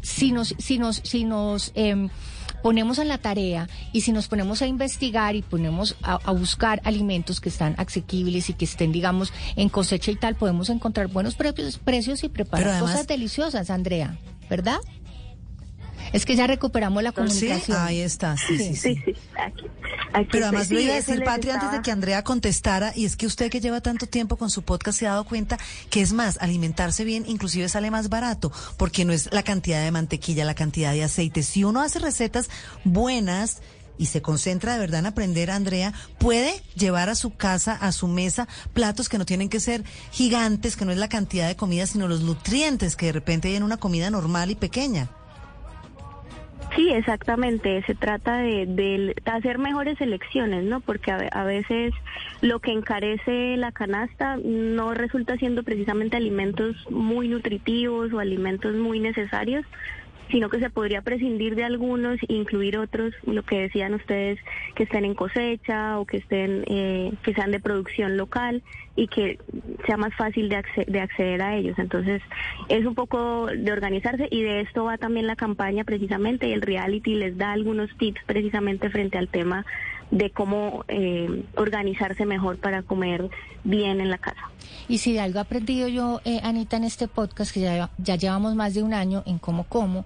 si 0.02 0.32
nos, 0.32 0.56
si 0.58 0.78
nos, 0.80 0.96
si 0.96 1.22
nos 1.22 1.70
eh, 1.76 2.08
ponemos 2.62 2.98
en 2.98 3.08
la 3.08 3.18
tarea 3.18 3.68
y 3.92 4.02
si 4.02 4.12
nos 4.12 4.28
ponemos 4.28 4.62
a 4.62 4.66
investigar 4.66 5.36
y 5.36 5.42
ponemos 5.42 5.96
a, 6.02 6.18
buscar 6.32 6.80
alimentos 6.84 7.40
que 7.40 7.48
están 7.48 7.74
asequibles 7.78 8.50
y 8.50 8.54
que 8.54 8.64
estén, 8.64 8.92
digamos, 8.92 9.32
en 9.56 9.68
cosecha 9.68 10.10
y 10.10 10.16
tal, 10.16 10.36
podemos 10.36 10.70
encontrar 10.70 11.08
buenos 11.08 11.34
precios, 11.34 11.78
precios 11.78 12.24
y 12.24 12.28
preparar 12.28 12.80
cosas 12.80 13.06
deliciosas, 13.06 13.70
Andrea, 13.70 14.16
¿verdad? 14.48 14.78
Es 16.12 16.26
que 16.26 16.36
ya 16.36 16.46
recuperamos 16.46 17.02
la 17.02 17.12
comunicación. 17.12 17.78
ahí 17.78 18.00
está, 18.00 18.36
sí, 18.36 18.58
sí, 18.58 18.76
sí. 18.76 19.02
Pero 20.30 20.46
además 20.46 20.70
lo 20.70 20.80
iba 20.80 20.92
a 20.92 20.96
decir, 20.96 21.22
Patria, 21.22 21.54
antes 21.54 21.72
de 21.72 21.82
que 21.82 21.90
Andrea 21.90 22.24
contestara, 22.24 22.92
y 22.96 23.04
es 23.04 23.16
que 23.16 23.26
usted 23.26 23.50
que 23.50 23.60
lleva 23.60 23.80
tanto 23.80 24.06
tiempo 24.06 24.36
con 24.36 24.50
su 24.50 24.62
podcast 24.62 24.98
se 24.98 25.06
ha 25.06 25.10
dado 25.10 25.24
cuenta 25.24 25.58
que 25.88 26.00
es 26.00 26.12
más, 26.12 26.38
alimentarse 26.40 27.04
bien 27.04 27.24
inclusive 27.28 27.68
sale 27.68 27.90
más 27.90 28.08
barato, 28.08 28.52
porque 28.76 29.04
no 29.04 29.12
es 29.12 29.32
la 29.32 29.42
cantidad 29.42 29.82
de 29.82 29.90
mantequilla, 29.90 30.44
la 30.44 30.54
cantidad 30.54 30.92
de 30.92 31.04
aceite. 31.04 31.42
Si 31.42 31.64
uno 31.64 31.80
hace 31.80 32.00
recetas 32.00 32.50
buenas, 32.84 33.62
y 33.98 34.06
se 34.06 34.22
concentra 34.22 34.72
de 34.72 34.78
verdad 34.78 35.00
en 35.00 35.06
aprender, 35.06 35.50
Andrea, 35.50 35.92
puede 36.18 36.62
llevar 36.74 37.10
a 37.10 37.14
su 37.14 37.36
casa, 37.36 37.74
a 37.74 37.92
su 37.92 38.08
mesa, 38.08 38.48
platos 38.72 39.10
que 39.10 39.18
no 39.18 39.26
tienen 39.26 39.50
que 39.50 39.60
ser 39.60 39.84
gigantes, 40.10 40.74
que 40.74 40.86
no 40.86 40.92
es 40.92 40.96
la 40.96 41.10
cantidad 41.10 41.46
de 41.46 41.54
comida, 41.54 41.86
sino 41.86 42.08
los 42.08 42.22
nutrientes 42.22 42.96
que 42.96 43.06
de 43.06 43.12
repente 43.12 43.48
hay 43.48 43.56
en 43.56 43.62
una 43.62 43.76
comida 43.76 44.08
normal 44.08 44.50
y 44.50 44.54
pequeña. 44.54 45.10
Sí, 46.76 46.90
exactamente. 46.90 47.82
Se 47.86 47.94
trata 47.94 48.38
de, 48.38 48.66
de 48.66 49.14
hacer 49.24 49.58
mejores 49.58 50.00
elecciones, 50.00 50.64
¿no? 50.64 50.80
Porque 50.80 51.10
a, 51.10 51.16
ve- 51.16 51.28
a 51.32 51.44
veces 51.44 51.92
lo 52.42 52.60
que 52.60 52.70
encarece 52.72 53.56
la 53.56 53.72
canasta 53.72 54.36
no 54.42 54.94
resulta 54.94 55.36
siendo 55.36 55.62
precisamente 55.64 56.16
alimentos 56.16 56.76
muy 56.88 57.28
nutritivos 57.28 58.12
o 58.12 58.20
alimentos 58.20 58.74
muy 58.76 59.00
necesarios, 59.00 59.64
sino 60.30 60.48
que 60.48 60.60
se 60.60 60.70
podría 60.70 61.02
prescindir 61.02 61.54
de 61.56 61.64
algunos 61.64 62.18
e 62.28 62.34
incluir 62.34 62.78
otros, 62.78 63.12
lo 63.26 63.42
que 63.42 63.60
decían 63.62 63.94
ustedes, 63.94 64.38
que 64.74 64.84
estén 64.84 65.04
en 65.04 65.14
cosecha 65.14 65.98
o 65.98 66.04
que 66.04 66.18
estén, 66.18 66.64
eh, 66.66 67.12
que 67.22 67.34
sean 67.34 67.50
de 67.50 67.60
producción 67.60 68.16
local 68.16 68.62
y 68.96 69.08
que 69.08 69.38
sea 69.86 69.96
más 69.96 70.14
fácil 70.14 70.48
de, 70.48 70.56
acce- 70.56 70.86
de 70.86 71.00
acceder 71.00 71.42
a 71.42 71.56
ellos. 71.56 71.78
Entonces, 71.78 72.22
es 72.68 72.84
un 72.86 72.94
poco 72.94 73.46
de 73.46 73.72
organizarse 73.72 74.28
y 74.30 74.42
de 74.42 74.60
esto 74.60 74.84
va 74.84 74.98
también 74.98 75.26
la 75.26 75.36
campaña 75.36 75.84
precisamente 75.84 76.48
y 76.48 76.52
el 76.52 76.62
reality 76.62 77.14
les 77.14 77.36
da 77.36 77.52
algunos 77.52 77.90
tips 77.98 78.20
precisamente 78.26 78.90
frente 78.90 79.18
al 79.18 79.28
tema 79.28 79.64
de 80.10 80.30
cómo 80.30 80.84
eh, 80.88 81.44
organizarse 81.56 82.26
mejor 82.26 82.58
para 82.58 82.82
comer 82.82 83.30
bien 83.64 84.00
en 84.00 84.10
la 84.10 84.18
casa. 84.18 84.50
Y 84.88 84.98
si 84.98 85.12
de 85.12 85.20
algo 85.20 85.38
he 85.38 85.42
aprendido 85.42 85.88
yo, 85.88 86.20
eh, 86.24 86.40
Anita, 86.42 86.76
en 86.76 86.84
este 86.84 87.06
podcast, 87.06 87.52
que 87.52 87.60
ya, 87.60 87.90
ya 87.98 88.16
llevamos 88.16 88.54
más 88.54 88.74
de 88.74 88.82
un 88.82 88.92
año 88.92 89.22
en 89.26 89.38
Cómo 89.38 89.64
Como, 89.64 90.04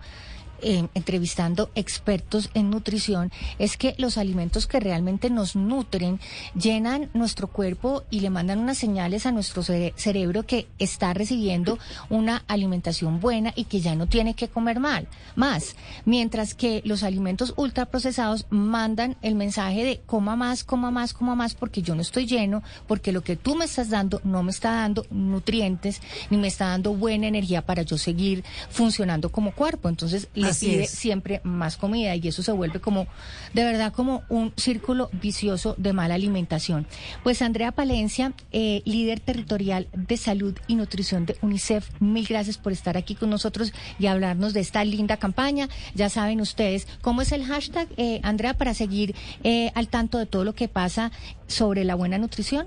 eh, 0.65 0.89
entrevistando 0.95 1.71
expertos 1.75 2.51
en 2.55 2.71
nutrición, 2.71 3.31
es 3.59 3.77
que 3.77 3.95
los 3.99 4.19
alimentos 4.19 4.67
que 4.67 4.81
realmente 4.81 5.31
nos 5.31 5.55
nutren 5.55 6.19
llenan 6.59 7.11
nuestro 7.15 7.49
cuerpo 7.49 8.03
y 8.11 8.21
le 8.21 8.31
mandan 8.31 8.59
unas 8.59 8.79
señales 8.79 9.27
a 9.27 9.33
nuestro 9.33 9.63
cere- 9.63 9.93
cerebro 9.97 10.45
que 10.45 10.67
está 10.79 11.13
recibiendo 11.15 11.79
una 12.09 12.43
alimentación 12.49 13.21
buena 13.21 13.53
y 13.55 13.65
que 13.65 13.81
ya 13.81 13.95
no 13.95 14.07
tiene 14.07 14.35
que 14.35 14.49
comer 14.49 14.81
mal, 14.81 15.07
más. 15.37 15.77
Mientras 16.05 16.55
que 16.55 16.81
los 16.85 17.03
alimentos 17.03 17.53
ultraprocesados 17.57 18.47
mandan 18.51 19.17
el 19.23 19.35
mensaje 19.35 19.85
de 19.85 20.01
coma 20.07 20.35
más, 20.35 20.65
coma 20.65 20.91
más, 20.91 21.13
coma 21.13 21.35
más, 21.35 21.55
porque 21.55 21.83
yo 21.83 21.95
no 21.95 22.01
estoy 22.03 22.27
lleno, 22.27 22.63
porque 22.87 23.13
lo 23.13 23.23
que 23.23 23.37
tú 23.37 23.55
me 23.55 23.67
estás 23.67 23.91
dando 23.91 24.21
no 24.25 24.43
me 24.43 24.51
está 24.51 24.73
dando 24.73 25.05
nutrientes, 25.11 26.01
ni 26.31 26.39
me 26.39 26.49
está 26.49 26.69
dando 26.69 26.95
buena 26.95 27.27
energía 27.27 27.63
para 27.63 27.83
yo 27.83 27.99
seguir 27.99 28.43
funcionando 28.71 29.31
como 29.31 29.53
cuerpo. 29.53 29.89
Entonces 29.89 30.29
le 30.35 30.49
Así 30.49 30.54
pide 30.55 30.85
es. 30.85 30.91
siempre 30.91 31.41
más 31.45 31.77
comida 31.77 32.15
y 32.17 32.29
eso 32.29 32.43
se 32.43 32.53
vuelve 32.53 32.81
como, 32.81 33.07
de 33.53 33.65
verdad, 33.65 33.93
como 33.93 34.23
un 34.29 34.53
círculo 34.57 35.11
vicioso 35.13 35.75
de 35.79 35.93
mala 35.93 36.15
alimentación. 36.15 36.87
Pues 37.23 37.43
Andrea 37.43 37.73
Palencia, 37.73 38.33
eh, 38.53 38.83
líder 38.85 39.21
territorial 39.21 39.89
de 39.93 40.17
salud 40.17 40.57
y 40.67 40.77
nutrición 40.77 41.27
de 41.27 41.37
UNICEF, 41.43 41.89
mil 42.01 42.27
gracias 42.27 42.59
por 42.59 42.73
estar 42.73 42.97
aquí 42.97 43.15
con 43.15 43.31
nosotros 43.31 43.73
y 43.99 44.07
hablarnos 44.07 44.53
de 44.55 44.61
esta 44.61 44.85
linda 44.85 45.17
campaña. 45.17 45.69
Ya 45.95 46.09
saben 46.09 46.41
ustedes 46.41 46.87
cómo 47.01 47.23
es 47.23 47.33
el 47.33 47.45
hashtag, 47.45 47.89
eh, 47.97 48.21
Andrea, 48.23 48.55
para 48.55 48.75
seguir 48.75 49.15
eh, 49.43 49.71
al 49.75 49.89
tanto 49.89 50.19
de 50.19 50.27
todo 50.27 50.45
lo 50.45 50.55
que 50.55 50.69
pasa 50.69 51.13
sobre 51.47 51.85
la 51.85 51.95
buena 51.95 52.19
nutrición. 52.19 52.67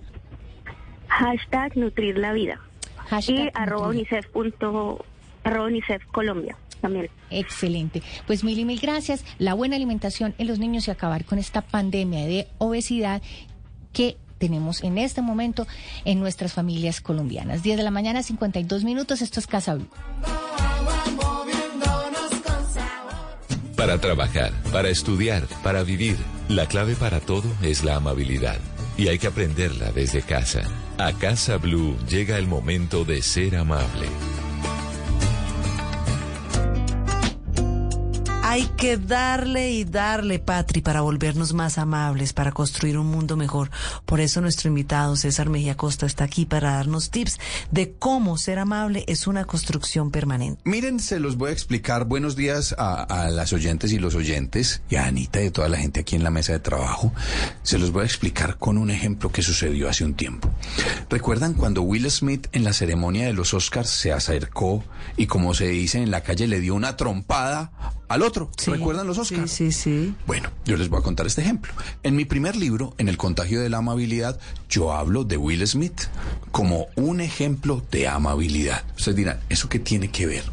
Hashtag 1.08 1.78
Nutrir 1.78 2.18
la 2.18 2.34
Vida. 2.34 2.60
Hashtag 3.10 3.36
y 3.36 3.50
arroba 3.54 3.88
unicef, 3.88 4.28
punto, 4.28 5.06
arroba 5.44 5.68
unicef 5.68 6.04
Colombia 6.12 6.58
Excelente. 7.30 8.02
Pues 8.26 8.44
mil 8.44 8.58
y 8.60 8.66
mil 8.66 8.80
gracias. 8.80 9.24
La 9.38 9.54
buena 9.54 9.76
alimentación 9.76 10.34
en 10.38 10.48
los 10.48 10.60
niños 10.60 10.88
y 10.88 10.92
acabar 10.92 11.26
con 11.26 11.40
esta 11.40 11.62
pandemia 11.62 12.26
de 12.26 12.48
obesidad 12.58 13.22
que 13.94 14.18
tenemos 14.38 14.84
en 14.84 14.98
este 14.98 15.22
momento 15.22 15.68
en 16.06 16.20
nuestras 16.20 16.54
familias 16.54 17.02
colombianas. 17.02 17.64
10 17.64 17.78
de 17.78 17.84
la 17.84 17.92
mañana, 17.92 18.24
52 18.24 18.84
minutos. 18.84 19.22
Esto 19.22 19.40
es 19.40 19.48
Casa 19.48 19.76
Blue. 19.76 19.90
Para 23.76 24.00
trabajar, 24.02 24.52
para 24.72 24.90
estudiar, 24.90 25.44
para 25.64 25.84
vivir, 25.84 26.18
la 26.50 26.66
clave 26.66 26.96
para 26.96 27.20
todo 27.20 27.48
es 27.62 27.84
la 27.84 27.96
amabilidad. 27.96 28.58
Y 28.98 29.08
hay 29.08 29.20
que 29.20 29.28
aprenderla 29.28 29.92
desde 29.92 30.24
casa. 30.24 30.64
A 30.98 31.14
Casa 31.14 31.58
Blue 31.58 31.96
llega 32.10 32.40
el 32.40 32.48
momento 32.48 33.06
de 33.06 33.22
ser 33.22 33.56
amable. 33.56 34.08
Hay 38.50 38.66
que 38.78 38.96
darle 38.96 39.72
y 39.72 39.84
darle, 39.84 40.40
Patri, 40.40 40.80
para 40.80 41.02
volvernos 41.02 41.54
más 41.54 41.78
amables, 41.78 42.32
para 42.32 42.54
construir 42.54 42.98
un 42.98 43.08
mundo 43.08 43.36
mejor. 43.36 43.70
Por 44.06 44.22
eso 44.22 44.40
nuestro 44.40 44.70
invitado 44.70 45.18
César 45.18 45.50
Mejía 45.50 45.76
Costa 45.76 46.06
está 46.06 46.24
aquí 46.24 46.46
para 46.46 46.76
darnos 46.76 47.12
tips 47.12 47.40
de 47.72 47.92
cómo 48.00 48.38
ser 48.38 48.60
amable 48.60 49.04
es 49.08 49.28
una 49.28 49.44
construcción 49.44 50.12
permanente. 50.12 50.62
Miren, 50.64 51.02
se 51.02 51.20
los 51.20 51.36
voy 51.36 51.50
a 51.50 51.52
explicar. 51.52 52.06
Buenos 52.06 52.38
días 52.38 52.74
a, 52.78 53.28
las 53.30 53.52
oyentes 53.52 53.92
y 53.92 54.00
los 54.00 54.16
oyentes, 54.16 54.82
y 54.90 54.96
a 54.96 55.08
Anita 55.08 55.44
y 55.44 55.48
a 55.48 55.52
toda 55.52 55.68
la 55.68 55.78
gente 55.78 56.00
aquí 56.00 56.16
en 56.16 56.24
la 56.24 56.32
mesa 56.32 56.54
de 56.54 56.60
trabajo. 56.60 57.12
Se 57.64 57.78
los 57.78 57.92
voy 57.92 58.04
a 58.04 58.06
explicar 58.06 58.58
con 58.58 58.78
un 58.78 58.92
ejemplo 58.92 59.30
que 59.30 59.42
sucedió 59.42 59.90
hace 59.90 60.06
un 60.06 60.14
tiempo. 60.14 60.50
¿Recuerdan 61.10 61.54
cuando 61.54 61.82
Will 61.82 62.10
Smith 62.10 62.48
en 62.54 62.64
la 62.64 62.72
ceremonia 62.72 63.26
de 63.26 63.34
los 63.34 63.54
Oscars 63.54 63.90
se 63.90 64.14
acercó 64.14 64.86
y 65.18 65.28
como 65.28 65.54
se 65.54 65.68
dice 65.68 66.02
en 66.02 66.12
la 66.12 66.24
calle 66.24 66.48
le 66.48 66.62
dio 66.62 66.76
una 66.76 66.96
trompada 66.96 67.74
al 68.08 68.22
otro? 68.22 68.50
¿Recuerdan 68.66 69.08
los 69.08 69.18
Oscars? 69.18 69.52
Sí, 69.52 69.72
sí, 69.72 69.84
sí. 69.84 70.16
Bueno, 70.26 70.50
yo 70.66 70.78
les 70.78 70.90
voy 70.90 71.00
a 71.00 71.04
contar 71.04 71.28
este 71.28 71.42
ejemplo. 71.42 71.74
En 72.04 72.16
mi 72.16 72.26
primer 72.26 72.56
libro, 72.56 72.94
En 72.98 73.10
el 73.10 73.18
contagio 73.18 73.62
de 73.62 73.70
la 73.70 73.78
amabilidad, 73.78 74.40
yo 74.70 74.94
hablo 74.94 75.24
de 75.24 75.38
Will 75.38 75.66
Smith 75.68 76.04
como 76.52 76.88
un 76.96 77.22
ejemplo 77.22 77.84
de 77.92 78.08
amabilidad. 78.08 78.84
Ustedes 78.98 79.16
dirán, 79.16 79.40
¿eso 79.50 79.70
qué 79.70 79.80
tiene 79.80 80.10
que 80.10 80.26
ver? 80.26 80.44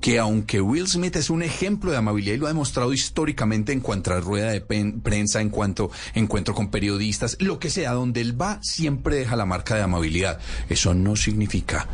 Que 0.00 0.18
aunque 0.18 0.60
Will 0.60 0.86
Smith 0.86 1.16
es 1.16 1.30
un 1.30 1.42
ejemplo 1.42 1.90
de 1.90 1.96
amabilidad 1.96 2.34
y 2.34 2.38
lo 2.38 2.46
ha 2.46 2.50
demostrado 2.50 2.92
históricamente 2.92 3.72
en 3.72 3.80
cuanto 3.80 4.12
a 4.12 4.20
rueda 4.20 4.50
de 4.50 4.60
prensa, 4.60 5.40
en 5.40 5.50
cuanto 5.50 5.90
encuentro 6.14 6.54
con 6.54 6.70
periodistas, 6.70 7.36
lo 7.40 7.58
que 7.58 7.70
sea, 7.70 7.92
donde 7.92 8.20
él 8.20 8.40
va, 8.40 8.58
siempre 8.62 9.16
deja 9.16 9.36
la 9.36 9.46
marca 9.46 9.76
de 9.76 9.82
amabilidad. 9.82 10.38
Eso 10.68 10.94
no 10.94 11.16
significa 11.16 11.88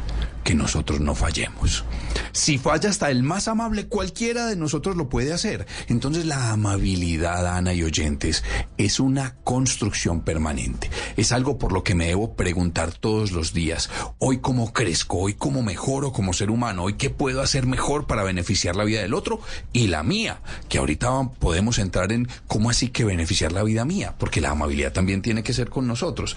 que 0.45 0.55
nosotros 0.55 1.01
no 1.01 1.15
fallemos. 1.15 1.85
Si 2.33 2.59
falla 2.59 2.91
hasta 2.91 3.11
el 3.11 3.23
más 3.23 3.49
amable, 3.49 3.87
cualquiera 3.87 4.47
de 4.47 4.57
nosotros 4.57 4.97
lo 4.97 5.09
puede 5.09 5.33
hacer. 5.33 5.67
Entonces 5.89 6.25
la 6.25 6.53
amabilidad, 6.53 7.47
Ana 7.47 7.75
y 7.75 7.83
oyentes, 7.83 8.45
es 8.79 9.01
una 9.01 9.37
construcción 9.45 10.23
permanente. 10.23 10.91
Es 11.17 11.33
algo 11.33 11.59
por 11.59 11.73
lo 11.73 11.83
que 11.83 11.95
me 11.95 12.07
debo 12.07 12.35
preguntar 12.35 12.93
todos 12.93 13.33
los 13.33 13.53
días. 13.53 13.91
Hoy 14.19 14.39
cómo 14.39 14.73
crezco, 14.73 15.19
hoy 15.19 15.35
cómo 15.35 15.63
mejoro 15.63 16.13
como 16.13 16.33
ser 16.33 16.51
humano, 16.51 16.85
hoy 16.85 16.95
qué 16.95 17.11
puedo 17.11 17.43
hacer 17.43 17.67
mejor 17.67 18.07
para 18.07 18.23
beneficiar 18.23 18.77
la 18.77 18.85
vida 18.85 19.03
del 19.03 19.15
otro 19.15 19.41
y 19.73 19.89
la 19.89 20.03
mía. 20.03 20.41
Que 20.69 20.79
ahorita 20.79 21.31
podemos 21.39 21.79
entrar 21.79 22.13
en 22.13 22.29
cómo 22.47 22.71
así 22.71 22.89
que 22.89 23.05
beneficiar 23.05 23.53
la 23.53 23.63
vida 23.63 23.85
mía, 23.85 24.15
porque 24.19 24.41
la 24.41 24.51
amabilidad 24.51 24.93
también 24.93 25.23
tiene 25.23 25.43
que 25.43 25.53
ser 25.53 25.71
con 25.71 25.87
nosotros. 25.87 26.37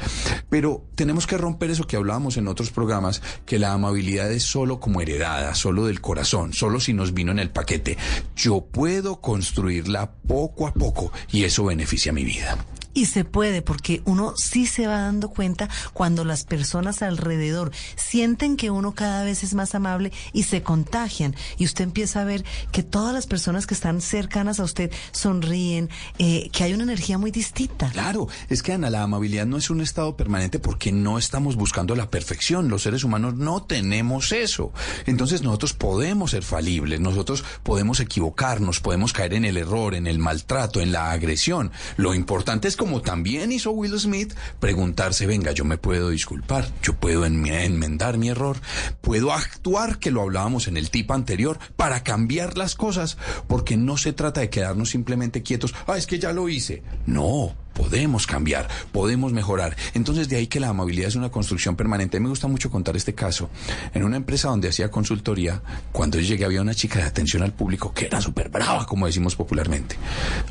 Pero 0.49 0.83
tenemos 0.95 1.27
que 1.27 1.37
romper 1.37 1.69
eso 1.71 1.87
que 1.87 1.95
hablábamos 1.95 2.37
en 2.37 2.47
otros 2.47 2.71
programas, 2.71 3.21
que 3.45 3.59
la 3.59 3.73
amabilidad 3.73 3.92
es 3.97 4.43
solo 4.43 4.79
como 4.79 5.01
heredada, 5.01 5.55
solo 5.55 5.85
del 5.85 6.01
corazón, 6.01 6.53
solo 6.53 6.79
si 6.79 6.93
nos 6.93 7.13
vino 7.13 7.31
en 7.31 7.39
el 7.39 7.49
paquete. 7.49 7.97
Yo 8.35 8.61
puedo 8.61 9.21
construirla 9.21 10.11
poco 10.27 10.67
a 10.67 10.73
poco 10.73 11.11
y 11.31 11.43
eso 11.43 11.65
beneficia 11.65 12.13
mi 12.13 12.23
vida. 12.23 12.57
Y 12.93 13.07
se 13.07 13.25
puede, 13.25 13.61
porque 13.61 14.01
uno 14.05 14.33
sí 14.37 14.65
se 14.65 14.87
va 14.87 14.99
dando 14.99 15.29
cuenta 15.29 15.69
cuando 15.93 16.23
las 16.23 16.43
personas 16.43 17.01
alrededor 17.01 17.71
sienten 17.95 18.57
que 18.57 18.69
uno 18.69 18.93
cada 18.93 19.23
vez 19.23 19.43
es 19.43 19.53
más 19.53 19.75
amable 19.75 20.11
y 20.31 20.43
se 20.43 20.61
contagian. 20.61 21.35
Y 21.57 21.65
usted 21.65 21.83
empieza 21.85 22.21
a 22.21 22.25
ver 22.25 22.45
que 22.71 22.83
todas 22.83 23.13
las 23.13 23.27
personas 23.27 23.65
que 23.65 23.73
están 23.73 24.01
cercanas 24.01 24.59
a 24.59 24.63
usted 24.63 24.91
sonríen, 25.11 25.89
eh, 26.19 26.49
que 26.51 26.63
hay 26.63 26.73
una 26.73 26.83
energía 26.83 27.17
muy 27.17 27.31
distinta. 27.31 27.89
Claro, 27.91 28.27
es 28.49 28.61
que 28.61 28.73
Ana, 28.73 28.89
la 28.89 29.03
amabilidad 29.03 29.45
no 29.45 29.57
es 29.57 29.69
un 29.69 29.81
estado 29.81 30.15
permanente 30.15 30.59
porque 30.59 30.91
no 30.91 31.17
estamos 31.17 31.55
buscando 31.55 31.95
la 31.95 32.09
perfección. 32.09 32.69
Los 32.69 32.83
seres 32.83 33.03
humanos 33.03 33.35
no 33.35 33.63
tenemos 33.63 34.31
eso. 34.31 34.71
Entonces 35.05 35.41
nosotros 35.41 35.73
podemos 35.73 36.31
ser 36.31 36.43
falibles, 36.43 36.99
nosotros 36.99 37.43
podemos 37.63 37.99
equivocarnos, 37.99 38.79
podemos 38.79 39.13
caer 39.13 39.33
en 39.33 39.45
el 39.45 39.57
error, 39.57 39.95
en 39.95 40.07
el 40.07 40.19
maltrato, 40.19 40.79
en 40.79 40.91
la 40.91 41.11
agresión. 41.11 41.71
Lo 41.97 42.13
importante 42.13 42.67
es 42.67 42.75
como 42.83 43.01
también 43.01 43.53
hizo 43.53 43.71
Will 43.71 43.97
Smith, 43.97 44.33
preguntarse, 44.59 45.25
venga, 45.25 45.53
yo 45.53 45.63
me 45.63 45.77
puedo 45.77 46.09
disculpar, 46.09 46.67
yo 46.81 46.93
puedo 46.93 47.25
enmendar 47.25 48.17
mi 48.17 48.27
error, 48.27 48.57
puedo 48.99 49.31
actuar, 49.31 49.99
que 49.99 50.11
lo 50.11 50.21
hablábamos 50.21 50.67
en 50.67 50.75
el 50.75 50.89
tip 50.89 51.09
anterior, 51.11 51.59
para 51.77 52.03
cambiar 52.03 52.57
las 52.57 52.75
cosas, 52.75 53.17
porque 53.47 53.77
no 53.77 53.95
se 53.95 54.11
trata 54.11 54.41
de 54.41 54.49
quedarnos 54.49 54.89
simplemente 54.89 55.43
quietos, 55.43 55.73
ah, 55.87 55.95
es 55.95 56.07
que 56.07 56.19
ya 56.19 56.33
lo 56.33 56.49
hice. 56.49 56.83
No, 57.05 57.55
podemos 57.73 58.27
cambiar, 58.27 58.67
podemos 58.91 59.33
mejorar. 59.33 59.75
Entonces 59.93 60.29
de 60.29 60.37
ahí 60.37 60.47
que 60.47 60.59
la 60.59 60.69
amabilidad 60.69 61.07
es 61.09 61.15
una 61.15 61.29
construcción 61.29 61.75
permanente. 61.75 62.19
Me 62.19 62.29
gusta 62.29 62.47
mucho 62.47 62.71
contar 62.71 62.95
este 62.95 63.13
caso. 63.13 63.49
En 63.93 64.03
una 64.03 64.17
empresa 64.17 64.49
donde 64.49 64.69
hacía 64.69 64.91
consultoría, 64.91 65.61
cuando 65.91 66.19
yo 66.19 66.25
llegué 66.25 66.45
había 66.45 66.61
una 66.61 66.75
chica 66.75 66.99
de 66.99 67.05
atención 67.05 67.43
al 67.43 67.53
público 67.53 67.93
que 67.93 68.05
era 68.05 68.21
súper 68.21 68.49
brava, 68.49 68.85
como 68.85 69.05
decimos 69.05 69.35
popularmente. 69.35 69.95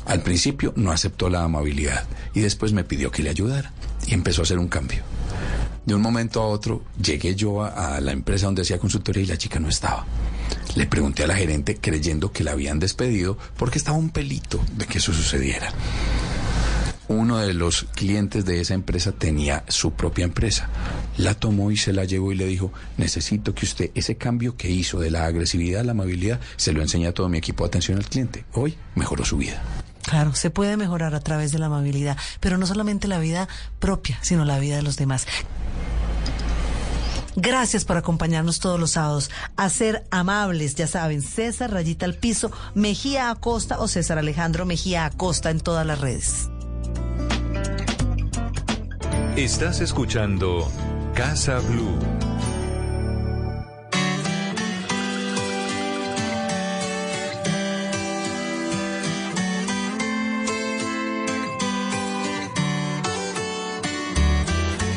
Al 0.05 0.21
principio 0.21 0.73
no 0.75 0.91
aceptó 0.91 1.29
la 1.29 1.43
amabilidad 1.43 2.05
y 2.33 2.41
después 2.41 2.73
me 2.73 2.83
pidió 2.83 3.11
que 3.11 3.23
le 3.23 3.29
ayudara 3.29 3.71
y 4.05 4.13
empezó 4.13 4.41
a 4.41 4.43
hacer 4.43 4.59
un 4.59 4.67
cambio. 4.67 5.03
De 5.85 5.93
un 5.93 6.01
momento 6.01 6.41
a 6.41 6.47
otro 6.47 6.83
llegué 7.01 7.35
yo 7.35 7.61
a, 7.61 7.95
a 7.95 8.01
la 8.01 8.13
empresa 8.13 8.45
donde 8.45 8.61
hacía 8.61 8.79
consultoría 8.79 9.23
y 9.23 9.27
la 9.27 9.37
chica 9.37 9.59
no 9.59 9.67
estaba. 9.67 10.05
Le 10.75 10.85
pregunté 10.87 11.23
a 11.23 11.27
la 11.27 11.35
gerente 11.35 11.77
creyendo 11.79 12.31
que 12.31 12.43
la 12.43 12.51
habían 12.51 12.79
despedido 12.79 13.37
porque 13.57 13.77
estaba 13.77 13.97
un 13.97 14.09
pelito 14.09 14.59
de 14.77 14.85
que 14.85 14.99
eso 14.99 15.13
sucediera. 15.13 15.71
Uno 17.13 17.37
de 17.37 17.53
los 17.53 17.83
clientes 17.93 18.43
de 18.43 18.59
esa 18.59 18.73
empresa 18.73 19.11
tenía 19.11 19.63
su 19.67 19.91
propia 19.93 20.25
empresa. 20.25 20.67
La 21.15 21.35
tomó 21.35 21.69
y 21.69 21.77
se 21.77 21.93
la 21.93 22.05
llevó 22.05 22.31
y 22.31 22.35
le 22.35 22.47
dijo, 22.47 22.73
necesito 22.97 23.53
que 23.53 23.65
usted 23.65 23.91
ese 23.93 24.15
cambio 24.17 24.57
que 24.57 24.71
hizo 24.71 24.99
de 24.99 25.11
la 25.11 25.25
agresividad 25.25 25.81
a 25.81 25.83
la 25.83 25.91
amabilidad 25.91 26.39
se 26.55 26.73
lo 26.73 26.81
enseñe 26.81 27.05
a 27.05 27.13
todo 27.13 27.29
mi 27.29 27.37
equipo 27.37 27.63
de 27.63 27.67
atención 27.67 27.99
al 27.99 28.05
cliente. 28.05 28.45
Hoy 28.53 28.75
mejoró 28.95 29.25
su 29.25 29.37
vida. 29.37 29.61
Claro, 30.01 30.33
se 30.33 30.49
puede 30.49 30.75
mejorar 30.75 31.13
a 31.13 31.19
través 31.19 31.51
de 31.51 31.59
la 31.59 31.67
amabilidad, 31.67 32.17
pero 32.39 32.57
no 32.57 32.65
solamente 32.65 33.07
la 33.07 33.19
vida 33.19 33.47
propia, 33.77 34.17
sino 34.23 34.43
la 34.43 34.57
vida 34.57 34.77
de 34.77 34.81
los 34.81 34.97
demás. 34.97 35.27
Gracias 37.35 37.85
por 37.85 37.97
acompañarnos 37.97 38.59
todos 38.59 38.79
los 38.79 38.91
sábados. 38.91 39.29
A 39.55 39.69
ser 39.69 40.03
amables, 40.09 40.73
ya 40.73 40.87
saben, 40.87 41.21
César 41.21 41.71
Rayita 41.71 42.05
al 42.07 42.15
Piso, 42.15 42.51
Mejía 42.73 43.29
Acosta 43.29 43.79
o 43.79 43.87
César 43.87 44.17
Alejandro 44.17 44.65
Mejía 44.65 45.05
Acosta 45.05 45.51
en 45.51 45.59
todas 45.59 45.85
las 45.85 46.01
redes. 46.01 46.49
Estás 49.35 49.81
escuchando 49.81 50.71
Casa 51.15 51.59
Blue. 51.59 51.97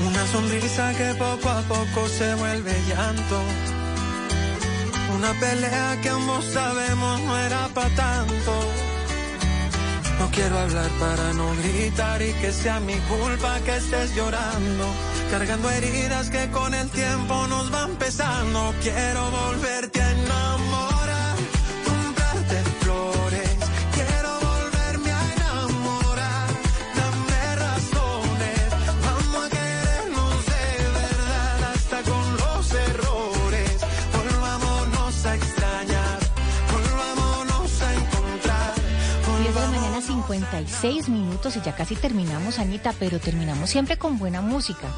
Una 0.07 0.27
sonrisa 0.27 0.93
que 0.97 1.15
poco 1.15 1.49
a 1.49 1.63
poco 1.63 2.09
se 2.09 2.35
vuelve 2.35 2.73
llanto. 2.89 3.41
Una 5.17 5.33
pelea 5.41 5.99
que 6.03 6.09
ambos 6.11 6.45
sabemos 6.45 7.21
no 7.23 7.39
era 7.39 7.69
para 7.75 7.95
tanto. 7.97 8.56
Quiero 10.37 10.59
hablar 10.59 10.91
para 11.01 11.33
no 11.33 11.51
gritar 11.57 12.21
y 12.21 12.31
que 12.35 12.53
sea 12.53 12.79
mi 12.79 12.99
culpa 13.09 13.59
que 13.65 13.77
estés 13.77 14.15
llorando. 14.15 14.85
Cargando 15.31 15.71
heridas 15.71 16.29
que 16.29 16.51
con 16.51 16.75
el 16.75 16.91
tiempo 16.91 17.47
nos 17.47 17.71
van 17.71 17.97
pesando. 17.97 18.75
Quiero 18.83 19.31
volverte 19.31 20.03
a 20.03 20.06
56 40.27 41.09
minutos 41.09 41.57
y 41.57 41.61
ya 41.61 41.75
casi 41.75 41.95
terminamos, 41.95 42.59
Anita, 42.59 42.93
pero 42.99 43.21
terminamos 43.21 43.71
siempre 43.71 43.97
con 43.97 44.19
buena 44.19 44.41
música. 44.41 44.89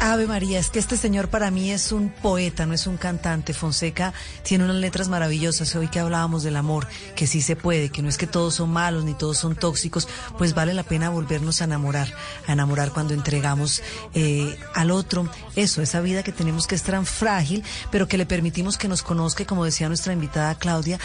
Ave 0.00 0.26
María, 0.26 0.58
es 0.58 0.68
que 0.68 0.80
este 0.80 0.96
señor 0.96 1.28
para 1.28 1.52
mí 1.52 1.70
es 1.70 1.92
un 1.92 2.08
poeta, 2.08 2.66
no 2.66 2.74
es 2.74 2.88
un 2.88 2.96
cantante. 2.96 3.54
Fonseca 3.54 4.12
tiene 4.42 4.64
unas 4.64 4.76
letras 4.76 5.08
maravillosas. 5.08 5.76
Hoy 5.76 5.86
que 5.86 6.00
hablábamos 6.00 6.42
del 6.42 6.56
amor, 6.56 6.88
que 7.14 7.28
sí 7.28 7.40
se 7.40 7.54
puede, 7.54 7.90
que 7.90 8.02
no 8.02 8.08
es 8.08 8.18
que 8.18 8.26
todos 8.26 8.56
son 8.56 8.70
malos 8.70 9.04
ni 9.04 9.14
todos 9.14 9.38
son 9.38 9.54
tóxicos, 9.54 10.08
pues 10.38 10.54
vale 10.54 10.74
la 10.74 10.82
pena 10.82 11.08
volvernos 11.10 11.60
a 11.60 11.64
enamorar, 11.64 12.12
a 12.48 12.52
enamorar 12.52 12.90
cuando 12.90 13.14
entregamos 13.14 13.80
eh, 14.14 14.58
al 14.74 14.90
otro 14.90 15.30
eso, 15.54 15.82
esa 15.82 16.00
vida 16.00 16.24
que 16.24 16.32
tenemos 16.32 16.66
que 16.66 16.74
es 16.74 16.82
tan 16.82 17.06
frágil, 17.06 17.62
pero 17.92 18.08
que 18.08 18.18
le 18.18 18.26
permitimos 18.26 18.78
que 18.78 18.88
nos 18.88 19.04
conozca, 19.04 19.44
como 19.44 19.64
decía 19.64 19.86
nuestra 19.86 20.12
invitada 20.12 20.56
Claudia. 20.56 20.98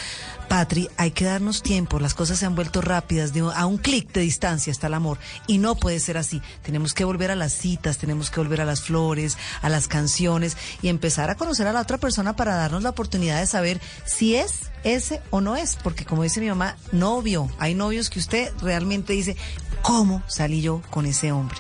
Patri, 0.47 0.89
hay 0.97 1.11
que 1.11 1.25
darnos 1.25 1.61
tiempo, 1.61 1.99
las 1.99 2.13
cosas 2.13 2.39
se 2.39 2.45
han 2.45 2.55
vuelto 2.55 2.81
rápidas, 2.81 3.33
a 3.53 3.65
un 3.65 3.77
clic 3.77 4.11
de 4.13 4.21
distancia 4.21 4.71
está 4.71 4.87
el 4.87 4.93
amor 4.93 5.17
y 5.45 5.57
no 5.57 5.75
puede 5.75 5.99
ser 5.99 6.17
así. 6.17 6.41
Tenemos 6.63 6.93
que 6.93 7.03
volver 7.03 7.31
a 7.31 7.35
las 7.35 7.51
citas, 7.53 7.97
tenemos 7.97 8.31
que 8.31 8.39
volver 8.39 8.61
a 8.61 8.65
las 8.65 8.81
flores, 8.81 9.37
a 9.61 9.69
las 9.69 9.87
canciones 9.87 10.57
y 10.81 10.87
empezar 10.87 11.29
a 11.29 11.35
conocer 11.35 11.67
a 11.67 11.73
la 11.73 11.81
otra 11.81 11.97
persona 11.97 12.35
para 12.35 12.55
darnos 12.55 12.83
la 12.83 12.91
oportunidad 12.91 13.39
de 13.39 13.45
saber 13.47 13.81
si 14.05 14.35
es 14.35 14.71
ese 14.83 15.21
o 15.31 15.41
no 15.41 15.55
es, 15.57 15.75
porque 15.75 16.05
como 16.05 16.23
dice 16.23 16.39
mi 16.39 16.47
mamá, 16.47 16.77
novio, 16.91 17.49
hay 17.59 17.75
novios 17.75 18.09
que 18.09 18.19
usted 18.19 18.51
realmente 18.61 19.13
dice, 19.13 19.35
¿cómo 19.81 20.23
salí 20.27 20.61
yo 20.61 20.81
con 20.89 21.05
ese 21.05 21.31
hombre? 21.31 21.57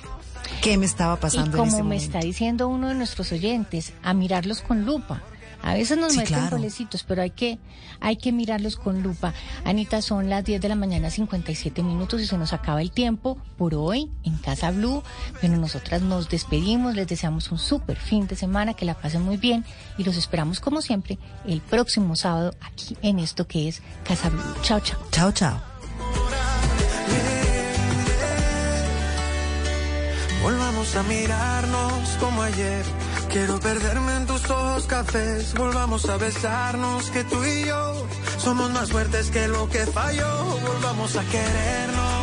¿Qué 0.61 0.77
me 0.77 0.85
estaba 0.85 1.17
pasando 1.17 1.57
y 1.57 1.59
en 1.59 1.67
ese 1.67 1.71
como 1.71 1.77
me 1.77 1.83
momento? 1.83 2.05
está 2.05 2.19
diciendo 2.19 2.67
uno 2.67 2.87
de 2.87 2.95
nuestros 2.95 3.31
oyentes, 3.31 3.93
a 4.01 4.13
mirarlos 4.13 4.61
con 4.61 4.85
lupa. 4.85 5.21
A 5.63 5.73
veces 5.73 5.97
nos 5.97 6.13
Sí, 6.13 6.19
meten 6.19 6.35
claro. 6.37 6.57
golecitos, 6.57 7.03
pero 7.03 7.21
hay 7.21 7.31
que, 7.31 7.57
hay 7.99 8.15
que 8.17 8.31
mirarlos 8.31 8.75
con 8.77 9.01
lupa. 9.03 9.33
Anita, 9.65 10.01
son 10.01 10.29
las 10.29 10.45
10 10.45 10.61
de 10.61 10.69
la 10.69 10.75
mañana, 10.75 11.09
57 11.09 11.83
minutos 11.83 12.21
y 12.21 12.27
se 12.27 12.37
nos 12.37 12.53
acaba 12.53 12.81
el 12.81 12.91
tiempo 12.91 13.37
por 13.57 13.75
hoy 13.75 14.09
en 14.23 14.37
Casa 14.37 14.71
Blue. 14.71 15.03
Pero 15.41 15.57
nosotras 15.57 16.01
nos 16.01 16.29
despedimos, 16.29 16.95
les 16.95 17.07
deseamos 17.07 17.51
un 17.51 17.57
súper 17.59 17.97
fin 17.97 18.27
de 18.27 18.35
semana, 18.35 18.73
que 18.75 18.85
la 18.85 18.93
pasen 18.93 19.23
muy 19.23 19.37
bien 19.37 19.65
y 19.97 20.03
los 20.03 20.15
esperamos 20.15 20.59
como 20.59 20.81
siempre 20.81 21.17
el 21.45 21.59
próximo 21.61 22.15
sábado 22.15 22.53
aquí 22.61 22.95
en 23.01 23.19
esto 23.19 23.47
que 23.47 23.67
es 23.67 23.81
Casa 24.03 24.29
Blue. 24.29 24.41
Chao, 24.61 24.79
chao. 24.79 24.99
Chao, 25.11 25.31
chao. 25.31 25.61
Volvamos 30.43 30.95
a 30.95 31.03
mirarnos 31.03 32.09
como 32.19 32.41
ayer. 32.41 32.85
Quiero 33.29 33.59
perderme 33.59 34.15
en 34.15 34.25
tus 34.25 34.49
ojos 34.49 34.85
cafés. 34.85 35.53
Volvamos 35.53 36.07
a 36.09 36.17
besarnos 36.17 37.09
que 37.11 37.23
tú 37.23 37.43
y 37.43 37.65
yo 37.65 38.07
somos 38.37 38.71
más 38.71 38.91
fuertes 38.91 39.29
que 39.29 39.47
lo 39.47 39.69
que 39.69 39.85
falló. 39.85 40.45
Volvamos 40.65 41.15
a 41.15 41.23
querernos. 41.25 42.16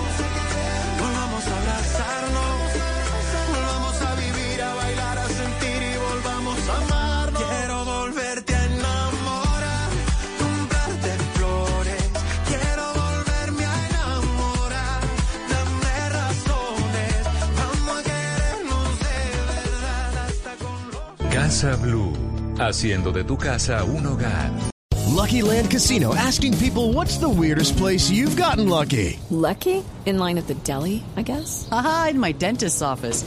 Casa 21.45 21.77
Blue, 21.77 22.11
haciendo 22.59 23.13
de 23.13 23.23
tu 23.23 23.37
casa 23.37 23.85
un 23.85 24.07
hogar. 24.07 24.51
Lucky 25.09 25.43
Land 25.43 25.71
Casino 25.71 26.15
asking 26.15 26.57
people 26.57 26.95
what's 26.95 27.19
the 27.19 27.29
weirdest 27.29 27.77
place 27.77 28.11
you've 28.11 28.35
gotten 28.35 28.67
lucky? 28.67 29.19
Lucky? 29.31 29.85
In 30.07 30.17
line 30.17 30.39
at 30.39 30.47
the 30.47 30.55
deli, 30.65 31.05
I 31.19 31.23
guess? 31.23 31.69
Aha, 31.71 32.09
in 32.13 32.19
my 32.19 32.33
dentist's 32.33 32.81
office. 32.81 33.27